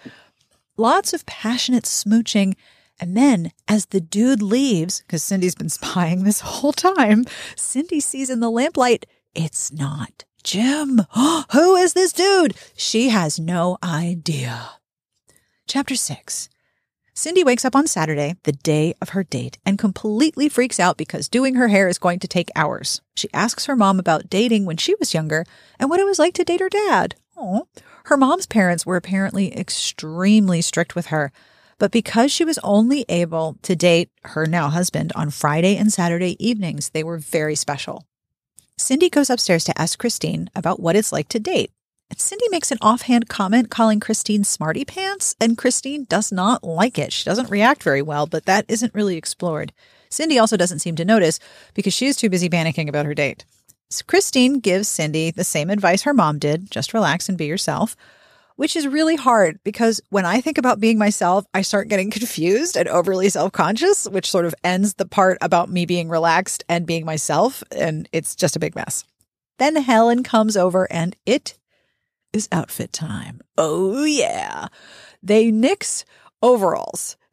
lots 0.78 1.14
of 1.14 1.26
passionate 1.26 1.84
smooching. 1.84 2.56
And 3.00 3.16
then 3.16 3.52
as 3.68 3.88
the 3.88 4.02
dude 4.02 4.42
leaves, 4.42 5.02
because 5.02 5.24
Cindy's 5.24 5.56
been 5.56 5.70
spying 5.70 6.24
this 6.24 6.42
whole 6.42 6.74
time, 6.74 7.26
Cindy 7.56 8.00
sees 8.00 8.30
in 8.30 8.40
the 8.40 8.52
lamplight, 8.52 9.06
it's 9.36 9.72
not 9.72 10.26
Jim. 10.44 11.02
Who 11.52 11.76
is 11.76 11.94
this 11.94 12.14
dude? 12.14 12.56
She 12.76 13.10
has 13.10 13.40
no 13.40 13.78
idea. 13.84 14.72
Chapter 15.68 15.96
six. 15.96 16.50
Cindy 17.14 17.44
wakes 17.44 17.66
up 17.66 17.76
on 17.76 17.88
Saturday, 17.88 18.36
the 18.44 18.52
day 18.52 18.94
of 19.02 19.10
her 19.10 19.24
date, 19.24 19.58
and 19.66 19.80
completely 19.80 20.48
freaks 20.48 20.80
out 20.80 20.98
because 20.98 21.28
doing 21.28 21.56
her 21.56 21.68
hair 21.68 21.88
is 21.88 21.98
going 21.98 22.20
to 22.20 22.28
take 22.28 22.52
hours. 22.56 23.02
She 23.16 23.28
asks 23.34 23.66
her 23.66 23.76
mom 23.76 24.00
about 24.00 24.30
dating 24.30 24.66
when 24.66 24.78
she 24.78 24.94
was 25.00 25.16
younger 25.16 25.44
and 25.80 25.90
what 25.90 26.00
it 26.00 26.06
was 26.06 26.20
like 26.20 26.36
to 26.36 26.44
date 26.44 26.60
her 26.60 26.70
dad. 26.70 27.16
Oh, 27.36 27.68
her 28.06 28.18
mom's 28.18 28.46
parents 28.46 28.86
were 28.86 28.96
apparently 28.96 29.52
extremely 29.58 30.62
strict 30.62 30.96
with 30.96 31.08
her, 31.08 31.32
but 31.80 31.92
because 31.92 32.32
she 32.32 32.46
was 32.46 32.60
only 32.64 33.06
able 33.10 33.58
to 33.62 33.76
date 33.76 34.10
her 34.24 34.46
now 34.46 34.70
husband 34.70 35.12
on 35.16 35.30
Friday 35.30 35.78
and 35.78 35.92
Saturday 35.92 36.36
evenings, 36.46 36.90
they 36.90 37.04
were 37.04 37.18
very 37.18 37.56
special. 37.56 38.06
Cindy 38.78 39.10
goes 39.10 39.30
upstairs 39.30 39.64
to 39.66 39.80
ask 39.80 39.98
Christine 39.98 40.50
about 40.56 40.80
what 40.80 40.96
it's 40.96 41.12
like 41.12 41.30
to 41.30 41.40
date. 41.40 41.72
And 42.10 42.20
Cindy 42.20 42.48
makes 42.50 42.72
an 42.72 42.78
offhand 42.82 43.28
comment 43.28 43.70
calling 43.70 44.00
Christine 44.00 44.44
smarty 44.44 44.86
pants, 44.86 45.36
and 45.42 45.58
Christine 45.58 46.06
does 46.06 46.32
not 46.32 46.64
like 46.64 46.98
it. 46.98 47.12
She 47.12 47.26
doesn't 47.26 47.50
react 47.50 47.84
very 47.84 48.02
well, 48.02 48.28
but 48.28 48.46
that 48.46 48.66
isn't 48.68 48.96
really 48.96 49.18
explored. 49.18 49.74
Cindy 50.10 50.40
also 50.40 50.56
doesn't 50.56 50.80
seem 50.80 50.96
to 50.96 51.06
notice 51.06 51.40
because 51.74 51.94
she 51.94 52.08
is 52.08 52.16
too 52.16 52.30
busy 52.30 52.50
panicking 52.50 52.88
about 52.88 53.06
her 53.06 53.14
date. 53.14 53.46
So 53.90 54.04
Christine 54.06 54.60
gives 54.60 54.88
Cindy 54.88 55.32
the 55.32 55.44
same 55.44 55.70
advice 55.70 56.04
her 56.04 56.14
mom 56.14 56.40
did 56.40 56.72
just 56.72 56.94
relax 56.94 57.30
and 57.30 57.38
be 57.38 57.46
yourself, 57.46 57.96
which 58.58 58.76
is 58.76 58.88
really 58.88 59.16
hard 59.16 59.60
because 59.64 60.02
when 60.10 60.26
I 60.26 60.42
think 60.42 60.58
about 60.58 60.82
being 60.82 60.98
myself, 60.98 61.46
I 61.54 61.62
start 61.62 61.88
getting 61.88 62.12
confused 62.12 62.76
and 62.76 62.90
overly 62.90 63.30
self 63.30 63.54
conscious, 63.54 64.06
which 64.10 64.30
sort 64.30 64.46
of 64.46 64.54
ends 64.64 64.96
the 64.96 65.08
part 65.08 65.38
about 65.42 65.70
me 65.70 65.86
being 65.86 66.10
relaxed 66.10 66.66
and 66.68 66.86
being 66.86 67.06
myself. 67.06 67.64
And 67.72 68.10
it's 68.12 68.36
just 68.36 68.58
a 68.58 68.60
big 68.60 68.76
mess. 68.76 69.06
Then 69.58 69.76
Helen 69.78 70.24
comes 70.24 70.58
over 70.58 70.92
and 70.92 71.16
it 71.26 71.58
is 72.34 72.50
outfit 72.52 72.92
time. 72.92 73.42
Oh, 73.58 74.04
yeah. 74.04 74.68
They 75.24 75.52
nix 75.52 76.04
overalls. 76.42 77.16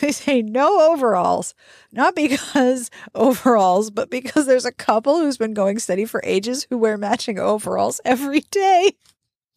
They 0.00 0.12
say, 0.12 0.40
no 0.40 0.90
overalls, 0.92 1.54
not 1.92 2.14
because 2.14 2.90
overalls, 3.14 3.90
but 3.90 4.08
because 4.08 4.46
there's 4.46 4.64
a 4.64 4.72
couple 4.72 5.18
who's 5.18 5.36
been 5.36 5.52
going 5.52 5.78
steady 5.78 6.06
for 6.06 6.22
ages 6.24 6.66
who 6.70 6.78
wear 6.78 6.96
matching 6.96 7.38
overalls 7.38 8.00
every 8.06 8.40
day. 8.50 8.92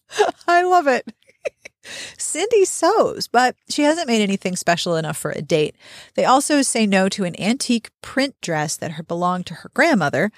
I 0.47 0.63
love 0.63 0.87
it. 0.87 1.11
Cindy 2.17 2.65
sews, 2.65 3.27
but 3.27 3.55
she 3.69 3.83
hasn't 3.83 4.07
made 4.07 4.21
anything 4.21 4.55
special 4.55 4.95
enough 4.95 5.17
for 5.17 5.31
a 5.31 5.41
date. 5.41 5.75
They 6.15 6.25
also 6.25 6.61
say 6.61 6.85
no 6.85 7.07
to 7.09 7.23
an 7.23 7.39
antique 7.39 7.89
print 8.01 8.35
dress 8.41 8.75
that 8.77 8.91
her 8.91 9.03
belonged 9.03 9.45
to 9.47 9.53
her 9.55 9.71
grandmother, 9.73 10.31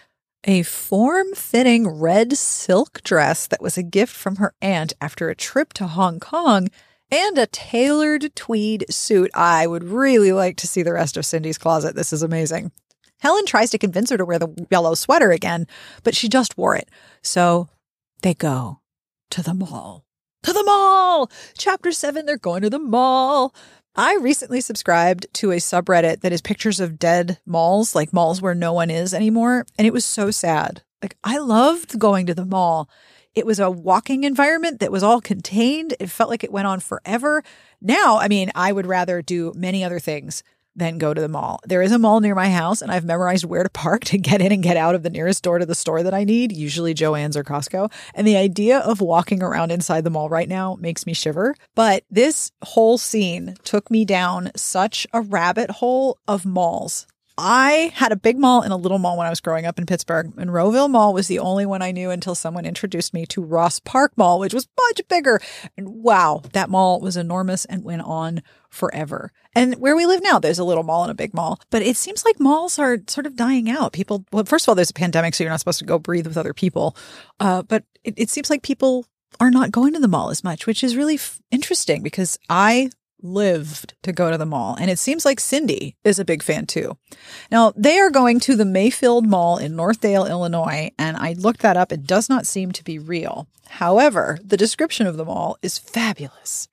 a 0.44 0.64
form 0.64 1.34
fitting 1.34 1.88
red 1.88 2.38
silk 2.38 3.02
dress 3.04 3.48
that 3.48 3.62
was 3.62 3.78
a 3.78 3.84
gift 3.84 4.16
from 4.16 4.38
her 4.38 4.54
aunt 4.62 4.94
after 5.02 5.30
a 5.30 5.36
trip 5.36 5.74
to 5.74 5.88
Hong 5.88 6.20
Kong 6.20 6.70
and 7.12 7.38
a 7.38 7.48
tailored 7.48 8.36
tweed 8.36 8.86
suit. 8.90 9.32
I 9.34 9.68
would 9.68 9.84
really 9.84 10.32
like 10.32 10.58
to 10.58 10.68
see 10.68 10.84
the 10.84 10.94
rest 10.94 11.18
of 11.18 11.26
Cindy's 11.26 11.58
closet. 11.58 11.96
This 11.96 12.14
is 12.14 12.24
amazing. 12.24 12.72
Helen 13.20 13.46
tries 13.46 13.72
to 13.72 13.78
convince 13.78 14.12
her 14.12 14.18
to 14.18 14.26
wear 14.26 14.40
the 14.40 14.68
yellow 14.72 14.94
sweater 14.94 15.32
again, 15.32 15.68
but 16.04 16.16
she 16.16 16.30
just 16.30 16.58
wore 16.58 16.76
it. 16.76 16.90
So 17.22 17.68
they 18.22 18.34
go 18.34 18.80
to 19.32 19.42
the 19.42 19.54
mall. 19.54 20.06
To 20.44 20.54
the 20.54 20.64
mall! 20.64 21.30
Chapter 21.58 21.92
seven, 21.92 22.26
they're 22.26 22.38
going 22.38 22.62
to 22.62 22.70
the 22.70 22.80
mall. 22.80 23.54
I 23.96 24.16
recently 24.16 24.62
subscribed 24.62 25.28
to 25.36 25.52
a 25.52 25.58
subreddit 25.58 26.22
that 26.22 26.32
is 26.32 26.42
pictures 26.42 26.80
of 26.80 27.00
dead 27.00 27.40
malls, 27.46 27.96
like 27.96 28.14
malls 28.14 28.42
where 28.42 28.56
no 28.56 28.72
one 28.72 28.90
is 28.90 29.14
anymore. 29.14 29.66
And 29.78 29.86
it 29.86 29.94
was 29.94 30.06
so 30.06 30.32
sad. 30.32 30.84
Like, 31.02 31.18
I 31.24 31.38
loved 31.38 32.00
going 32.00 32.26
to 32.28 32.34
the 32.34 32.46
mall. 32.46 32.90
It 33.36 33.46
was 33.46 33.60
a 33.60 33.70
walking 33.70 34.24
environment 34.24 34.80
that 34.80 34.92
was 34.92 35.04
all 35.04 35.22
contained. 35.22 35.96
It 36.00 36.10
felt 36.10 36.30
like 36.30 36.44
it 36.44 36.52
went 36.52 36.68
on 36.68 36.80
forever. 36.80 37.44
Now, 37.82 38.18
I 38.18 38.28
mean, 38.28 38.52
I 38.56 38.72
would 38.72 38.88
rather 38.88 39.22
do 39.22 39.54
many 39.56 39.84
other 39.84 40.00
things 40.00 40.44
than 40.76 40.98
go 40.98 41.14
to 41.14 41.22
the 41.22 41.28
mall. 41.28 41.60
There 41.66 41.82
is 41.82 41.92
a 41.92 42.00
mall 42.00 42.20
near 42.20 42.36
my 42.36 42.50
house, 42.50 42.82
and 42.82 42.92
I've 42.92 43.06
memorized 43.06 43.46
where 43.46 43.64
to 43.64 43.70
park 43.70 44.04
to 44.06 44.18
get 44.18 44.42
in 44.42 44.52
and 44.52 44.64
get 44.64 44.78
out 44.78 44.96
of 44.96 45.04
the 45.04 45.10
nearest 45.10 45.44
door 45.44 45.60
to 45.60 45.66
the 45.66 45.76
store 45.76 46.04
that 46.04 46.14
I 46.14 46.24
need, 46.24 46.52
usually 46.52 46.94
Joann's 46.94 47.38
or 47.38 47.44
Costco. 47.44 47.92
And 48.14 48.26
the 48.26 48.38
idea 48.38 48.80
of 48.80 49.02
walking 49.02 49.44
around 49.44 49.72
inside 49.72 50.04
the 50.04 50.10
mall 50.10 50.30
right 50.30 50.50
now 50.50 50.78
makes 50.80 51.06
me 51.06 51.14
shiver. 51.14 51.56
But 51.76 52.04
this 52.10 52.52
whole 52.64 52.98
scene 52.98 53.56
took 53.64 53.92
me 53.92 54.06
down 54.06 54.52
such 54.56 55.06
a 55.14 55.22
rabbit 55.22 55.70
hole 55.70 56.18
of 56.28 56.46
malls. 56.46 57.08
I 57.42 57.94
had 57.96 58.12
a 58.12 58.18
big 58.18 58.38
mall 58.38 58.62
and 58.62 58.74
a 58.74 58.76
little 58.76 59.00
mall 59.00 59.18
when 59.18 59.26
I 59.26 59.30
was 59.30 59.40
growing 59.40 59.66
up 59.66 59.80
in 59.80 59.86
Pittsburgh. 59.86 60.36
Monroeville 60.36 60.90
Mall 60.90 61.14
was 61.14 61.30
the 61.30 61.40
only 61.40 61.66
one 61.66 61.82
I 61.82 61.92
knew 61.92 62.10
until 62.10 62.36
someone 62.36 62.66
introduced 62.66 63.14
me 63.14 63.26
to 63.28 63.42
Ross 63.42 63.80
Park 63.80 64.12
Mall, 64.18 64.40
which 64.40 64.54
was 64.54 64.68
much 64.78 65.02
bigger. 65.08 65.40
And 65.78 66.04
wow, 66.04 66.42
that 66.52 66.70
mall 66.70 67.00
was 67.00 67.16
enormous 67.16 67.64
and 67.64 67.86
went 67.86 68.02
on 68.02 68.42
forever. 68.70 69.32
And 69.56 69.76
where 69.76 69.96
we 69.96 70.06
live 70.06 70.22
now, 70.22 70.38
there's 70.38 70.60
a 70.60 70.66
little 70.66 70.84
mall 70.84 71.04
and 71.04 71.12
a 71.12 71.16
big 71.16 71.34
mall. 71.34 71.62
But 71.70 71.82
it 71.82 71.96
seems 71.96 72.26
like 72.26 72.42
malls 72.42 72.78
are 72.78 72.98
sort 73.08 73.26
of 73.26 73.38
dying 73.38 73.70
out. 73.70 73.94
People, 73.94 74.26
well, 74.34 74.44
first 74.44 74.66
of 74.66 74.70
all, 74.70 74.76
there's 74.76 74.90
a 74.90 74.94
pandemic, 74.94 75.34
so 75.34 75.46
you're 75.46 75.52
not 75.52 75.62
supposed 75.62 75.80
to 75.80 75.86
go 75.86 75.98
breathe 75.98 76.28
with 76.28 76.38
other 76.38 76.54
people. 76.54 76.94
Uh, 77.40 77.62
but 77.62 77.86
it, 78.04 78.16
it 78.18 78.30
seems 78.30 78.50
like 78.50 78.64
people 78.64 79.06
are 79.40 79.52
not 79.52 79.72
going 79.72 79.94
to 79.94 80.00
the 80.00 80.10
mall 80.10 80.30
as 80.30 80.44
much, 80.44 80.68
which 80.68 80.84
is 80.84 80.98
really 80.98 81.16
f- 81.16 81.40
interesting 81.52 82.04
because 82.04 82.38
I 82.50 82.90
lived 83.22 83.94
to 84.04 84.12
go 84.12 84.32
to 84.32 84.38
the 84.38 84.46
mall. 84.46 84.76
And 84.80 84.90
it 84.90 85.00
seems 85.00 85.26
like 85.26 85.40
Cindy 85.40 85.96
is 86.04 86.20
a 86.20 86.26
big 86.26 86.44
fan 86.44 86.66
too. 86.66 86.98
Now, 87.52 87.74
they 87.76 88.00
are 88.00 88.10
going 88.10 88.40
to 88.42 88.56
the 88.56 88.66
Mayfield 88.66 89.28
Mall 89.28 89.58
in 89.58 89.74
Northdale, 89.74 90.30
Illinois, 90.30 90.92
and 90.98 91.18
I 91.18 91.34
looked 91.34 91.62
that 91.62 91.78
up. 91.78 91.92
It 91.92 92.06
does 92.06 92.30
not 92.30 92.48
seem 92.48 92.72
to 92.72 92.84
be 92.84 93.00
real. 93.00 93.48
However, 93.70 94.40
the 94.44 94.58
description 94.58 95.08
of 95.08 95.18
the 95.18 95.26
mall 95.26 95.58
is 95.62 95.78
fabulous. 95.78 96.68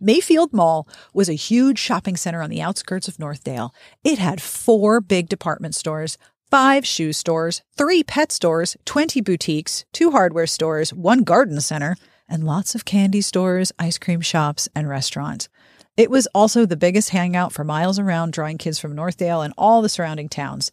Mayfield 0.00 0.52
Mall 0.52 0.88
was 1.12 1.28
a 1.28 1.34
huge 1.34 1.78
shopping 1.78 2.16
center 2.16 2.42
on 2.42 2.50
the 2.50 2.60
outskirts 2.60 3.08
of 3.08 3.16
Northdale. 3.16 3.70
It 4.02 4.18
had 4.18 4.42
four 4.42 5.00
big 5.00 5.28
department 5.28 5.74
stores, 5.74 6.18
five 6.50 6.86
shoe 6.86 7.12
stores, 7.12 7.62
three 7.76 8.02
pet 8.02 8.30
stores, 8.32 8.76
20 8.84 9.20
boutiques, 9.20 9.84
two 9.92 10.10
hardware 10.10 10.46
stores, 10.46 10.92
one 10.92 11.22
garden 11.22 11.60
center, 11.60 11.96
and 12.28 12.44
lots 12.44 12.74
of 12.74 12.84
candy 12.84 13.20
stores, 13.20 13.72
ice 13.78 13.98
cream 13.98 14.20
shops, 14.20 14.68
and 14.74 14.88
restaurants. 14.88 15.48
It 15.96 16.10
was 16.10 16.26
also 16.34 16.66
the 16.66 16.76
biggest 16.76 17.10
hangout 17.10 17.52
for 17.52 17.62
miles 17.62 18.00
around, 18.00 18.32
drawing 18.32 18.58
kids 18.58 18.80
from 18.80 18.96
Northdale 18.96 19.44
and 19.44 19.54
all 19.56 19.80
the 19.80 19.88
surrounding 19.88 20.28
towns. 20.28 20.72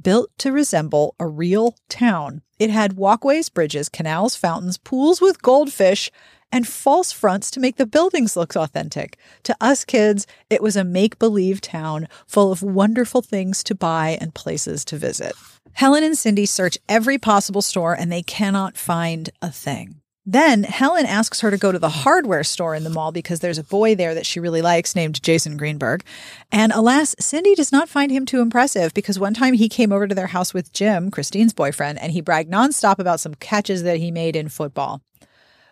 Built 0.00 0.30
to 0.38 0.50
resemble 0.50 1.14
a 1.20 1.26
real 1.26 1.76
town, 1.88 2.42
it 2.58 2.70
had 2.70 2.94
walkways, 2.94 3.48
bridges, 3.48 3.88
canals, 3.88 4.34
fountains, 4.34 4.76
pools 4.76 5.20
with 5.20 5.40
goldfish, 5.40 6.10
and 6.50 6.66
false 6.66 7.12
fronts 7.12 7.50
to 7.52 7.60
make 7.60 7.76
the 7.76 7.86
buildings 7.86 8.36
look 8.36 8.56
authentic. 8.56 9.18
To 9.44 9.56
us 9.60 9.84
kids, 9.84 10.26
it 10.50 10.62
was 10.62 10.76
a 10.76 10.84
make 10.84 11.18
believe 11.18 11.60
town 11.60 12.08
full 12.26 12.50
of 12.50 12.62
wonderful 12.62 13.22
things 13.22 13.62
to 13.64 13.74
buy 13.74 14.18
and 14.20 14.34
places 14.34 14.84
to 14.86 14.96
visit. 14.96 15.34
Helen 15.74 16.02
and 16.02 16.18
Cindy 16.18 16.46
search 16.46 16.78
every 16.88 17.18
possible 17.18 17.62
store 17.62 17.94
and 17.94 18.10
they 18.10 18.22
cannot 18.22 18.76
find 18.76 19.30
a 19.40 19.50
thing. 19.50 20.00
Then 20.28 20.64
Helen 20.64 21.06
asks 21.06 21.40
her 21.40 21.52
to 21.52 21.56
go 21.56 21.70
to 21.70 21.78
the 21.78 21.88
hardware 21.88 22.42
store 22.42 22.74
in 22.74 22.82
the 22.82 22.90
mall 22.90 23.12
because 23.12 23.38
there's 23.38 23.58
a 23.58 23.64
boy 23.64 23.94
there 23.94 24.12
that 24.12 24.26
she 24.26 24.40
really 24.40 24.60
likes 24.60 24.96
named 24.96 25.22
Jason 25.22 25.56
Greenberg. 25.56 26.02
And 26.50 26.72
alas, 26.72 27.14
Cindy 27.20 27.54
does 27.54 27.70
not 27.70 27.88
find 27.88 28.10
him 28.10 28.26
too 28.26 28.40
impressive 28.40 28.92
because 28.92 29.20
one 29.20 29.34
time 29.34 29.54
he 29.54 29.68
came 29.68 29.92
over 29.92 30.08
to 30.08 30.16
their 30.16 30.26
house 30.26 30.52
with 30.52 30.72
Jim, 30.72 31.12
Christine's 31.12 31.52
boyfriend, 31.52 32.00
and 32.00 32.10
he 32.10 32.20
bragged 32.20 32.50
nonstop 32.50 32.98
about 32.98 33.20
some 33.20 33.36
catches 33.36 33.84
that 33.84 33.98
he 33.98 34.10
made 34.10 34.34
in 34.34 34.48
football. 34.48 35.00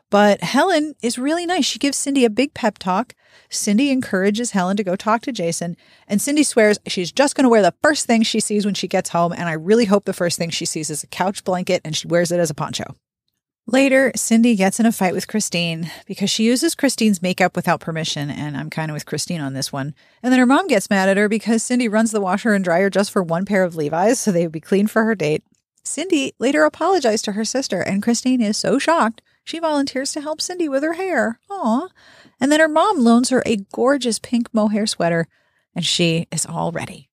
But 0.08 0.44
Helen 0.44 0.94
is 1.02 1.18
really 1.18 1.46
nice. 1.46 1.64
She 1.64 1.80
gives 1.80 1.98
Cindy 1.98 2.24
a 2.24 2.30
big 2.30 2.54
pep 2.54 2.78
talk. 2.78 3.14
Cindy 3.50 3.90
encourages 3.90 4.52
Helen 4.52 4.76
to 4.76 4.84
go 4.84 4.94
talk 4.94 5.22
to 5.22 5.32
Jason, 5.32 5.76
and 6.06 6.22
Cindy 6.22 6.44
swears 6.44 6.78
she's 6.86 7.10
just 7.10 7.34
going 7.34 7.42
to 7.42 7.48
wear 7.48 7.62
the 7.62 7.74
first 7.82 8.06
thing 8.06 8.22
she 8.22 8.38
sees 8.38 8.64
when 8.64 8.74
she 8.74 8.86
gets 8.86 9.10
home. 9.10 9.32
And 9.32 9.48
I 9.48 9.54
really 9.54 9.86
hope 9.86 10.04
the 10.04 10.12
first 10.12 10.38
thing 10.38 10.50
she 10.50 10.66
sees 10.66 10.90
is 10.90 11.02
a 11.02 11.08
couch 11.08 11.42
blanket 11.42 11.80
and 11.84 11.96
she 11.96 12.06
wears 12.06 12.30
it 12.30 12.38
as 12.38 12.50
a 12.50 12.54
poncho. 12.54 12.94
Later, 13.66 14.12
Cindy 14.14 14.56
gets 14.56 14.78
in 14.78 14.84
a 14.84 14.92
fight 14.92 15.14
with 15.14 15.26
Christine 15.26 15.90
because 16.04 16.30
she 16.30 16.44
uses 16.44 16.74
Christine's 16.74 17.22
makeup 17.22 17.56
without 17.56 17.80
permission, 17.80 18.30
and 18.30 18.58
I'm 18.58 18.68
kind 18.68 18.90
of 18.90 18.94
with 18.94 19.06
Christine 19.06 19.40
on 19.40 19.54
this 19.54 19.72
one. 19.72 19.94
And 20.22 20.30
then 20.30 20.38
her 20.38 20.44
mom 20.44 20.68
gets 20.68 20.90
mad 20.90 21.08
at 21.08 21.16
her 21.16 21.30
because 21.30 21.62
Cindy 21.62 21.88
runs 21.88 22.10
the 22.10 22.20
washer 22.20 22.52
and 22.52 22.62
dryer 22.62 22.90
just 22.90 23.10
for 23.10 23.22
one 23.22 23.46
pair 23.46 23.64
of 23.64 23.74
Levi's 23.74 24.20
so 24.20 24.30
they 24.30 24.42
would 24.42 24.52
be 24.52 24.60
clean 24.60 24.86
for 24.86 25.04
her 25.04 25.14
date. 25.14 25.42
Cindy 25.82 26.34
later 26.38 26.64
apologized 26.64 27.24
to 27.24 27.32
her 27.32 27.44
sister, 27.44 27.80
and 27.80 28.02
Christine 28.02 28.42
is 28.42 28.58
so 28.58 28.78
shocked 28.78 29.22
she 29.44 29.58
volunteers 29.58 30.12
to 30.12 30.20
help 30.20 30.42
Cindy 30.42 30.68
with 30.68 30.82
her 30.82 30.94
hair. 30.94 31.38
Aw. 31.50 31.88
And 32.40 32.52
then 32.52 32.60
her 32.60 32.68
mom 32.68 32.98
loans 32.98 33.30
her 33.30 33.42
a 33.46 33.64
gorgeous 33.72 34.18
pink 34.18 34.52
mohair 34.52 34.86
sweater, 34.86 35.26
and 35.74 35.86
she 35.86 36.26
is 36.30 36.44
all 36.44 36.70
ready. 36.70 37.08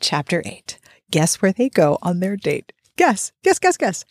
Chapter 0.00 0.42
8 0.44 0.78
Guess 1.10 1.42
where 1.42 1.52
they 1.52 1.68
go 1.68 1.98
on 2.02 2.20
their 2.20 2.36
date? 2.36 2.72
Guess, 2.96 3.32
guess, 3.42 3.58
guess, 3.58 3.76
guess. 3.76 4.04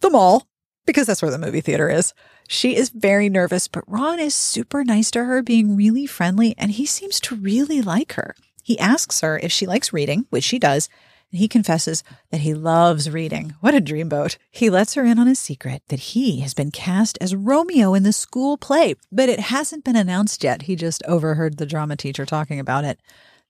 The 0.00 0.10
mall 0.10 0.46
because 0.86 1.06
that's 1.06 1.20
where 1.20 1.30
the 1.30 1.38
movie 1.38 1.60
theater 1.60 1.90
is. 1.90 2.14
She 2.48 2.76
is 2.76 2.90
very 2.90 3.28
nervous, 3.28 3.68
but 3.68 3.84
Ron 3.86 4.20
is 4.20 4.34
super 4.34 4.84
nice 4.84 5.10
to 5.10 5.24
her, 5.24 5.42
being 5.42 5.76
really 5.76 6.06
friendly, 6.06 6.54
and 6.56 6.70
he 6.70 6.86
seems 6.86 7.20
to 7.20 7.34
really 7.34 7.82
like 7.82 8.14
her. 8.14 8.34
He 8.62 8.78
asks 8.78 9.20
her 9.20 9.38
if 9.38 9.52
she 9.52 9.66
likes 9.66 9.92
reading, 9.92 10.26
which 10.30 10.44
she 10.44 10.58
does, 10.58 10.88
and 11.32 11.40
he 11.40 11.48
confesses 11.48 12.04
that 12.30 12.40
he 12.40 12.54
loves 12.54 13.10
reading. 13.10 13.54
What 13.60 13.74
a 13.74 13.80
dreamboat. 13.80 14.38
He 14.50 14.70
lets 14.70 14.94
her 14.94 15.04
in 15.04 15.18
on 15.18 15.28
a 15.28 15.34
secret 15.34 15.82
that 15.88 15.98
he 15.98 16.40
has 16.40 16.54
been 16.54 16.70
cast 16.70 17.18
as 17.20 17.34
Romeo 17.34 17.94
in 17.94 18.04
the 18.04 18.12
school 18.12 18.56
play, 18.56 18.94
but 19.10 19.28
it 19.28 19.40
hasn't 19.40 19.84
been 19.84 19.96
announced 19.96 20.44
yet. 20.44 20.62
He 20.62 20.76
just 20.76 21.02
overheard 21.06 21.58
the 21.58 21.66
drama 21.66 21.96
teacher 21.96 22.24
talking 22.24 22.60
about 22.60 22.84
it. 22.84 23.00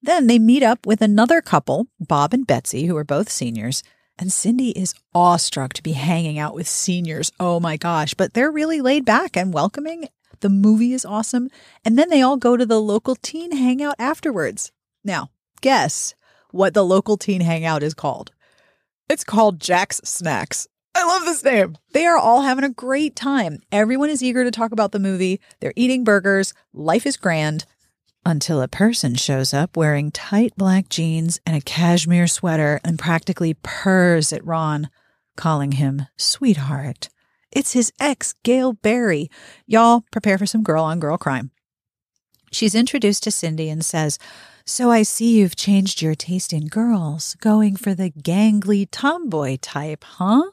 Then 0.03 0.27
they 0.27 0.39
meet 0.39 0.63
up 0.63 0.87
with 0.87 1.03
another 1.03 1.41
couple, 1.43 1.89
Bob 2.01 2.33
and 2.33 2.47
Betsy, 2.47 2.87
who 2.87 2.97
are 2.97 3.05
both 3.05 3.31
seniors, 3.31 3.83
and 4.19 4.33
Cindy 4.33 4.71
is 4.71 4.95
awestruck 5.15 5.73
to 5.75 5.83
be 5.83 5.93
hanging 5.93 6.39
out 6.39 6.55
with 6.55 6.69
seniors. 6.69 7.33
Oh 7.39 7.61
my 7.61 7.77
gosh. 7.77 8.15
But 8.15 8.35
they're 8.35 8.51
really 8.51 8.81
laid 8.81 9.05
back 9.05 9.37
and 9.37 9.53
welcoming. 9.53 10.09
The 10.41 10.49
movie 10.49 10.93
is 10.93 11.05
awesome. 11.05 11.49
And 11.85 11.99
then 11.99 12.09
they 12.09 12.23
all 12.23 12.37
go 12.37 12.57
to 12.57 12.67
the 12.67 12.81
local 12.81 13.17
teen 13.17 13.53
hangout 13.53 13.97
afterwards. 13.99 14.73
Now, 15.05 15.31
guess 15.61 16.15
what 16.51 16.75
the 16.75 16.85
local 16.85 17.17
teen 17.17 17.43
hangout 17.43 17.83
is 17.83 17.95
called. 17.95 18.33
It's 19.09 19.25
called 19.25 19.61
Jack's 19.61 20.01
Snacks. 20.05 20.67
I 20.95 21.05
love 21.05 21.27
this 21.27 21.45
name. 21.45 21.77
They 21.93 22.07
are 22.07 22.17
all 22.17 22.41
having 22.41 22.65
a 22.65 22.71
great 22.71 23.15
time. 23.15 23.59
Everyone 23.71 24.09
is 24.09 24.23
eager 24.23 24.45
to 24.45 24.51
talk 24.51 24.73
about 24.73 24.93
the 24.93 24.99
movie. 24.99 25.41
They're 25.61 25.75
eating 25.77 26.05
burgers. 26.05 26.55
Life 26.73 27.05
is 27.05 27.19
grand 27.19 27.67
until 28.27 28.61
a 28.61 28.67
person 28.67 29.15
shows 29.15 29.55
up 29.55 29.77
wearing 29.77 30.11
tight 30.11 30.53
black 30.57 30.89
jeans 30.89 31.39
and 31.47 31.57
a 31.57 31.61
cashmere 31.61 32.27
sweater 32.27 32.81
and 32.83 32.99
practically 32.99 33.55
purrs 33.63 34.33
at 34.33 34.45
Ron, 34.45 34.91
calling 35.37 35.73
him 35.73 36.03
sweetheart. 36.17 37.09
It's 37.53 37.73
his 37.73 37.93
ex, 38.01 38.35
Gail 38.43 38.73
Barry. 38.73 39.31
Y'all 39.65 40.05
prepare 40.11 40.39
for 40.39 40.47
some 40.47 40.65
girl 40.65 40.83
on 40.83 40.99
girl 40.99 41.17
crime. 41.17 41.53
She's 42.51 42.75
introduced 42.75 43.23
to 43.23 43.31
Cindy 43.31 43.71
and 43.71 43.85
says, 43.85 44.19
So 44.65 44.91
I 44.91 45.05
see 45.05 45.39
you've 45.39 45.55
changed 45.55 46.03
your 46.03 46.17
taste 46.17 46.53
in 46.53 46.67
girls, 46.67 47.37
going 47.37 47.77
for 47.77 47.95
the 47.95 48.11
gangly 48.11 48.89
tomboy 48.91 49.59
type, 49.63 50.03
huh? 50.03 50.51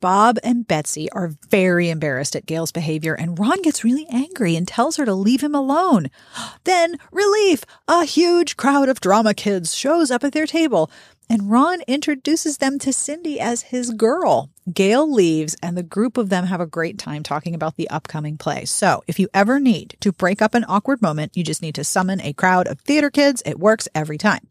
Bob 0.00 0.38
and 0.44 0.66
Betsy 0.68 1.10
are 1.10 1.34
very 1.50 1.90
embarrassed 1.90 2.36
at 2.36 2.46
Gail's 2.46 2.70
behavior, 2.70 3.14
and 3.14 3.36
Ron 3.36 3.62
gets 3.62 3.82
really 3.82 4.06
angry 4.10 4.54
and 4.54 4.66
tells 4.66 4.96
her 4.96 5.04
to 5.04 5.14
leave 5.14 5.42
him 5.42 5.54
alone. 5.54 6.08
Then, 6.64 6.96
relief! 7.10 7.64
A 7.88 8.04
huge 8.04 8.56
crowd 8.56 8.88
of 8.88 9.00
drama 9.00 9.34
kids 9.34 9.74
shows 9.74 10.10
up 10.10 10.22
at 10.22 10.32
their 10.32 10.46
table, 10.46 10.88
and 11.28 11.50
Ron 11.50 11.80
introduces 11.88 12.58
them 12.58 12.78
to 12.78 12.92
Cindy 12.92 13.40
as 13.40 13.62
his 13.62 13.90
girl. 13.90 14.50
Gail 14.72 15.10
leaves, 15.10 15.56
and 15.62 15.76
the 15.76 15.82
group 15.82 16.16
of 16.16 16.28
them 16.28 16.46
have 16.46 16.60
a 16.60 16.66
great 16.66 16.98
time 16.98 17.24
talking 17.24 17.54
about 17.54 17.76
the 17.76 17.90
upcoming 17.90 18.38
play. 18.38 18.64
So, 18.66 19.02
if 19.08 19.18
you 19.18 19.28
ever 19.34 19.58
need 19.58 19.96
to 20.00 20.12
break 20.12 20.40
up 20.40 20.54
an 20.54 20.64
awkward 20.68 21.02
moment, 21.02 21.36
you 21.36 21.42
just 21.42 21.62
need 21.62 21.74
to 21.74 21.84
summon 21.84 22.20
a 22.20 22.32
crowd 22.32 22.68
of 22.68 22.80
theater 22.80 23.10
kids. 23.10 23.42
It 23.44 23.58
works 23.58 23.88
every 23.94 24.18
time. 24.18 24.46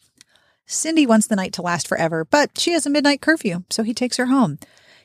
Cindy 0.66 1.08
wants 1.08 1.28
the 1.28 1.38
night 1.38 1.54
to 1.54 1.62
last 1.62 1.88
forever, 1.88 2.26
but 2.26 2.60
she 2.60 2.72
has 2.72 2.86
a 2.86 2.90
midnight 2.90 3.22
curfew, 3.22 3.64
so 3.70 3.84
he 3.84 3.94
takes 3.94 4.18
her 4.18 4.26
home. 4.26 4.60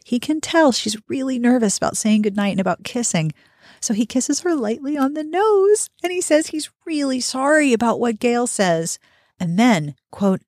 He 0.04 0.18
can 0.18 0.40
tell 0.40 0.72
she's 0.72 0.96
really 1.08 1.38
nervous 1.38 1.76
about 1.76 1.96
saying 1.96 2.22
goodnight 2.22 2.52
and 2.52 2.60
about 2.60 2.84
kissing. 2.84 3.32
So 3.80 3.94
he 3.94 4.06
kisses 4.06 4.40
her 4.40 4.54
lightly 4.54 4.96
on 4.96 5.14
the 5.14 5.24
nose 5.24 5.90
and 6.02 6.12
he 6.12 6.20
says 6.20 6.48
he's 6.48 6.70
really 6.86 7.20
sorry 7.20 7.72
about 7.72 8.00
what 8.00 8.20
Gail 8.20 8.46
says. 8.46 8.98
And 9.40 9.58
then, 9.58 9.94
quote, 10.10 10.42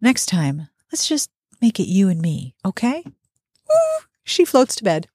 next 0.00 0.26
time, 0.26 0.68
let's 0.90 1.06
just 1.06 1.30
make 1.60 1.78
it 1.78 1.88
you 1.88 2.08
and 2.08 2.20
me, 2.20 2.54
okay? 2.64 3.04
Ooh, 3.70 4.00
she 4.24 4.44
floats 4.44 4.76
to 4.76 4.84
bed. 4.84 5.08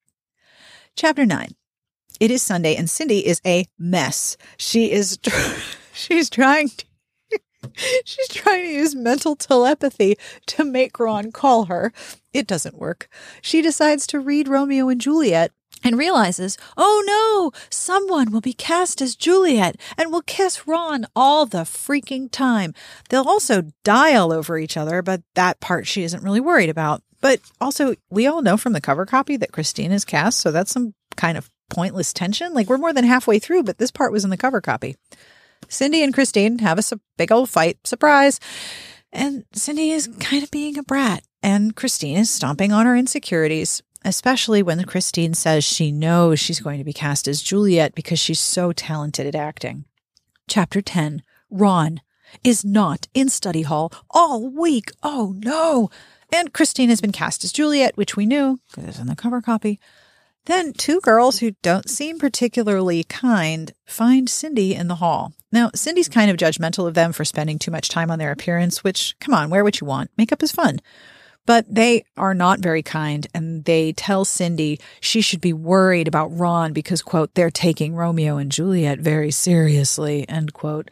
Chapter 0.96 1.26
9. 1.26 1.56
It 2.20 2.32
is 2.32 2.42
Sunday 2.42 2.76
and 2.76 2.90
Cindy 2.90 3.26
is 3.26 3.42
a 3.46 3.66
mess. 3.78 4.38
She 4.58 4.92
is 4.92 5.20
she's 5.94 6.30
trying 6.30 6.70
to 6.70 6.86
She's 8.06 8.28
trying 8.30 8.64
to 8.64 8.72
use 8.72 8.96
mental 8.96 9.36
telepathy 9.36 10.18
to 10.48 10.64
make 10.64 11.00
Ron 11.00 11.32
call 11.32 11.66
her. 11.66 11.92
It 12.34 12.48
doesn't 12.48 12.78
work. 12.78 13.10
She 13.42 13.62
decides 13.62 14.08
to 14.08 14.20
read 14.20 14.48
Romeo 14.48 14.90
and 14.90 15.00
Juliet 15.02 15.52
and 15.84 15.98
realizes, 15.98 16.58
oh 16.78 17.04
no, 17.06 17.60
someone 17.70 18.32
will 18.32 18.42
be 18.42 18.54
cast 18.54 19.02
as 19.02 19.16
Juliet 19.16 19.78
and 19.98 20.12
will 20.12 20.22
kiss 20.22 20.68
Ron 20.68 21.06
all 21.16 21.46
the 21.46 21.60
freaking 21.60 22.30
time. 22.32 22.74
They'll 23.10 23.28
also 23.28 23.64
die 23.84 24.16
all 24.16 24.34
over 24.34 24.58
each 24.58 24.78
other, 24.78 25.02
but 25.02 25.22
that 25.36 25.60
part 25.60 25.86
she 25.88 26.04
isn't 26.04 26.24
really 26.24 26.40
worried 26.40 26.70
about. 26.70 27.04
But 27.22 27.40
also, 27.60 27.96
we 28.10 28.28
all 28.28 28.42
know 28.42 28.58
from 28.58 28.74
the 28.74 28.82
cover 28.82 29.06
copy 29.06 29.38
that 29.38 29.52
Christine 29.52 29.92
is 29.92 30.06
cast, 30.06 30.40
so 30.40 30.52
that's 30.52 30.72
some 30.72 30.94
kind 31.16 31.38
of 31.38 31.50
pointless 31.70 32.14
tension. 32.14 32.54
Like, 32.54 32.68
we're 32.68 32.78
more 32.78 32.94
than 32.94 33.06
halfway 33.06 33.40
through, 33.40 33.64
but 33.64 33.78
this 33.78 33.92
part 33.92 34.12
was 34.12 34.24
in 34.24 34.30
the 34.30 34.38
cover 34.38 34.62
copy. 34.62 34.96
Cindy 35.68 36.04
and 36.04 36.14
Christine 36.14 36.60
have 36.60 36.80
a 36.80 37.00
big 37.18 37.32
old 37.32 37.50
fight. 37.50 37.86
Surprise. 37.86 38.40
And 39.12 39.46
Cindy 39.54 39.92
is 39.92 40.10
kind 40.20 40.44
of 40.44 40.52
being 40.52 40.78
a 40.78 40.84
brat, 40.84 41.24
and 41.42 41.76
Christine 41.76 42.18
is 42.18 42.30
stomping 42.30 42.74
on 42.74 42.86
her 42.86 42.98
insecurities, 42.98 43.82
especially 44.04 44.62
when 44.62 44.84
Christine 44.84 45.34
says 45.34 45.64
she 45.64 45.92
knows 45.92 46.40
she's 46.40 46.60
going 46.60 46.80
to 46.80 46.84
be 46.84 46.92
cast 46.92 47.28
as 47.28 47.42
Juliet 47.42 47.96
because 47.96 48.20
she's 48.20 48.42
so 48.42 48.74
talented 48.74 49.26
at 49.26 49.36
acting. 49.36 49.86
Chapter 50.50 50.82
10 50.82 51.24
Ron 51.50 52.02
is 52.44 52.66
not 52.66 53.08
in 53.14 53.30
study 53.30 53.62
hall 53.62 53.92
all 54.10 54.50
week. 54.50 54.92
Oh 55.02 55.36
no. 55.38 55.90
And 56.34 56.54
Christine 56.54 56.90
has 56.90 57.00
been 57.00 57.12
cast 57.12 57.44
as 57.44 57.54
Juliet, 57.54 57.96
which 57.96 58.18
we 58.18 58.26
knew 58.26 58.60
because 58.70 58.90
it's 58.90 59.00
in 59.00 59.08
the 59.08 59.16
cover 59.16 59.42
copy. 59.42 59.80
Then 60.46 60.74
two 60.74 61.02
girls 61.02 61.40
who 61.40 61.56
don't 61.64 61.90
seem 61.90 62.20
particularly 62.20 63.04
kind 63.04 63.74
find 63.86 64.30
Cindy 64.30 64.76
in 64.76 64.88
the 64.88 64.96
hall. 64.96 65.34
Now, 65.52 65.72
Cindy's 65.74 66.10
kind 66.10 66.30
of 66.30 66.38
judgmental 66.38 66.88
of 66.88 66.94
them 66.94 67.14
for 67.14 67.26
spending 67.26 67.58
too 67.58 67.72
much 67.72 67.90
time 67.90 68.12
on 68.12 68.20
their 68.20 68.32
appearance, 68.32 68.84
which, 68.84 69.16
come 69.20 69.34
on, 69.34 69.50
wear 69.50 69.64
what 69.64 69.82
you 69.82 69.88
want. 69.88 70.12
Makeup 70.18 70.44
is 70.44 70.52
fun. 70.52 70.80
But 71.48 71.66
they 71.74 72.06
are 72.18 72.34
not 72.34 72.60
very 72.60 72.82
kind 72.82 73.28
and 73.34 73.66
they 73.66 73.94
tell 73.94 74.26
Cindy 74.26 74.80
she 75.00 75.22
should 75.22 75.42
be 75.42 75.54
worried 75.54 76.08
about 76.08 76.36
Ron 76.36 76.74
because, 76.74 77.02
quote, 77.02 77.34
they're 77.36 77.52
taking 77.52 77.96
Romeo 77.96 78.38
and 78.38 78.52
Juliet 78.52 79.00
very 79.00 79.32
seriously, 79.32 80.28
end 80.28 80.54
quote. 80.54 80.90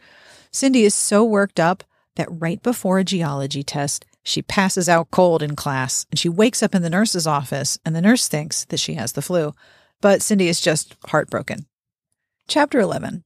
Cindy 0.50 0.84
is 0.84 0.94
so 0.94 1.24
worked 1.24 1.58
up 1.58 1.82
that 2.16 2.28
right 2.30 2.62
before 2.62 3.00
a 3.00 3.04
geology 3.04 3.64
test, 3.64 4.06
she 4.24 4.42
passes 4.42 4.88
out 4.88 5.10
cold 5.10 5.42
in 5.42 5.54
class 5.54 6.06
and 6.10 6.18
she 6.18 6.28
wakes 6.28 6.62
up 6.62 6.74
in 6.74 6.82
the 6.82 6.90
nurse's 6.90 7.26
office, 7.26 7.78
and 7.84 7.94
the 7.94 8.00
nurse 8.00 8.26
thinks 8.26 8.64
that 8.66 8.80
she 8.80 8.94
has 8.94 9.12
the 9.12 9.22
flu. 9.22 9.52
But 10.00 10.22
Cindy 10.22 10.48
is 10.48 10.60
just 10.60 10.96
heartbroken. 11.06 11.66
Chapter 12.48 12.80
11. 12.80 13.22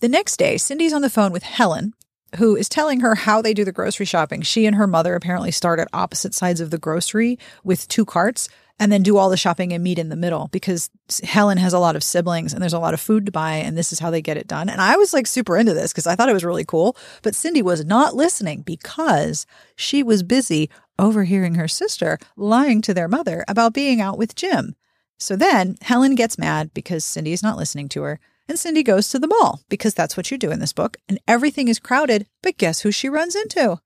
The 0.00 0.08
next 0.08 0.36
day, 0.36 0.58
Cindy's 0.58 0.92
on 0.92 1.02
the 1.02 1.10
phone 1.10 1.32
with 1.32 1.42
Helen, 1.42 1.94
who 2.36 2.56
is 2.56 2.68
telling 2.68 3.00
her 3.00 3.14
how 3.14 3.40
they 3.40 3.54
do 3.54 3.64
the 3.64 3.72
grocery 3.72 4.06
shopping. 4.06 4.42
She 4.42 4.66
and 4.66 4.76
her 4.76 4.86
mother 4.86 5.14
apparently 5.14 5.50
start 5.50 5.78
at 5.78 5.88
opposite 5.92 6.34
sides 6.34 6.60
of 6.60 6.70
the 6.70 6.78
grocery 6.78 7.38
with 7.62 7.88
two 7.88 8.04
carts 8.04 8.48
and 8.78 8.90
then 8.90 9.02
do 9.02 9.16
all 9.16 9.30
the 9.30 9.36
shopping 9.36 9.72
and 9.72 9.84
meet 9.84 9.98
in 9.98 10.08
the 10.08 10.16
middle 10.16 10.48
because 10.50 10.90
Helen 11.22 11.58
has 11.58 11.72
a 11.72 11.78
lot 11.78 11.96
of 11.96 12.02
siblings 12.02 12.52
and 12.52 12.60
there's 12.60 12.72
a 12.72 12.78
lot 12.78 12.94
of 12.94 13.00
food 13.00 13.26
to 13.26 13.32
buy 13.32 13.54
and 13.54 13.78
this 13.78 13.92
is 13.92 14.00
how 14.00 14.10
they 14.10 14.20
get 14.20 14.36
it 14.36 14.48
done. 14.48 14.68
And 14.68 14.80
I 14.80 14.96
was 14.96 15.12
like 15.12 15.26
super 15.26 15.56
into 15.56 15.74
this 15.74 15.92
because 15.92 16.06
I 16.06 16.16
thought 16.16 16.28
it 16.28 16.34
was 16.34 16.44
really 16.44 16.64
cool, 16.64 16.96
but 17.22 17.34
Cindy 17.34 17.62
was 17.62 17.84
not 17.84 18.16
listening 18.16 18.62
because 18.62 19.46
she 19.76 20.02
was 20.02 20.22
busy 20.22 20.70
overhearing 20.98 21.54
her 21.54 21.68
sister 21.68 22.18
lying 22.36 22.82
to 22.82 22.94
their 22.94 23.08
mother 23.08 23.44
about 23.48 23.74
being 23.74 24.00
out 24.00 24.18
with 24.18 24.34
Jim. 24.34 24.74
So 25.18 25.36
then 25.36 25.76
Helen 25.80 26.16
gets 26.16 26.38
mad 26.38 26.72
because 26.74 27.04
Cindy 27.04 27.32
is 27.32 27.42
not 27.42 27.56
listening 27.56 27.88
to 27.90 28.02
her. 28.02 28.20
And 28.48 28.58
Cindy 28.58 28.82
goes 28.82 29.08
to 29.08 29.18
the 29.18 29.26
mall 29.26 29.62
because 29.68 29.94
that's 29.94 30.16
what 30.16 30.30
you 30.30 30.36
do 30.36 30.50
in 30.50 30.60
this 30.60 30.72
book. 30.72 30.98
And 31.08 31.18
everything 31.26 31.68
is 31.68 31.78
crowded. 31.78 32.26
But 32.42 32.58
guess 32.58 32.80
who 32.80 32.90
she 32.90 33.08
runs 33.08 33.34
into? 33.34 33.80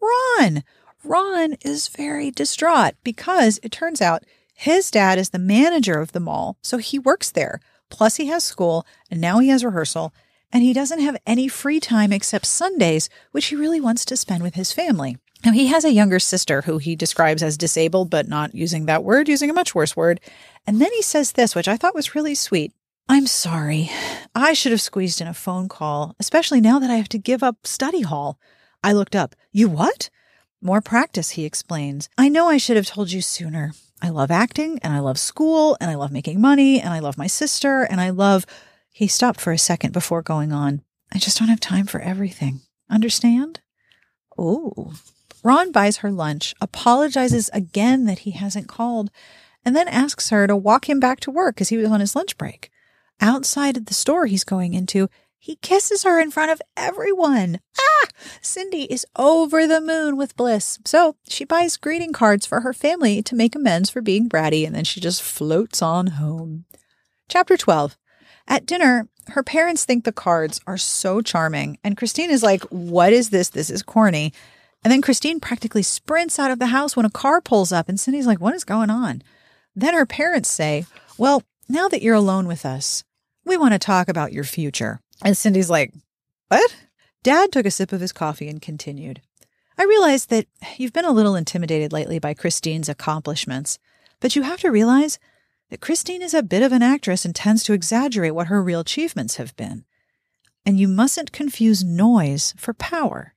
Ron. 0.00 0.62
Ron 1.08 1.54
is 1.64 1.88
very 1.88 2.30
distraught 2.30 2.92
because 3.02 3.58
it 3.62 3.72
turns 3.72 4.02
out 4.02 4.24
his 4.52 4.90
dad 4.90 5.18
is 5.18 5.30
the 5.30 5.38
manager 5.38 6.00
of 6.00 6.12
the 6.12 6.20
mall, 6.20 6.58
so 6.62 6.76
he 6.76 6.98
works 6.98 7.30
there. 7.30 7.60
Plus, 7.88 8.16
he 8.16 8.26
has 8.26 8.44
school, 8.44 8.86
and 9.10 9.18
now 9.18 9.38
he 9.38 9.48
has 9.48 9.64
rehearsal, 9.64 10.12
and 10.52 10.62
he 10.62 10.74
doesn't 10.74 11.00
have 11.00 11.16
any 11.26 11.48
free 11.48 11.80
time 11.80 12.12
except 12.12 12.44
Sundays, 12.44 13.08
which 13.32 13.46
he 13.46 13.56
really 13.56 13.80
wants 13.80 14.04
to 14.04 14.18
spend 14.18 14.42
with 14.42 14.54
his 14.54 14.72
family. 14.72 15.16
Now, 15.46 15.52
he 15.52 15.68
has 15.68 15.86
a 15.86 15.94
younger 15.94 16.18
sister 16.18 16.62
who 16.62 16.76
he 16.76 16.94
describes 16.94 17.42
as 17.42 17.56
disabled, 17.56 18.10
but 18.10 18.28
not 18.28 18.54
using 18.54 18.84
that 18.84 19.02
word, 19.02 19.30
using 19.30 19.48
a 19.48 19.54
much 19.54 19.74
worse 19.74 19.96
word. 19.96 20.20
And 20.66 20.78
then 20.78 20.92
he 20.92 21.00
says 21.00 21.32
this, 21.32 21.54
which 21.54 21.68
I 21.68 21.78
thought 21.78 21.94
was 21.94 22.14
really 22.14 22.34
sweet. 22.34 22.72
I'm 23.08 23.26
sorry. 23.26 23.90
I 24.34 24.52
should 24.52 24.72
have 24.72 24.82
squeezed 24.82 25.22
in 25.22 25.26
a 25.26 25.32
phone 25.32 25.68
call, 25.68 26.14
especially 26.20 26.60
now 26.60 26.78
that 26.78 26.90
I 26.90 26.96
have 26.96 27.08
to 27.10 27.18
give 27.18 27.42
up 27.42 27.66
study 27.66 28.02
hall. 28.02 28.38
I 28.84 28.92
looked 28.92 29.16
up. 29.16 29.34
You 29.52 29.70
what? 29.70 30.10
More 30.60 30.80
practice, 30.80 31.30
he 31.30 31.44
explains. 31.44 32.08
I 32.18 32.28
know 32.28 32.48
I 32.48 32.56
should 32.56 32.76
have 32.76 32.86
told 32.86 33.12
you 33.12 33.22
sooner. 33.22 33.72
I 34.02 34.08
love 34.10 34.30
acting 34.30 34.78
and 34.82 34.92
I 34.92 34.98
love 34.98 35.18
school 35.18 35.76
and 35.80 35.90
I 35.90 35.94
love 35.94 36.12
making 36.12 36.40
money 36.40 36.80
and 36.80 36.90
I 36.90 36.98
love 36.98 37.18
my 37.18 37.26
sister 37.26 37.82
and 37.82 38.00
I 38.00 38.10
love. 38.10 38.44
He 38.90 39.06
stopped 39.06 39.40
for 39.40 39.52
a 39.52 39.58
second 39.58 39.92
before 39.92 40.22
going 40.22 40.52
on. 40.52 40.82
I 41.12 41.18
just 41.18 41.38
don't 41.38 41.48
have 41.48 41.60
time 41.60 41.86
for 41.86 42.00
everything. 42.00 42.60
Understand? 42.90 43.60
Oh. 44.36 44.94
Ron 45.44 45.70
buys 45.70 45.98
her 45.98 46.10
lunch, 46.10 46.54
apologizes 46.60 47.48
again 47.52 48.06
that 48.06 48.20
he 48.20 48.32
hasn't 48.32 48.68
called, 48.68 49.10
and 49.64 49.76
then 49.76 49.88
asks 49.88 50.30
her 50.30 50.46
to 50.46 50.56
walk 50.56 50.88
him 50.88 50.98
back 50.98 51.20
to 51.20 51.30
work 51.30 51.54
because 51.54 51.68
he 51.68 51.76
was 51.76 51.90
on 51.90 52.00
his 52.00 52.16
lunch 52.16 52.36
break. 52.36 52.70
Outside 53.20 53.76
of 53.76 53.86
the 53.86 53.94
store 53.94 54.26
he's 54.26 54.44
going 54.44 54.74
into, 54.74 55.08
he 55.38 55.56
kisses 55.56 56.02
her 56.02 56.20
in 56.20 56.30
front 56.30 56.50
of 56.50 56.60
everyone. 56.76 57.60
Ah! 57.78 58.08
Cindy 58.42 58.82
is 58.84 59.06
over 59.16 59.66
the 59.66 59.80
moon 59.80 60.16
with 60.16 60.36
bliss. 60.36 60.78
So 60.84 61.16
she 61.28 61.44
buys 61.44 61.76
greeting 61.76 62.12
cards 62.12 62.44
for 62.44 62.60
her 62.60 62.72
family 62.72 63.22
to 63.22 63.36
make 63.36 63.54
amends 63.54 63.88
for 63.88 64.00
being 64.00 64.28
bratty, 64.28 64.66
and 64.66 64.74
then 64.74 64.84
she 64.84 65.00
just 65.00 65.22
floats 65.22 65.80
on 65.80 66.08
home. 66.08 66.64
Chapter 67.28 67.56
12. 67.56 67.96
At 68.48 68.66
dinner, 68.66 69.08
her 69.28 69.42
parents 69.42 69.84
think 69.84 70.04
the 70.04 70.12
cards 70.12 70.60
are 70.66 70.78
so 70.78 71.20
charming, 71.20 71.78
and 71.84 71.96
Christine 71.96 72.30
is 72.30 72.42
like, 72.42 72.62
What 72.64 73.12
is 73.12 73.30
this? 73.30 73.50
This 73.50 73.70
is 73.70 73.82
corny. 73.82 74.32
And 74.84 74.92
then 74.92 75.02
Christine 75.02 75.40
practically 75.40 75.82
sprints 75.82 76.38
out 76.38 76.50
of 76.50 76.58
the 76.58 76.66
house 76.66 76.96
when 76.96 77.06
a 77.06 77.10
car 77.10 77.40
pulls 77.40 77.72
up, 77.72 77.88
and 77.88 78.00
Cindy's 78.00 78.26
like, 78.26 78.40
What 78.40 78.54
is 78.54 78.64
going 78.64 78.90
on? 78.90 79.22
Then 79.76 79.94
her 79.94 80.06
parents 80.06 80.48
say, 80.48 80.86
Well, 81.16 81.42
now 81.68 81.88
that 81.88 82.02
you're 82.02 82.14
alone 82.14 82.48
with 82.48 82.64
us, 82.64 83.04
we 83.44 83.56
want 83.56 83.72
to 83.72 83.78
talk 83.78 84.08
about 84.08 84.32
your 84.32 84.44
future. 84.44 85.00
And 85.22 85.36
Cindy's 85.36 85.70
like, 85.70 85.92
What? 86.48 86.76
Dad 87.22 87.52
took 87.52 87.66
a 87.66 87.70
sip 87.70 87.92
of 87.92 88.00
his 88.00 88.12
coffee 88.12 88.48
and 88.48 88.62
continued. 88.62 89.20
I 89.76 89.84
realize 89.84 90.26
that 90.26 90.46
you've 90.76 90.92
been 90.92 91.04
a 91.04 91.12
little 91.12 91.36
intimidated 91.36 91.92
lately 91.92 92.18
by 92.18 92.34
Christine's 92.34 92.88
accomplishments, 92.88 93.78
but 94.20 94.34
you 94.34 94.42
have 94.42 94.60
to 94.60 94.70
realize 94.70 95.18
that 95.70 95.80
Christine 95.80 96.22
is 96.22 96.34
a 96.34 96.42
bit 96.42 96.62
of 96.62 96.72
an 96.72 96.82
actress 96.82 97.24
and 97.24 97.34
tends 97.34 97.62
to 97.64 97.72
exaggerate 97.72 98.34
what 98.34 98.46
her 98.46 98.62
real 98.62 98.80
achievements 98.80 99.36
have 99.36 99.54
been. 99.56 99.84
And 100.64 100.78
you 100.78 100.88
mustn't 100.88 101.32
confuse 101.32 101.84
noise 101.84 102.54
for 102.56 102.74
power. 102.74 103.34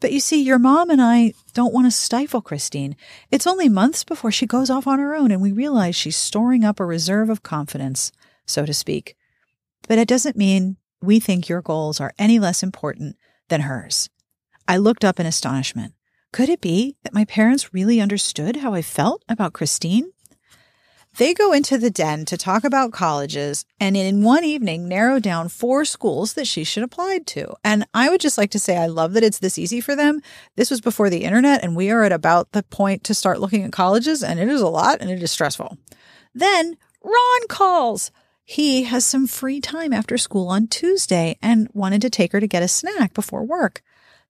But 0.00 0.12
you 0.12 0.20
see, 0.20 0.42
your 0.42 0.58
mom 0.58 0.90
and 0.90 1.00
I 1.00 1.32
don't 1.54 1.72
want 1.72 1.86
to 1.86 1.90
stifle 1.90 2.42
Christine. 2.42 2.96
It's 3.30 3.46
only 3.46 3.68
months 3.68 4.04
before 4.04 4.30
she 4.30 4.46
goes 4.46 4.70
off 4.70 4.86
on 4.86 4.98
her 4.98 5.14
own, 5.14 5.30
and 5.30 5.40
we 5.40 5.52
realize 5.52 5.96
she's 5.96 6.16
storing 6.16 6.64
up 6.64 6.80
a 6.80 6.84
reserve 6.84 7.30
of 7.30 7.42
confidence, 7.42 8.12
so 8.46 8.66
to 8.66 8.74
speak. 8.74 9.16
But 9.88 9.98
it 9.98 10.08
doesn't 10.08 10.36
mean 10.36 10.76
we 11.04 11.20
think 11.20 11.48
your 11.48 11.62
goals 11.62 12.00
are 12.00 12.12
any 12.18 12.38
less 12.38 12.62
important 12.62 13.16
than 13.48 13.62
hers. 13.62 14.08
I 14.66 14.76
looked 14.76 15.04
up 15.04 15.20
in 15.20 15.26
astonishment. 15.26 15.94
Could 16.32 16.48
it 16.48 16.60
be 16.60 16.96
that 17.04 17.14
my 17.14 17.24
parents 17.24 17.72
really 17.72 18.00
understood 18.00 18.56
how 18.56 18.74
I 18.74 18.82
felt 18.82 19.22
about 19.28 19.52
Christine? 19.52 20.10
They 21.16 21.32
go 21.32 21.52
into 21.52 21.78
the 21.78 21.90
den 21.90 22.24
to 22.24 22.36
talk 22.36 22.64
about 22.64 22.92
colleges 22.92 23.64
and 23.78 23.96
in 23.96 24.24
one 24.24 24.42
evening 24.42 24.88
narrow 24.88 25.20
down 25.20 25.48
four 25.48 25.84
schools 25.84 26.32
that 26.34 26.48
she 26.48 26.64
should 26.64 26.82
apply 26.82 27.20
to. 27.26 27.54
And 27.62 27.86
I 27.94 28.10
would 28.10 28.20
just 28.20 28.36
like 28.36 28.50
to 28.50 28.58
say 28.58 28.76
I 28.76 28.86
love 28.86 29.12
that 29.12 29.22
it's 29.22 29.38
this 29.38 29.56
easy 29.56 29.80
for 29.80 29.94
them. 29.94 30.20
This 30.56 30.70
was 30.70 30.80
before 30.80 31.10
the 31.10 31.22
internet 31.22 31.62
and 31.62 31.76
we 31.76 31.90
are 31.90 32.02
at 32.02 32.10
about 32.10 32.50
the 32.50 32.64
point 32.64 33.04
to 33.04 33.14
start 33.14 33.38
looking 33.38 33.62
at 33.62 33.70
colleges 33.70 34.24
and 34.24 34.40
it 34.40 34.48
is 34.48 34.60
a 34.60 34.66
lot 34.66 35.00
and 35.00 35.08
it 35.08 35.22
is 35.22 35.30
stressful. 35.30 35.78
Then 36.34 36.76
Ron 37.04 37.48
calls. 37.48 38.10
He 38.44 38.82
has 38.84 39.06
some 39.06 39.26
free 39.26 39.60
time 39.60 39.92
after 39.92 40.18
school 40.18 40.48
on 40.48 40.68
Tuesday 40.68 41.38
and 41.40 41.68
wanted 41.72 42.02
to 42.02 42.10
take 42.10 42.32
her 42.32 42.40
to 42.40 42.46
get 42.46 42.62
a 42.62 42.68
snack 42.68 43.14
before 43.14 43.42
work. 43.42 43.82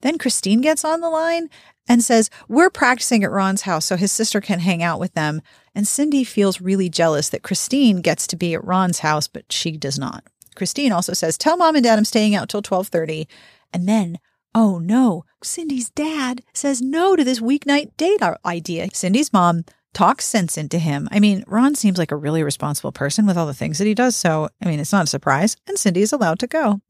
Then 0.03 0.19
Christine 0.19 0.61
gets 0.61 0.85
on 0.85 1.01
the 1.01 1.11
line 1.11 1.49
and 1.89 2.03
says, 2.03 2.31
We're 2.49 2.71
practicing 2.71 3.25
at 3.25 3.31
Ron's 3.31 3.63
house 3.63 3.87
so 3.87 3.97
his 3.97 4.13
sister 4.13 4.41
can 4.41 4.61
hang 4.61 4.83
out 4.83 5.01
with 5.01 5.15
them. 5.15 5.43
And 5.75 5.89
Cindy 5.89 6.23
feels 6.23 6.61
really 6.61 6.89
jealous 6.89 7.29
that 7.31 7.43
Christine 7.43 8.01
gets 8.01 8.27
to 8.29 8.37
be 8.37 8.55
at 8.55 8.65
Ron's 8.65 9.01
house, 9.01 9.27
but 9.27 9.51
she 9.53 9.77
does 9.77 9.99
not. 9.99 10.25
Christine 10.55 10.93
also 10.93 11.13
says, 11.13 11.37
Tell 11.37 11.57
mom 11.57 11.75
and 11.75 11.85
dad 11.85 11.99
I'm 11.99 12.05
staying 12.05 12.35
out 12.35 12.49
till 12.49 12.59
1230. 12.59 13.29
And 13.73 13.89
then, 13.89 14.19
oh 14.55 14.79
no, 14.79 15.25
Cindy's 15.43 15.91
dad 15.91 16.43
says 16.53 16.81
no 16.81 17.17
to 17.17 17.25
this 17.25 17.41
weeknight 17.41 17.97
date 17.97 18.23
idea. 18.45 18.89
Cindy's 18.93 19.33
mom 19.33 19.65
talk 19.95 20.21
sense 20.21 20.59
into 20.59 20.79
him. 20.79 21.09
I 21.11 21.21
mean, 21.21 21.45
Ron 21.47 21.75
seems 21.75 21.99
like 21.99 22.11
a 22.11 22.17
really 22.17 22.43
responsible 22.43 22.93
person 22.93 23.27
with 23.27 23.39
all 23.39 23.47
the 23.47 23.55
things 23.55 23.79
that 23.79 23.87
he 23.87 23.95
does. 23.95 24.15
So, 24.17 24.49
I 24.63 24.69
mean, 24.69 24.81
it's 24.81 24.93
not 24.93 25.05
a 25.05 25.09
surprise. 25.09 25.57
And 25.67 25.79
Cindy 25.79 26.03
is 26.03 26.13
allowed 26.13 26.39
to 26.41 26.47
go. 26.47 26.81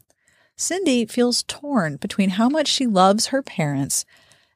Cindy 0.57 1.05
feels 1.07 1.43
torn 1.45 1.97
between 1.97 2.31
how 2.31 2.49
much 2.49 2.69
she 2.69 2.87
loves 2.87 3.27
her 3.27 3.43
parents 3.43 4.05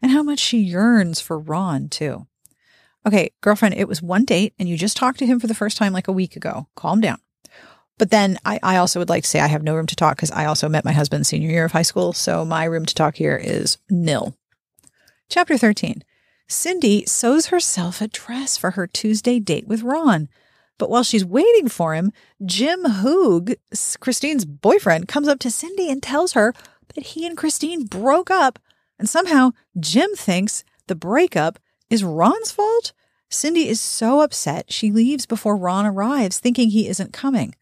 and 0.01 0.13
how 0.13 0.23
much 0.23 0.39
she 0.39 0.59
yearns 0.59 1.21
for 1.21 1.39
Ron, 1.39 1.89
too. 1.89 2.27
Okay, 3.07 3.31
girlfriend, 3.41 3.75
it 3.75 3.89
was 3.89 4.03
one 4.03 4.25
date 4.25 4.55
and 4.59 4.69
you 4.69 4.77
just 4.77 4.97
talked 4.97 5.19
to 5.21 5.27
him 5.27 5.41
for 5.41 5.47
the 5.47 5.55
first 5.55 5.77
time 5.77 5.93
like 5.93 6.09
a 6.09 6.13
week 6.13 6.37
ago. 6.37 6.69
Calm 6.75 7.01
down. 7.01 7.19
But 7.97 8.11
then 8.11 8.39
I, 8.45 8.61
I 8.63 8.77
also 8.77 9.01
would 9.01 9.09
like 9.09 9.25
to 9.25 9.29
say 9.29 9.41
I 9.41 9.49
have 9.49 9.63
no 9.63 9.75
room 9.75 9.87
to 9.87 9.97
talk 9.97 10.17
because 10.17 10.31
I 10.31 10.45
also 10.45 10.69
met 10.69 10.85
my 10.85 10.93
husband 10.93 11.27
senior 11.27 11.51
year 11.51 11.65
of 11.65 11.73
high 11.73 11.83
school. 11.83 12.13
So 12.13 12.45
my 12.45 12.65
room 12.65 12.87
to 12.87 12.95
talk 12.95 13.17
here 13.17 13.37
is 13.37 13.79
nil. 13.91 14.37
Chapter 15.29 15.59
13 15.59 16.03
Cindy 16.49 17.05
sews 17.05 17.47
herself 17.47 18.01
a 18.01 18.09
dress 18.09 18.57
for 18.57 18.71
her 18.73 18.87
Tuesday 18.87 19.39
date 19.39 19.69
with 19.69 19.83
Ron. 19.83 20.29
But 20.79 20.89
while 20.89 21.03
she's 21.03 21.25
waiting 21.25 21.69
for 21.69 21.95
him, 21.95 22.11
Jim 22.45 22.85
Hoog, 22.85 23.57
Christine's 24.01 24.47
boyfriend, 24.47 25.09
comes 25.09 25.29
up 25.29 25.39
to 25.41 25.51
Cindy 25.51 25.91
and 25.91 26.03
tells 26.03 26.33
her 26.33 26.55
that 26.95 27.09
he 27.09 27.27
and 27.27 27.37
Christine 27.37 27.85
broke 27.85 28.31
up. 28.31 28.59
And 28.99 29.09
somehow 29.09 29.51
Jim 29.79 30.15
thinks 30.15 30.65
the 30.87 30.95
breakup 30.95 31.59
is 31.91 32.03
Ron's 32.03 32.51
fault. 32.51 32.93
Cindy 33.29 33.69
is 33.69 33.81
so 33.81 34.23
upset 34.23 34.73
she 34.73 34.91
leaves 34.91 35.27
before 35.27 35.57
Ron 35.57 35.85
arrives, 35.85 36.39
thinking 36.39 36.71
he 36.71 36.89
isn't 36.89 37.13
coming. 37.13 37.55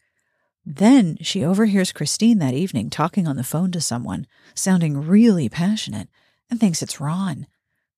Then 0.65 1.17
she 1.21 1.43
overhears 1.43 1.91
Christine 1.91 2.39
that 2.39 2.53
evening 2.53 2.89
talking 2.89 3.27
on 3.27 3.35
the 3.35 3.43
phone 3.43 3.71
to 3.73 3.81
someone, 3.81 4.27
sounding 4.55 5.05
really 5.05 5.49
passionate, 5.49 6.07
and 6.49 6.59
thinks 6.59 6.81
it's 6.81 7.01
Ron. 7.01 7.47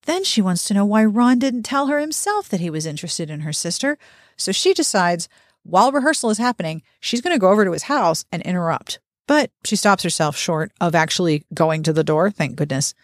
Then 0.03 0.23
she 0.23 0.41
wants 0.41 0.67
to 0.67 0.73
know 0.73 0.85
why 0.85 1.05
Ron 1.05 1.39
didn't 1.39 1.63
tell 1.63 1.87
her 1.87 1.99
himself 1.99 2.49
that 2.49 2.59
he 2.59 2.69
was 2.69 2.85
interested 2.85 3.29
in 3.29 3.41
her 3.41 3.53
sister. 3.53 3.97
So 4.37 4.51
she 4.51 4.73
decides, 4.73 5.27
while 5.63 5.91
rehearsal 5.91 6.29
is 6.29 6.37
happening, 6.37 6.81
she's 6.99 7.21
going 7.21 7.35
to 7.35 7.39
go 7.39 7.51
over 7.51 7.65
to 7.65 7.71
his 7.71 7.83
house 7.83 8.25
and 8.31 8.41
interrupt. 8.43 8.99
But 9.27 9.51
she 9.63 9.75
stops 9.75 10.03
herself 10.03 10.35
short 10.35 10.71
of 10.81 10.95
actually 10.95 11.43
going 11.53 11.83
to 11.83 11.93
the 11.93 12.03
door, 12.03 12.31
thank 12.31 12.55
goodness. 12.55 12.95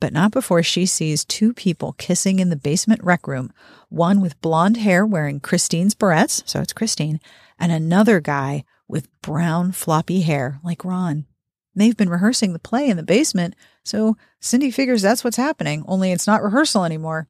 But 0.00 0.12
not 0.12 0.32
before 0.32 0.62
she 0.62 0.86
sees 0.86 1.24
two 1.24 1.52
people 1.52 1.92
kissing 1.92 2.40
in 2.40 2.48
the 2.48 2.56
basement 2.56 3.04
rec 3.04 3.28
room 3.28 3.52
one 3.90 4.20
with 4.20 4.40
blonde 4.40 4.78
hair 4.78 5.04
wearing 5.04 5.40
Christine's 5.40 5.94
barrettes, 5.94 6.42
so 6.48 6.60
it's 6.60 6.72
Christine, 6.72 7.20
and 7.58 7.70
another 7.70 8.20
guy 8.20 8.64
with 8.88 9.08
brown 9.20 9.72
floppy 9.72 10.22
hair 10.22 10.58
like 10.64 10.84
Ron. 10.84 11.26
They've 11.74 11.96
been 11.96 12.08
rehearsing 12.08 12.52
the 12.52 12.58
play 12.58 12.88
in 12.88 12.96
the 12.96 13.02
basement, 13.02 13.54
so 13.84 14.16
Cindy 14.40 14.70
figures 14.70 15.02
that's 15.02 15.24
what's 15.24 15.36
happening, 15.36 15.84
only 15.86 16.12
it's 16.12 16.26
not 16.26 16.42
rehearsal 16.42 16.84
anymore. 16.84 17.28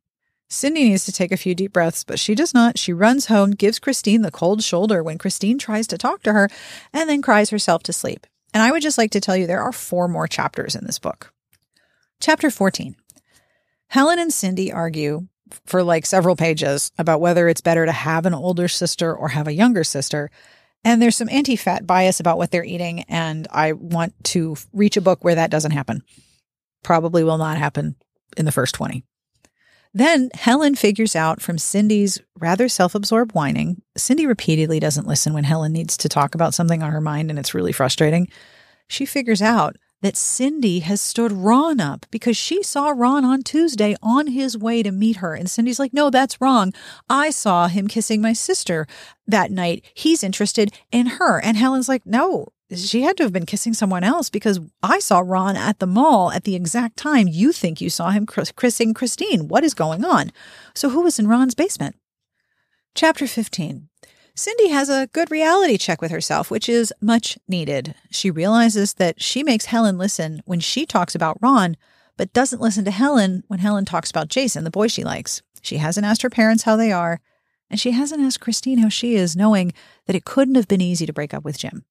Cindy 0.49 0.89
needs 0.89 1.05
to 1.05 1.13
take 1.13 1.31
a 1.31 1.37
few 1.37 1.55
deep 1.55 1.73
breaths, 1.73 2.03
but 2.03 2.19
she 2.19 2.35
does 2.35 2.53
not. 2.53 2.77
She 2.77 2.93
runs 2.93 3.27
home, 3.27 3.53
gives 3.53 3.79
Christine 3.79 4.23
the 4.23 4.33
cold 4.33 4.65
shoulder 4.65 5.01
when 5.01 5.17
Christine 5.17 5.59
tries 5.59 5.87
to 5.87 5.99
talk 5.99 6.25
to 6.25 6.33
her, 6.33 6.49
and 6.93 7.09
then 7.09 7.23
cries 7.23 7.51
herself 7.51 7.85
to 7.85 7.93
sleep. 7.93 8.27
And 8.53 8.63
I 8.63 8.73
would 8.73 8.83
just 8.83 8.99
like 8.99 9.13
to 9.13 9.21
tell 9.21 9.37
you 9.37 9.47
there 9.47 9.63
are 9.63 9.73
four 9.73 10.09
more 10.09 10.27
chapters 10.27 10.75
in 10.75 10.85
this 10.85 10.99
book. 10.99 11.33
Chapter 12.21 12.51
14 12.51 12.97
Helen 13.89 14.19
and 14.19 14.33
Cindy 14.33 14.73
argue 14.73 15.29
for 15.67 15.83
like 15.83 16.07
several 16.07 16.37
pages 16.37 16.93
about 16.99 17.21
whether 17.21 17.49
it's 17.49 17.61
better 17.61 17.87
to 17.87 17.93
have 17.93 18.27
an 18.27 18.35
older 18.35 18.69
sister 18.69 19.15
or 19.15 19.29
have 19.29 19.49
a 19.49 19.55
younger 19.55 19.85
sister. 19.85 20.31
And 20.85 21.01
there's 21.01 21.17
some 21.17 21.29
anti 21.29 21.57
fat 21.57 21.87
bias 21.87 22.21
about 22.21 22.39
what 22.39 22.51
they're 22.51 22.65
eating. 22.65 23.03
And 23.03 23.47
I 23.51 23.73
want 23.73 24.15
to 24.25 24.57
reach 24.73 24.97
a 24.97 25.01
book 25.01 25.23
where 25.23 25.35
that 25.37 25.51
doesn't 25.51 25.73
happen. 25.73 26.03
Probably 26.83 27.25
will 27.25 27.39
not 27.39 27.59
happen 27.59 27.97
in 28.37 28.45
the 28.45 28.53
first 28.53 28.75
20. 28.75 29.05
Then 29.93 30.31
Helen 30.35 30.77
figures 30.77 31.17
out 31.17 31.43
from 31.43 31.59
Cindy's 31.59 32.21
rather 32.39 32.69
self 32.69 32.95
absorbed 32.95 33.35
whining. 33.35 33.83
Cindy 33.97 34.27
repeatedly 34.27 34.79
doesn't 34.79 35.07
listen 35.07 35.33
when 35.33 35.45
Helen 35.45 35.73
needs 35.73 35.97
to 35.97 36.09
talk 36.09 36.35
about 36.35 36.55
something 36.55 36.83
on 36.83 36.93
her 36.93 37.01
mind, 37.01 37.29
and 37.29 37.39
it's 37.39 37.55
really 37.55 37.73
frustrating. 37.73 38.29
She 38.87 39.05
figures 39.05 39.43
out 39.43 39.77
that 40.03 40.17
Cindy 40.17 40.81
has 40.81 41.01
stood 41.01 41.33
Ron 41.33 41.81
up 41.81 42.07
because 42.11 42.37
she 42.37 42.63
saw 42.63 42.91
Ron 42.91 43.25
on 43.25 43.43
Tuesday 43.43 43.97
on 44.03 44.29
his 44.29 44.57
way 44.57 44.83
to 44.83 44.91
meet 44.91 45.17
her. 45.17 45.35
And 45.35 45.51
Cindy's 45.51 45.79
like, 45.79 45.93
no, 45.93 46.09
that's 46.09 46.41
wrong. 46.41 46.73
I 47.09 47.31
saw 47.31 47.69
him 47.69 47.87
kissing 47.87 48.23
my 48.23 48.33
sister 48.33 48.87
that 49.27 49.51
night. 49.51 49.85
He's 49.95 50.25
interested 50.25 50.73
in 50.91 51.07
her. 51.07 51.41
And 51.41 51.57
Helen's 51.57 51.89
like, 51.89 52.07
no, 52.07 52.49
she 52.75 53.03
had 53.03 53.17
to 53.17 53.23
have 53.23 53.33
been 53.33 53.47
kissing 53.47 53.75
someone 53.75 54.05
else 54.05 54.31
because 54.31 54.61
I 54.83 54.99
saw 55.01 55.21
Ron 55.21 55.57
at 55.57 55.79
the 55.79 55.87
mall 55.87 56.31
at 56.31 56.45
the 56.45 56.55
exact 56.55 56.97
time 56.97 57.27
you 57.29 57.53
think 57.53 57.81
you 57.81 57.91
saw 57.91 58.11
him 58.11 58.27
kissing 58.27 58.95
Christine. 58.95 59.49
What 59.49 59.65
is 59.65 59.75
going 59.75 60.05
on? 60.05 60.31
So 60.75 60.91
who 60.91 61.03
was 61.03 61.19
in 61.19 61.27
Ron's 61.27 61.55
basement? 61.55 61.97
Chapter 62.95 63.27
15 63.27 63.89
Cindy 64.35 64.69
has 64.69 64.89
a 64.89 65.09
good 65.13 65.31
reality 65.31 65.77
check 65.77 66.01
with 66.01 66.11
herself, 66.11 66.51
which 66.51 66.69
is 66.69 66.95
much 67.01 67.37
needed. 67.49 67.95
She 68.11 68.31
realizes 68.31 68.95
that 68.95 69.21
she 69.21 69.43
makes 69.43 69.67
Helen 69.67 69.99
listen 69.99 70.41
when 70.47 70.61
she 70.61 70.87
talks 70.87 71.15
about 71.15 71.39
Ron, 71.43 71.77
but 72.17 72.33
doesn't 72.33 72.61
listen 72.61 72.85
to 72.85 72.91
Helen 72.91 73.45
when 73.49 73.59
Helen 73.59 73.85
talks 73.85 74.11
about 74.11 74.29
Jason, 74.29 74.65
the 74.65 74.71
boy 74.71 74.89
she 74.89 75.05
likes. 75.05 75.43
She 75.63 75.77
hasn't 75.77 76.07
asked 76.07 76.23
her 76.23 76.31
parents 76.31 76.63
how 76.63 76.77
they 76.77 76.93
are, 76.93 77.21
and 77.69 77.79
she 77.79 77.91
hasn't 77.91 78.23
asked 78.23 78.41
Christine 78.41 78.79
how 78.79 78.89
she 78.89 79.15
is, 79.15 79.37
knowing 79.37 79.73
that 80.07 80.17
it 80.17 80.25
couldn't 80.25 80.55
have 80.55 80.69
been 80.69 80.81
easy 80.81 81.07
to 81.07 81.13
break 81.13 81.35
up 81.35 81.45
with 81.45 81.59
Jim. 81.59 81.85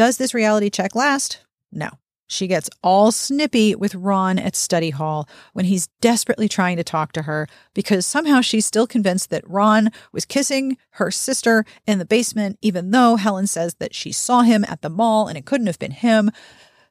Does 0.00 0.16
this 0.16 0.32
reality 0.32 0.70
check 0.70 0.94
last? 0.94 1.44
No. 1.70 1.90
She 2.26 2.46
gets 2.46 2.70
all 2.82 3.12
snippy 3.12 3.74
with 3.74 3.94
Ron 3.94 4.38
at 4.38 4.56
study 4.56 4.88
hall 4.88 5.28
when 5.52 5.66
he's 5.66 5.88
desperately 6.00 6.48
trying 6.48 6.78
to 6.78 6.82
talk 6.82 7.12
to 7.12 7.24
her 7.24 7.46
because 7.74 8.06
somehow 8.06 8.40
she's 8.40 8.64
still 8.64 8.86
convinced 8.86 9.28
that 9.28 9.46
Ron 9.46 9.90
was 10.10 10.24
kissing 10.24 10.78
her 10.92 11.10
sister 11.10 11.66
in 11.86 11.98
the 11.98 12.06
basement, 12.06 12.58
even 12.62 12.92
though 12.92 13.16
Helen 13.16 13.46
says 13.46 13.74
that 13.74 13.94
she 13.94 14.10
saw 14.10 14.40
him 14.40 14.64
at 14.64 14.80
the 14.80 14.88
mall 14.88 15.28
and 15.28 15.36
it 15.36 15.44
couldn't 15.44 15.66
have 15.66 15.78
been 15.78 15.90
him. 15.90 16.30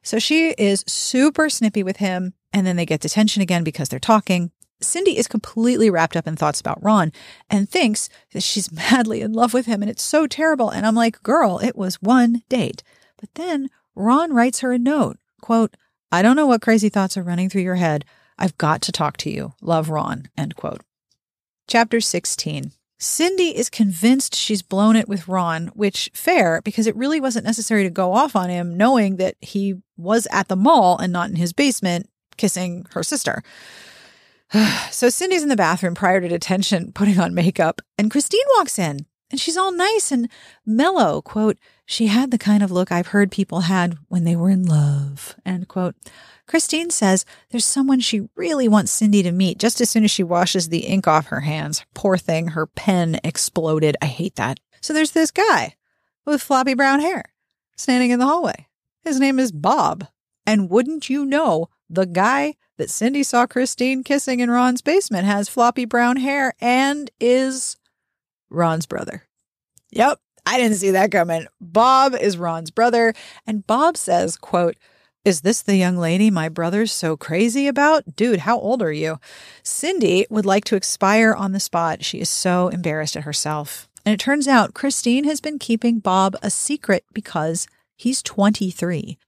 So 0.04 0.20
she 0.20 0.50
is 0.50 0.84
super 0.86 1.50
snippy 1.50 1.82
with 1.82 1.96
him. 1.96 2.34
And 2.52 2.64
then 2.64 2.76
they 2.76 2.86
get 2.86 3.00
detention 3.00 3.42
again 3.42 3.64
because 3.64 3.88
they're 3.88 3.98
talking. 3.98 4.52
Cindy 4.80 5.18
is 5.18 5.26
completely 5.26 5.90
wrapped 5.90 6.16
up 6.16 6.28
in 6.28 6.36
thoughts 6.36 6.60
about 6.60 6.80
Ron 6.80 7.10
and 7.50 7.68
thinks 7.68 8.08
that 8.34 8.44
she's 8.44 8.70
madly 8.92 9.20
in 9.20 9.32
love 9.32 9.52
with 9.52 9.66
him 9.66 9.82
and 9.82 9.90
it's 9.90 10.04
so 10.04 10.28
terrible. 10.28 10.70
And 10.70 10.86
I'm 10.86 10.94
like, 10.94 11.24
girl, 11.24 11.58
it 11.58 11.74
was 11.74 12.00
one 12.00 12.44
date. 12.48 12.84
But 13.20 13.34
then 13.34 13.68
Ron 13.94 14.32
writes 14.32 14.60
her 14.60 14.72
a 14.72 14.78
note 14.78 15.18
Quote, 15.40 15.76
I 16.12 16.22
don't 16.22 16.36
know 16.36 16.46
what 16.46 16.62
crazy 16.62 16.88
thoughts 16.88 17.16
are 17.16 17.22
running 17.22 17.48
through 17.48 17.62
your 17.62 17.76
head. 17.76 18.04
I've 18.38 18.58
got 18.58 18.82
to 18.82 18.92
talk 18.92 19.16
to 19.18 19.30
you. 19.30 19.54
Love 19.60 19.90
Ron. 19.90 20.28
End 20.36 20.56
quote. 20.56 20.82
Chapter 21.68 22.00
16. 22.00 22.72
Cindy 22.98 23.56
is 23.56 23.70
convinced 23.70 24.34
she's 24.34 24.60
blown 24.60 24.96
it 24.96 25.08
with 25.08 25.28
Ron, 25.28 25.68
which 25.68 26.10
fair 26.12 26.60
because 26.62 26.86
it 26.86 26.96
really 26.96 27.20
wasn't 27.20 27.46
necessary 27.46 27.82
to 27.84 27.90
go 27.90 28.12
off 28.12 28.36
on 28.36 28.50
him 28.50 28.76
knowing 28.76 29.16
that 29.16 29.36
he 29.40 29.76
was 29.96 30.26
at 30.30 30.48
the 30.48 30.56
mall 30.56 30.98
and 30.98 31.12
not 31.12 31.30
in 31.30 31.36
his 31.36 31.52
basement 31.52 32.10
kissing 32.36 32.86
her 32.92 33.02
sister. 33.02 33.42
so 34.90 35.08
Cindy's 35.08 35.42
in 35.42 35.48
the 35.48 35.56
bathroom 35.56 35.94
prior 35.94 36.20
to 36.20 36.28
detention 36.28 36.92
putting 36.94 37.18
on 37.18 37.34
makeup 37.34 37.80
and 37.96 38.10
Christine 38.10 38.44
walks 38.56 38.78
in 38.78 39.06
and 39.30 39.40
she's 39.40 39.56
all 39.56 39.72
nice 39.72 40.10
and 40.10 40.28
mellow. 40.66 41.22
Quote, 41.22 41.56
she 41.90 42.06
had 42.06 42.30
the 42.30 42.38
kind 42.38 42.62
of 42.62 42.70
look 42.70 42.92
I've 42.92 43.08
heard 43.08 43.32
people 43.32 43.62
had 43.62 43.98
when 44.06 44.22
they 44.22 44.36
were 44.36 44.48
in 44.48 44.64
love. 44.64 45.34
End 45.44 45.66
quote. 45.66 45.96
Christine 46.46 46.88
says 46.88 47.24
there's 47.50 47.64
someone 47.64 47.98
she 47.98 48.28
really 48.36 48.68
wants 48.68 48.92
Cindy 48.92 49.24
to 49.24 49.32
meet 49.32 49.58
just 49.58 49.80
as 49.80 49.90
soon 49.90 50.04
as 50.04 50.10
she 50.12 50.22
washes 50.22 50.68
the 50.68 50.86
ink 50.86 51.08
off 51.08 51.26
her 51.26 51.40
hands. 51.40 51.84
Poor 51.92 52.16
thing, 52.16 52.48
her 52.48 52.68
pen 52.68 53.18
exploded. 53.24 53.96
I 54.00 54.06
hate 54.06 54.36
that. 54.36 54.60
So 54.80 54.92
there's 54.92 55.10
this 55.10 55.32
guy 55.32 55.74
with 56.24 56.40
floppy 56.40 56.74
brown 56.74 57.00
hair 57.00 57.24
standing 57.76 58.10
in 58.10 58.20
the 58.20 58.26
hallway. 58.26 58.68
His 59.02 59.18
name 59.18 59.40
is 59.40 59.50
Bob. 59.50 60.06
And 60.46 60.70
wouldn't 60.70 61.10
you 61.10 61.26
know, 61.26 61.70
the 61.88 62.06
guy 62.06 62.54
that 62.78 62.88
Cindy 62.88 63.24
saw 63.24 63.48
Christine 63.48 64.04
kissing 64.04 64.38
in 64.38 64.48
Ron's 64.48 64.80
basement 64.80 65.26
has 65.26 65.48
floppy 65.48 65.86
brown 65.86 66.18
hair 66.18 66.54
and 66.60 67.10
is 67.18 67.78
Ron's 68.48 68.86
brother. 68.86 69.24
Yep, 69.90 70.20
I 70.46 70.58
didn't 70.58 70.76
see 70.76 70.90
that 70.90 71.12
coming. 71.12 71.46
Bob 71.60 72.14
is 72.14 72.38
Ron's 72.38 72.70
brother, 72.70 73.14
and 73.46 73.66
Bob 73.66 73.96
says, 73.96 74.36
quote, 74.36 74.76
is 75.22 75.42
this 75.42 75.60
the 75.60 75.76
young 75.76 75.98
lady 75.98 76.30
my 76.30 76.48
brother's 76.48 76.92
so 76.92 77.14
crazy 77.14 77.66
about? 77.66 78.16
Dude, 78.16 78.40
how 78.40 78.58
old 78.58 78.80
are 78.80 78.92
you? 78.92 79.18
Cindy 79.62 80.26
would 80.30 80.46
like 80.46 80.64
to 80.64 80.76
expire 80.76 81.34
on 81.34 81.52
the 81.52 81.60
spot. 81.60 82.02
She 82.02 82.20
is 82.20 82.30
so 82.30 82.68
embarrassed 82.68 83.16
at 83.16 83.24
herself. 83.24 83.86
And 84.06 84.14
it 84.14 84.20
turns 84.20 84.48
out 84.48 84.72
Christine 84.72 85.24
has 85.24 85.42
been 85.42 85.58
keeping 85.58 85.98
Bob 85.98 86.36
a 86.42 86.48
secret 86.48 87.04
because 87.12 87.66
he's 87.96 88.22
23. 88.22 89.18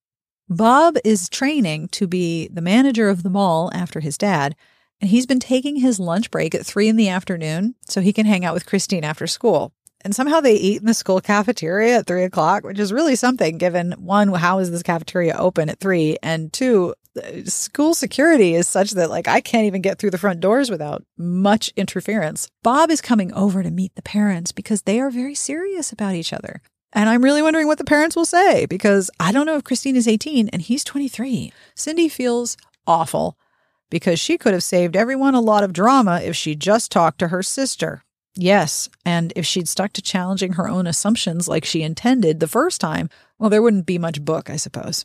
Bob 0.48 0.96
is 1.04 1.28
training 1.28 1.88
to 1.88 2.06
be 2.06 2.48
the 2.48 2.62
manager 2.62 3.10
of 3.10 3.22
the 3.22 3.30
mall 3.30 3.70
after 3.74 4.00
his 4.00 4.16
dad, 4.16 4.56
and 4.98 5.10
he's 5.10 5.26
been 5.26 5.40
taking 5.40 5.76
his 5.76 6.00
lunch 6.00 6.30
break 6.30 6.54
at 6.54 6.64
three 6.64 6.88
in 6.88 6.96
the 6.96 7.08
afternoon 7.08 7.74
so 7.82 8.00
he 8.00 8.14
can 8.14 8.24
hang 8.24 8.46
out 8.46 8.54
with 8.54 8.66
Christine 8.66 9.04
after 9.04 9.26
school. 9.26 9.72
And 10.04 10.14
somehow 10.14 10.40
they 10.40 10.54
eat 10.54 10.80
in 10.80 10.86
the 10.86 10.94
school 10.94 11.20
cafeteria 11.20 11.98
at 11.98 12.06
three 12.06 12.24
o'clock, 12.24 12.64
which 12.64 12.78
is 12.78 12.92
really 12.92 13.16
something 13.16 13.58
given 13.58 13.92
one, 13.92 14.32
how 14.34 14.58
is 14.58 14.70
this 14.70 14.82
cafeteria 14.82 15.36
open 15.36 15.68
at 15.68 15.78
three? 15.78 16.18
And 16.22 16.52
two, 16.52 16.94
uh, 17.16 17.44
school 17.44 17.94
security 17.94 18.54
is 18.54 18.66
such 18.66 18.92
that 18.92 19.10
like 19.10 19.28
I 19.28 19.40
can't 19.40 19.66
even 19.66 19.82
get 19.82 19.98
through 19.98 20.10
the 20.10 20.18
front 20.18 20.40
doors 20.40 20.70
without 20.70 21.04
much 21.16 21.72
interference. 21.76 22.48
Bob 22.62 22.90
is 22.90 23.00
coming 23.00 23.32
over 23.32 23.62
to 23.62 23.70
meet 23.70 23.94
the 23.94 24.02
parents 24.02 24.50
because 24.50 24.82
they 24.82 25.00
are 25.00 25.10
very 25.10 25.34
serious 25.34 25.92
about 25.92 26.14
each 26.14 26.32
other. 26.32 26.60
And 26.92 27.08
I'm 27.08 27.24
really 27.24 27.42
wondering 27.42 27.66
what 27.66 27.78
the 27.78 27.84
parents 27.84 28.16
will 28.16 28.26
say 28.26 28.66
because 28.66 29.10
I 29.18 29.32
don't 29.32 29.46
know 29.46 29.56
if 29.56 29.64
Christine 29.64 29.96
is 29.96 30.08
18 30.08 30.48
and 30.48 30.60
he's 30.60 30.84
23. 30.84 31.52
Cindy 31.74 32.08
feels 32.08 32.56
awful 32.86 33.38
because 33.90 34.18
she 34.18 34.36
could 34.36 34.52
have 34.52 34.62
saved 34.62 34.96
everyone 34.96 35.34
a 35.34 35.40
lot 35.40 35.64
of 35.64 35.72
drama 35.72 36.20
if 36.22 36.34
she 36.34 36.54
just 36.54 36.90
talked 36.90 37.18
to 37.18 37.28
her 37.28 37.42
sister. 37.42 38.02
Yes, 38.34 38.88
and 39.04 39.32
if 39.36 39.44
she'd 39.44 39.68
stuck 39.68 39.92
to 39.92 40.02
challenging 40.02 40.54
her 40.54 40.68
own 40.68 40.86
assumptions 40.86 41.48
like 41.48 41.64
she 41.64 41.82
intended 41.82 42.40
the 42.40 42.48
first 42.48 42.80
time, 42.80 43.10
well, 43.38 43.50
there 43.50 43.60
wouldn't 43.62 43.86
be 43.86 43.98
much 43.98 44.24
book, 44.24 44.48
I 44.48 44.56
suppose. 44.56 45.04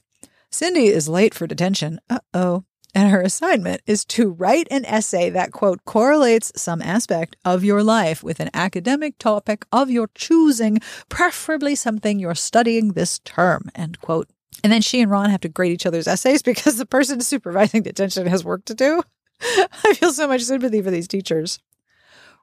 Cindy 0.49 0.88
is 0.88 1.09
late 1.09 1.34
for 1.34 1.45
detention. 1.45 1.99
Uh 2.09 2.19
oh. 2.34 2.63
And 2.95 3.11
her 3.11 3.21
assignment 3.21 3.82
is 3.86 4.05
to 4.05 4.30
write 4.30 4.67
an 4.71 4.86
essay 4.86 5.30
that, 5.30 5.51
quote, 5.51 5.84
correlates 5.86 6.51
some 6.55 6.82
aspect 6.82 7.36
of 7.43 7.63
your 7.63 7.84
life 7.84 8.23
with 8.23 8.39
an 8.39 8.49
academic 8.53 9.19
topic 9.19 9.65
of 9.71 9.91
your 9.91 10.09
choosing, 10.15 10.80
preferably 11.09 11.75
something 11.75 12.17
you're 12.17 12.34
studying 12.34 12.93
this 12.93 13.19
term, 13.19 13.69
end 13.75 13.99
quote. 13.99 14.30
And 14.63 14.71
then 14.71 14.82
she 14.82 15.01
and 15.01 15.11
Ron 15.11 15.30
have 15.30 15.41
to 15.41 15.49
grade 15.49 15.73
each 15.73 15.86
other's 15.86 16.07
essays 16.07 16.41
because 16.43 16.78
the 16.78 16.86
person 16.86 17.21
supervising 17.21 17.84
detention 17.84 18.25
has 18.25 18.43
work 18.43 18.65
to 18.65 18.73
do. 18.73 19.03
I 19.41 19.93
feel 19.93 20.13
so 20.13 20.28
much 20.28 20.41
sympathy 20.41 20.82
for 20.82 20.89
these 20.89 21.07
teachers. 21.07 21.59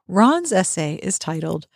Ron's 0.07 0.51
essay 0.51 0.95
is 1.01 1.17
titled 1.17 1.67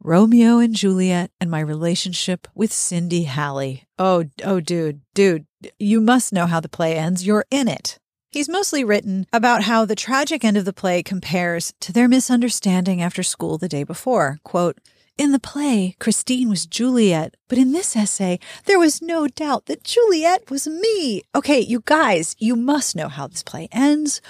Romeo 0.00 0.58
and 0.58 0.74
Juliet 0.74 1.32
and 1.40 1.50
My 1.50 1.58
Relationship 1.58 2.46
with 2.54 2.72
Cindy 2.72 3.24
Halley. 3.24 3.84
Oh, 3.98 4.26
oh, 4.44 4.60
dude, 4.60 5.00
dude, 5.12 5.46
you 5.78 6.00
must 6.00 6.32
know 6.32 6.46
how 6.46 6.60
the 6.60 6.68
play 6.68 6.96
ends. 6.96 7.26
You're 7.26 7.46
in 7.50 7.66
it. 7.66 7.98
He's 8.30 8.48
mostly 8.48 8.84
written 8.84 9.26
about 9.32 9.62
how 9.62 9.84
the 9.84 9.96
tragic 9.96 10.44
end 10.44 10.56
of 10.56 10.64
the 10.64 10.72
play 10.72 11.02
compares 11.02 11.72
to 11.80 11.92
their 11.92 12.08
misunderstanding 12.08 13.02
after 13.02 13.22
school 13.22 13.58
the 13.58 13.68
day 13.68 13.82
before. 13.82 14.38
Quote, 14.44 14.78
in 15.16 15.32
the 15.32 15.40
play, 15.40 15.96
Christine 15.98 16.48
was 16.48 16.66
Juliet, 16.66 17.34
but 17.48 17.58
in 17.58 17.72
this 17.72 17.96
essay, 17.96 18.38
there 18.66 18.78
was 18.78 19.02
no 19.02 19.26
doubt 19.26 19.66
that 19.66 19.84
Juliet 19.84 20.50
was 20.50 20.68
me. 20.68 21.22
Okay, 21.34 21.60
you 21.60 21.82
guys, 21.84 22.36
you 22.38 22.54
must 22.54 22.94
know 22.94 23.08
how 23.08 23.26
this 23.26 23.42
play 23.42 23.68
ends. 23.72 24.20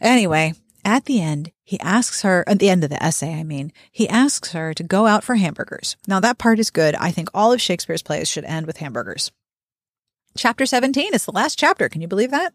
Anyway, 0.00 0.54
at 0.86 1.06
the 1.06 1.20
end, 1.20 1.50
he 1.64 1.80
asks 1.80 2.22
her, 2.22 2.44
at 2.46 2.60
the 2.60 2.70
end 2.70 2.84
of 2.84 2.90
the 2.90 3.02
essay, 3.02 3.34
I 3.34 3.42
mean, 3.42 3.72
he 3.90 4.08
asks 4.08 4.52
her 4.52 4.72
to 4.72 4.84
go 4.84 5.06
out 5.06 5.24
for 5.24 5.34
hamburgers. 5.34 5.96
Now, 6.06 6.20
that 6.20 6.38
part 6.38 6.60
is 6.60 6.70
good. 6.70 6.94
I 6.94 7.10
think 7.10 7.28
all 7.34 7.52
of 7.52 7.60
Shakespeare's 7.60 8.02
plays 8.02 8.30
should 8.30 8.44
end 8.44 8.66
with 8.66 8.76
hamburgers. 8.76 9.32
Chapter 10.36 10.64
17 10.64 11.12
is 11.12 11.24
the 11.24 11.32
last 11.32 11.58
chapter. 11.58 11.88
Can 11.88 12.02
you 12.02 12.08
believe 12.08 12.30
that? 12.30 12.54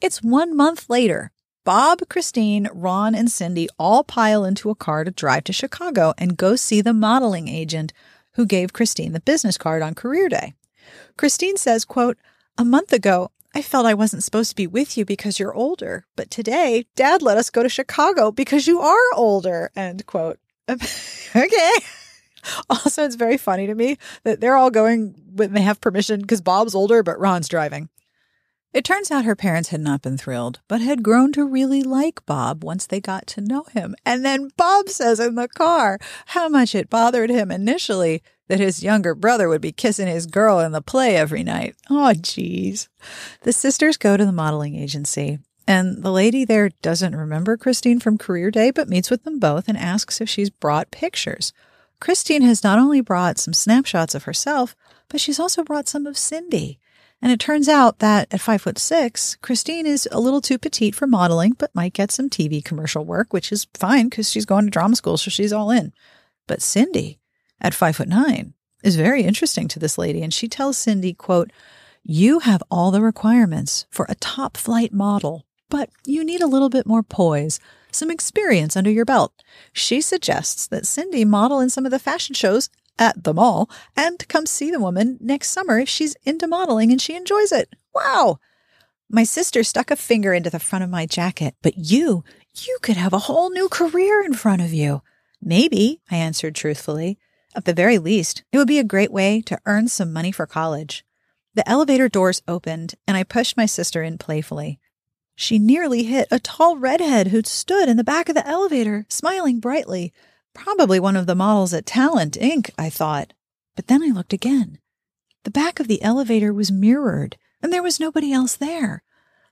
It's 0.00 0.22
one 0.22 0.56
month 0.56 0.88
later. 0.88 1.32
Bob, 1.64 2.08
Christine, 2.08 2.68
Ron, 2.72 3.16
and 3.16 3.30
Cindy 3.30 3.68
all 3.76 4.04
pile 4.04 4.44
into 4.44 4.70
a 4.70 4.76
car 4.76 5.02
to 5.02 5.10
drive 5.10 5.44
to 5.44 5.52
Chicago 5.52 6.14
and 6.16 6.36
go 6.36 6.54
see 6.54 6.80
the 6.80 6.94
modeling 6.94 7.48
agent 7.48 7.92
who 8.34 8.46
gave 8.46 8.72
Christine 8.72 9.12
the 9.12 9.20
business 9.20 9.58
card 9.58 9.82
on 9.82 9.94
career 9.94 10.28
day. 10.28 10.54
Christine 11.16 11.56
says, 11.56 11.84
quote, 11.84 12.18
a 12.56 12.64
month 12.64 12.92
ago, 12.92 13.32
I 13.58 13.62
felt 13.62 13.86
I 13.86 13.94
wasn't 13.94 14.22
supposed 14.22 14.50
to 14.50 14.54
be 14.54 14.68
with 14.68 14.96
you 14.96 15.04
because 15.04 15.40
you're 15.40 15.52
older, 15.52 16.06
but 16.14 16.30
today 16.30 16.86
dad 16.94 17.22
let 17.22 17.36
us 17.36 17.50
go 17.50 17.64
to 17.64 17.68
Chicago 17.68 18.30
because 18.30 18.68
you 18.68 18.78
are 18.78 19.12
older, 19.14 19.72
end 19.74 20.06
quote. 20.06 20.38
okay. 20.68 21.72
Also, 22.70 23.02
it's 23.02 23.16
very 23.16 23.36
funny 23.36 23.66
to 23.66 23.74
me 23.74 23.98
that 24.22 24.40
they're 24.40 24.56
all 24.56 24.70
going 24.70 25.12
when 25.34 25.54
they 25.54 25.62
have 25.62 25.80
permission 25.80 26.20
because 26.20 26.40
Bob's 26.40 26.72
older, 26.72 27.02
but 27.02 27.18
Ron's 27.18 27.48
driving. 27.48 27.88
It 28.72 28.84
turns 28.84 29.10
out 29.10 29.24
her 29.24 29.34
parents 29.34 29.70
had 29.70 29.80
not 29.80 30.02
been 30.02 30.16
thrilled, 30.16 30.60
but 30.68 30.80
had 30.80 31.02
grown 31.02 31.32
to 31.32 31.44
really 31.44 31.82
like 31.82 32.24
Bob 32.26 32.62
once 32.62 32.86
they 32.86 33.00
got 33.00 33.26
to 33.26 33.40
know 33.40 33.64
him. 33.72 33.96
And 34.06 34.24
then 34.24 34.50
Bob 34.56 34.88
says 34.88 35.18
in 35.18 35.34
the 35.34 35.48
car 35.48 35.98
how 36.26 36.48
much 36.48 36.76
it 36.76 36.88
bothered 36.88 37.28
him 37.28 37.50
initially 37.50 38.22
that 38.48 38.60
his 38.60 38.82
younger 38.82 39.14
brother 39.14 39.48
would 39.48 39.60
be 39.60 39.72
kissing 39.72 40.08
his 40.08 40.26
girl 40.26 40.58
in 40.58 40.72
the 40.72 40.82
play 40.82 41.16
every 41.16 41.42
night. 41.42 41.76
Oh, 41.88 42.12
geez. 42.14 42.88
The 43.42 43.52
sisters 43.52 43.96
go 43.96 44.16
to 44.16 44.26
the 44.26 44.32
modeling 44.32 44.74
agency, 44.74 45.38
and 45.66 46.02
the 46.02 46.10
lady 46.10 46.44
there 46.44 46.70
doesn't 46.82 47.14
remember 47.14 47.56
Christine 47.56 48.00
from 48.00 48.18
career 48.18 48.50
day, 48.50 48.70
but 48.70 48.88
meets 48.88 49.10
with 49.10 49.24
them 49.24 49.38
both 49.38 49.68
and 49.68 49.76
asks 49.76 50.20
if 50.20 50.28
she's 50.28 50.50
brought 50.50 50.90
pictures. 50.90 51.52
Christine 52.00 52.42
has 52.42 52.64
not 52.64 52.78
only 52.78 53.00
brought 53.00 53.38
some 53.38 53.54
snapshots 53.54 54.14
of 54.14 54.24
herself, 54.24 54.74
but 55.08 55.20
she's 55.20 55.40
also 55.40 55.64
brought 55.64 55.88
some 55.88 56.06
of 56.06 56.16
Cindy. 56.16 56.78
And 57.20 57.32
it 57.32 57.40
turns 57.40 57.68
out 57.68 57.98
that 57.98 58.32
at 58.32 58.40
five 58.40 58.62
foot 58.62 58.78
six, 58.78 59.36
Christine 59.42 59.86
is 59.86 60.08
a 60.12 60.20
little 60.20 60.40
too 60.40 60.56
petite 60.56 60.94
for 60.94 61.06
modeling, 61.06 61.54
but 61.58 61.74
might 61.74 61.92
get 61.92 62.12
some 62.12 62.30
TV 62.30 62.64
commercial 62.64 63.04
work, 63.04 63.32
which 63.32 63.50
is 63.50 63.66
fine 63.74 64.08
because 64.08 64.30
she's 64.30 64.46
going 64.46 64.64
to 64.66 64.70
drama 64.70 64.94
school, 64.94 65.16
so 65.16 65.30
she's 65.30 65.52
all 65.52 65.70
in. 65.70 65.92
But 66.46 66.62
Cindy, 66.62 67.18
at 67.60 67.74
five 67.74 67.96
foot 67.96 68.08
nine, 68.08 68.54
is 68.82 68.96
very 68.96 69.22
interesting 69.22 69.68
to 69.68 69.78
this 69.78 69.98
lady. 69.98 70.22
And 70.22 70.32
she 70.32 70.48
tells 70.48 70.76
Cindy, 70.76 71.14
quote, 71.14 71.50
you 72.02 72.40
have 72.40 72.62
all 72.70 72.90
the 72.90 73.02
requirements 73.02 73.86
for 73.90 74.06
a 74.08 74.14
top 74.14 74.56
flight 74.56 74.92
model, 74.92 75.44
but 75.68 75.90
you 76.06 76.24
need 76.24 76.40
a 76.40 76.46
little 76.46 76.70
bit 76.70 76.86
more 76.86 77.02
poise, 77.02 77.60
some 77.90 78.10
experience 78.10 78.76
under 78.76 78.90
your 78.90 79.04
belt. 79.04 79.32
She 79.72 80.00
suggests 80.00 80.66
that 80.68 80.86
Cindy 80.86 81.24
model 81.24 81.60
in 81.60 81.70
some 81.70 81.84
of 81.84 81.90
the 81.90 81.98
fashion 81.98 82.34
shows 82.34 82.70
at 82.98 83.24
the 83.24 83.34
mall 83.34 83.70
and 83.96 84.26
come 84.28 84.46
see 84.46 84.70
the 84.70 84.80
woman 84.80 85.18
next 85.20 85.50
summer 85.50 85.78
if 85.78 85.88
she's 85.88 86.16
into 86.24 86.46
modeling 86.46 86.90
and 86.90 87.00
she 87.00 87.14
enjoys 87.14 87.52
it. 87.52 87.74
Wow. 87.94 88.38
My 89.10 89.24
sister 89.24 89.62
stuck 89.62 89.90
a 89.90 89.96
finger 89.96 90.34
into 90.34 90.50
the 90.50 90.58
front 90.58 90.84
of 90.84 90.90
my 90.90 91.06
jacket, 91.06 91.54
but 91.62 91.74
you, 91.76 92.24
you 92.54 92.78
could 92.82 92.96
have 92.96 93.12
a 93.12 93.20
whole 93.20 93.50
new 93.50 93.68
career 93.68 94.22
in 94.22 94.34
front 94.34 94.62
of 94.62 94.72
you. 94.72 95.02
Maybe, 95.40 96.00
I 96.10 96.16
answered 96.16 96.54
truthfully. 96.54 97.18
At 97.58 97.64
the 97.64 97.74
very 97.74 97.98
least, 97.98 98.44
it 98.52 98.58
would 98.58 98.68
be 98.68 98.78
a 98.78 98.84
great 98.84 99.10
way 99.10 99.40
to 99.42 99.58
earn 99.66 99.88
some 99.88 100.12
money 100.12 100.30
for 100.30 100.46
college. 100.46 101.04
The 101.54 101.68
elevator 101.68 102.08
doors 102.08 102.40
opened 102.46 102.94
and 103.04 103.16
I 103.16 103.24
pushed 103.24 103.56
my 103.56 103.66
sister 103.66 104.00
in 104.00 104.16
playfully. 104.16 104.78
She 105.34 105.58
nearly 105.58 106.04
hit 106.04 106.28
a 106.30 106.38
tall 106.38 106.76
redhead 106.76 107.26
who'd 107.28 107.48
stood 107.48 107.88
in 107.88 107.96
the 107.96 108.04
back 108.04 108.28
of 108.28 108.36
the 108.36 108.46
elevator, 108.46 109.06
smiling 109.08 109.58
brightly. 109.58 110.12
Probably 110.54 111.00
one 111.00 111.16
of 111.16 111.26
the 111.26 111.34
models 111.34 111.74
at 111.74 111.84
Talent 111.84 112.34
Inc., 112.34 112.70
I 112.78 112.90
thought. 112.90 113.32
But 113.74 113.88
then 113.88 114.04
I 114.04 114.12
looked 114.14 114.32
again. 114.32 114.78
The 115.42 115.50
back 115.50 115.80
of 115.80 115.88
the 115.88 116.00
elevator 116.00 116.52
was 116.52 116.70
mirrored, 116.70 117.36
and 117.60 117.72
there 117.72 117.82
was 117.82 117.98
nobody 117.98 118.32
else 118.32 118.54
there. 118.54 119.02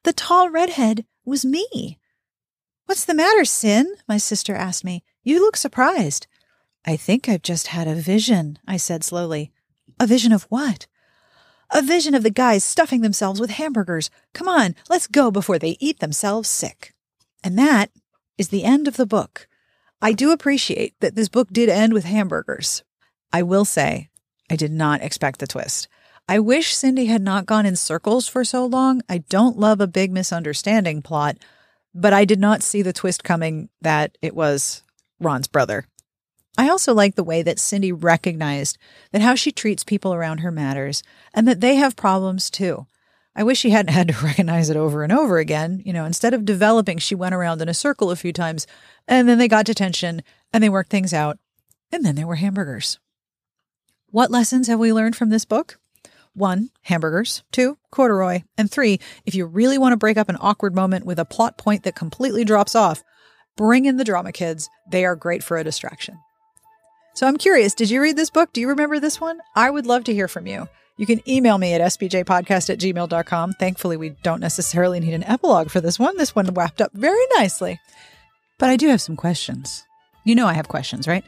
The 0.04 0.12
tall 0.12 0.48
redhead 0.48 1.06
was 1.24 1.44
me. 1.44 1.98
What's 2.84 3.04
the 3.04 3.14
matter, 3.14 3.44
Sin? 3.44 3.96
My 4.06 4.16
sister 4.16 4.54
asked 4.54 4.84
me. 4.84 5.02
You 5.24 5.40
look 5.40 5.56
surprised. 5.56 6.28
I 6.86 6.96
think 6.96 7.28
I've 7.28 7.42
just 7.42 7.68
had 7.68 7.88
a 7.88 7.96
vision, 7.96 8.60
I 8.66 8.76
said 8.76 9.02
slowly. 9.02 9.50
A 9.98 10.06
vision 10.06 10.30
of 10.30 10.44
what? 10.44 10.86
A 11.72 11.82
vision 11.82 12.14
of 12.14 12.22
the 12.22 12.30
guys 12.30 12.62
stuffing 12.62 13.00
themselves 13.00 13.40
with 13.40 13.50
hamburgers. 13.50 14.08
Come 14.32 14.46
on, 14.46 14.76
let's 14.88 15.08
go 15.08 15.32
before 15.32 15.58
they 15.58 15.76
eat 15.80 15.98
themselves 15.98 16.48
sick. 16.48 16.94
And 17.42 17.58
that 17.58 17.90
is 18.38 18.48
the 18.48 18.62
end 18.62 18.86
of 18.86 18.96
the 18.96 19.06
book. 19.06 19.48
I 20.00 20.12
do 20.12 20.30
appreciate 20.30 20.94
that 21.00 21.16
this 21.16 21.28
book 21.28 21.48
did 21.50 21.68
end 21.68 21.92
with 21.92 22.04
hamburgers. 22.04 22.84
I 23.32 23.42
will 23.42 23.64
say, 23.64 24.10
I 24.48 24.54
did 24.54 24.70
not 24.70 25.02
expect 25.02 25.40
the 25.40 25.46
twist. 25.48 25.88
I 26.28 26.38
wish 26.38 26.74
Cindy 26.74 27.06
had 27.06 27.22
not 27.22 27.46
gone 27.46 27.66
in 27.66 27.74
circles 27.74 28.28
for 28.28 28.44
so 28.44 28.64
long. 28.64 29.02
I 29.08 29.18
don't 29.18 29.58
love 29.58 29.80
a 29.80 29.88
big 29.88 30.12
misunderstanding 30.12 31.02
plot, 31.02 31.36
but 31.94 32.12
I 32.12 32.24
did 32.24 32.38
not 32.38 32.62
see 32.62 32.82
the 32.82 32.92
twist 32.92 33.24
coming 33.24 33.70
that 33.80 34.18
it 34.22 34.36
was 34.36 34.82
Ron's 35.18 35.48
brother. 35.48 35.86
I 36.58 36.68
also 36.68 36.94
like 36.94 37.14
the 37.14 37.24
way 37.24 37.42
that 37.42 37.58
Cindy 37.58 37.92
recognized 37.92 38.78
that 39.12 39.22
how 39.22 39.34
she 39.34 39.52
treats 39.52 39.84
people 39.84 40.14
around 40.14 40.38
her 40.38 40.50
matters 40.50 41.02
and 41.34 41.46
that 41.46 41.60
they 41.60 41.76
have 41.76 41.96
problems 41.96 42.50
too. 42.50 42.86
I 43.34 43.42
wish 43.42 43.58
she 43.58 43.70
hadn't 43.70 43.92
had 43.94 44.08
to 44.08 44.24
recognize 44.24 44.70
it 44.70 44.76
over 44.76 45.02
and 45.02 45.12
over 45.12 45.38
again. 45.38 45.82
You 45.84 45.92
know, 45.92 46.04
instead 46.04 46.34
of 46.34 46.44
developing, 46.44 46.98
she 46.98 47.14
went 47.14 47.34
around 47.34 47.60
in 47.60 47.68
a 47.68 47.74
circle 47.74 48.10
a 48.10 48.16
few 48.16 48.32
times 48.32 48.66
and 49.06 49.28
then 49.28 49.38
they 49.38 49.48
got 49.48 49.66
detention 49.66 50.22
and 50.52 50.62
they 50.62 50.68
worked 50.68 50.90
things 50.90 51.12
out. 51.12 51.38
And 51.92 52.04
then 52.04 52.14
there 52.14 52.26
were 52.26 52.36
hamburgers. 52.36 52.98
What 54.10 54.30
lessons 54.30 54.66
have 54.68 54.78
we 54.78 54.92
learned 54.92 55.14
from 55.14 55.28
this 55.28 55.44
book? 55.44 55.78
One, 56.32 56.70
hamburgers. 56.82 57.42
Two, 57.52 57.78
corduroy. 57.90 58.42
And 58.58 58.70
three, 58.70 58.98
if 59.24 59.34
you 59.34 59.46
really 59.46 59.78
want 59.78 59.92
to 59.92 59.96
break 59.96 60.16
up 60.16 60.28
an 60.28 60.36
awkward 60.40 60.74
moment 60.74 61.06
with 61.06 61.18
a 61.18 61.24
plot 61.24 61.58
point 61.58 61.82
that 61.84 61.94
completely 61.94 62.44
drops 62.44 62.74
off, 62.74 63.02
bring 63.56 63.84
in 63.84 63.96
the 63.96 64.04
drama 64.04 64.32
kids. 64.32 64.68
They 64.90 65.04
are 65.04 65.16
great 65.16 65.42
for 65.42 65.56
a 65.56 65.64
distraction. 65.64 66.18
So 67.16 67.26
I'm 67.26 67.38
curious, 67.38 67.72
did 67.72 67.88
you 67.88 68.02
read 68.02 68.16
this 68.16 68.28
book? 68.28 68.52
Do 68.52 68.60
you 68.60 68.68
remember 68.68 69.00
this 69.00 69.18
one? 69.18 69.40
I 69.54 69.70
would 69.70 69.86
love 69.86 70.04
to 70.04 70.12
hear 70.12 70.28
from 70.28 70.46
you. 70.46 70.68
You 70.98 71.06
can 71.06 71.26
email 71.26 71.56
me 71.56 71.72
at 71.72 71.80
sbjpodcast 71.80 72.68
at 72.68 72.78
gmail.com. 72.78 73.54
Thankfully, 73.54 73.96
we 73.96 74.10
don't 74.22 74.40
necessarily 74.40 75.00
need 75.00 75.14
an 75.14 75.24
epilogue 75.24 75.70
for 75.70 75.80
this 75.80 75.98
one. 75.98 76.18
This 76.18 76.34
one 76.34 76.52
wrapped 76.52 76.82
up 76.82 76.92
very 76.92 77.24
nicely. 77.38 77.80
But 78.58 78.68
I 78.68 78.76
do 78.76 78.88
have 78.88 79.00
some 79.00 79.16
questions. 79.16 79.86
You 80.24 80.34
know 80.34 80.46
I 80.46 80.52
have 80.52 80.68
questions, 80.68 81.08
right? 81.08 81.24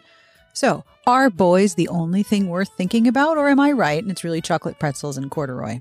So, 0.53 0.85
are 1.07 1.31
boys 1.31 1.75
the 1.75 1.89
only 1.89 2.23
thing 2.23 2.51
worth 2.51 2.69
thinking 2.77 3.09
about, 3.09 3.39
or 3.39 3.49
am 3.49 3.59
I 3.59 3.73
right 3.73 4.03
and 4.03 4.13
it's 4.13 4.25
really 4.25 4.43
chocolate 4.43 4.79
pretzels 4.79 5.17
and 5.17 5.31
corduroy? 5.31 5.81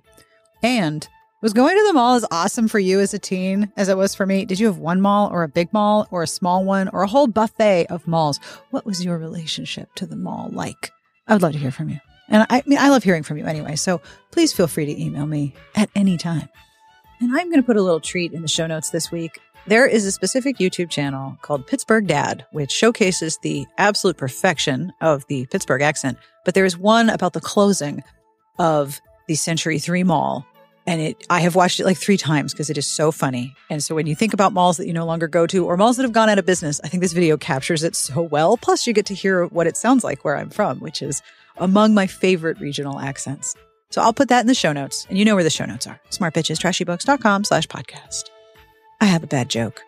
And 0.64 1.06
was 1.48 1.54
going 1.54 1.78
to 1.78 1.84
the 1.88 1.94
mall 1.94 2.16
as 2.16 2.26
awesome 2.30 2.68
for 2.68 2.78
you 2.78 3.00
as 3.00 3.14
a 3.14 3.20
teen 3.20 3.72
as 3.78 3.88
it 3.88 3.96
was 3.96 4.14
for 4.14 4.26
me? 4.26 4.44
Did 4.44 4.60
you 4.60 4.66
have 4.66 4.80
one 4.80 5.00
mall 5.00 5.30
or 5.32 5.44
a 5.44 5.48
big 5.48 5.72
mall 5.72 6.06
or 6.12 6.22
a 6.22 6.28
small 6.28 6.66
one 6.66 6.90
or 6.90 7.04
a 7.04 7.08
whole 7.08 7.26
buffet 7.26 7.86
of 7.90 8.06
malls? 8.06 8.38
What 8.72 8.86
was 8.86 9.06
your 9.06 9.18
relationship 9.18 9.96
to 9.96 10.06
the 10.06 10.18
mall 10.18 10.50
like? 10.52 10.92
I 11.26 11.32
would 11.32 11.42
love 11.42 11.54
to 11.54 11.58
hear 11.58 11.72
from 11.72 11.88
you. 11.88 12.02
And 12.28 12.46
I, 12.50 12.58
I 12.58 12.64
mean, 12.66 12.80
I 12.80 12.90
love 12.90 13.06
hearing 13.06 13.24
from 13.24 13.38
you 13.38 13.46
anyway. 13.46 13.78
So 13.78 14.02
please 14.32 14.52
feel 14.52 14.68
free 14.68 14.88
to 14.88 15.02
email 15.02 15.26
me 15.26 15.54
at 15.74 15.90
any 15.96 16.18
time. 16.18 16.50
And 17.22 17.32
I'm 17.32 17.48
going 17.48 17.62
to 17.62 17.66
put 17.66 17.78
a 17.78 17.82
little 17.82 18.02
treat 18.02 18.34
in 18.34 18.42
the 18.42 18.50
show 18.50 18.68
notes 18.68 18.90
this 18.90 19.10
week. 19.10 19.40
There 19.68 19.88
is 19.88 20.06
a 20.06 20.12
specific 20.12 20.58
YouTube 20.58 20.90
channel 20.90 21.38
called 21.44 21.66
Pittsburgh 21.66 22.08
Dad, 22.08 22.46
which 22.52 22.74
showcases 22.74 23.38
the 23.42 23.66
absolute 23.78 24.18
perfection 24.18 24.92
of 25.00 25.26
the 25.28 25.46
Pittsburgh 25.46 25.82
accent. 25.82 26.18
But 26.44 26.56
there 26.56 26.66
is 26.66 26.78
one 26.78 27.10
about 27.10 27.32
the 27.32 27.40
closing 27.40 28.04
of 28.60 29.00
the 29.30 29.36
Century 29.36 29.80
3 29.80 30.04
Mall. 30.04 30.46
And 30.88 31.02
it, 31.02 31.28
I 31.30 31.42
have 31.42 31.56
watched 31.56 31.82
it 31.82 31.86
like 31.86 31.98
three 31.98 32.16
times 32.16 32.54
because 32.54 32.70
it 32.70 32.78
is 32.78 32.88
so 32.88 33.12
funny. 33.12 33.54
And 33.70 33.84
so 33.84 33.94
when 33.94 34.08
you 34.08 34.16
think 34.16 34.34
about 34.34 34.54
malls 34.54 34.78
that 34.78 34.88
you 34.88 34.94
no 34.94 35.06
longer 35.06 35.28
go 35.28 35.46
to 35.46 35.66
or 35.66 35.76
malls 35.76 35.98
that 35.98 36.04
have 36.04 36.14
gone 36.14 36.30
out 36.30 36.40
of 36.40 36.46
business, 36.46 36.80
I 36.82 36.88
think 36.88 37.02
this 37.02 37.12
video 37.12 37.36
captures 37.36 37.84
it 37.84 37.94
so 37.94 38.22
well. 38.22 38.56
Plus, 38.56 38.88
you 38.88 38.94
get 38.94 39.06
to 39.08 39.14
hear 39.14 39.46
what 39.48 39.68
it 39.68 39.76
sounds 39.76 40.06
like 40.06 40.24
where 40.24 40.38
I'm 40.38 40.50
from, 40.50 40.80
which 40.80 41.02
is 41.02 41.22
among 41.58 41.94
my 41.94 42.08
favorite 42.08 42.60
regional 42.62 43.00
accents. 43.02 43.54
So 43.90 44.02
I'll 44.02 44.14
put 44.14 44.30
that 44.30 44.42
in 44.42 44.48
the 44.48 44.54
show 44.54 44.72
notes. 44.72 45.06
And 45.10 45.18
you 45.18 45.26
know 45.26 45.36
where 45.36 45.44
the 45.44 45.50
show 45.50 45.66
notes 45.66 45.88
are 45.88 46.00
smartbitchestrashybooks.com 46.12 47.44
slash 47.44 47.68
podcast. 47.68 48.24
I 49.02 49.06
have 49.06 49.24
a 49.24 49.28
bad 49.28 49.50
joke. 49.50 49.82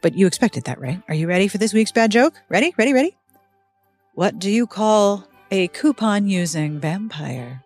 But 0.00 0.14
you 0.14 0.26
expected 0.26 0.64
that, 0.64 0.80
right? 0.80 1.02
Are 1.08 1.14
you 1.14 1.26
ready 1.26 1.48
for 1.48 1.58
this 1.58 1.74
week's 1.74 1.92
bad 1.92 2.10
joke? 2.10 2.34
Ready? 2.48 2.74
Ready? 2.78 2.94
Ready? 2.94 3.16
What 4.14 4.38
do 4.38 4.50
you 4.50 4.66
call 4.66 5.26
a 5.50 5.68
coupon 5.68 6.28
using 6.28 6.80
vampire? 6.80 7.62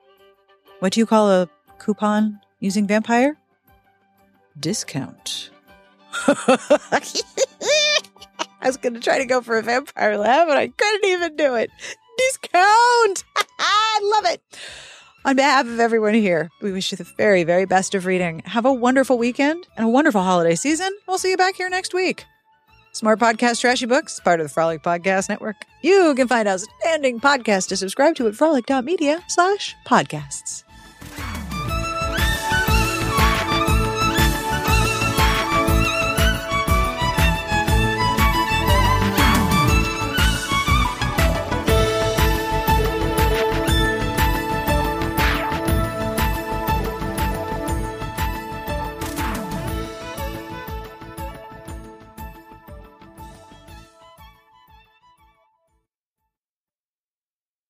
What 0.81 0.93
do 0.93 1.01
you 1.01 1.07
call 1.07 1.31
a 1.31 1.49
coupon 1.81 2.41
using 2.61 2.87
vampire? 2.87 3.37
Discount. 4.59 5.51
I 8.63 8.67
was 8.67 8.77
going 8.77 8.95
to 8.95 9.01
try 9.01 9.19
to 9.19 9.25
go 9.25 9.41
for 9.41 9.59
a 9.59 9.63
vampire 9.63 10.19
laugh, 10.19 10.47
but 10.47 10.59
I 10.59 10.69
couldn't 10.69 11.07
even 11.07 11.37
do 11.37 11.55
it. 11.57 11.71
Discount. 12.19 13.25
I 13.59 14.01
love 14.03 14.33
it. 14.33 14.43
On 15.25 15.37
behalf 15.37 15.67
of 15.67 15.81
everyone 15.81 16.15
here, 16.15 16.49
we 16.63 16.73
wish 16.73 16.93
you 16.93 16.97
the 16.97 17.05
very, 17.05 17.45
very 17.45 17.67
best 17.67 17.95
of 17.95 18.07
reading. 18.07 18.41
Have 18.47 18.65
a 18.65 18.73
wonderful 18.73 19.19
weekend 19.19 19.67
and 19.77 19.87
a 19.87 19.91
wonderful 19.91 20.23
holiday 20.23 20.55
season. 20.55 20.91
We'll 21.07 21.19
see 21.19 21.31
you 21.31 21.37
back 21.37 21.57
here 21.57 21.69
next 21.69 21.93
week. 21.93 22.25
Smart 22.93 23.21
Podcast 23.21 23.61
Trashy 23.61 23.87
Books, 23.87 24.19
part 24.21 24.41
of 24.41 24.47
the 24.47 24.53
Frolic 24.53 24.83
Podcast 24.83 25.29
Network. 25.29 25.57
You 25.83 26.15
can 26.15 26.27
find 26.27 26.49
outstanding 26.49 27.21
podcasts 27.21 27.69
to 27.69 27.77
subscribe 27.77 28.17
to 28.17 28.27
at 28.29 28.35
frolic.media 28.35 29.23
slash 29.29 29.77
podcasts. 29.87 30.65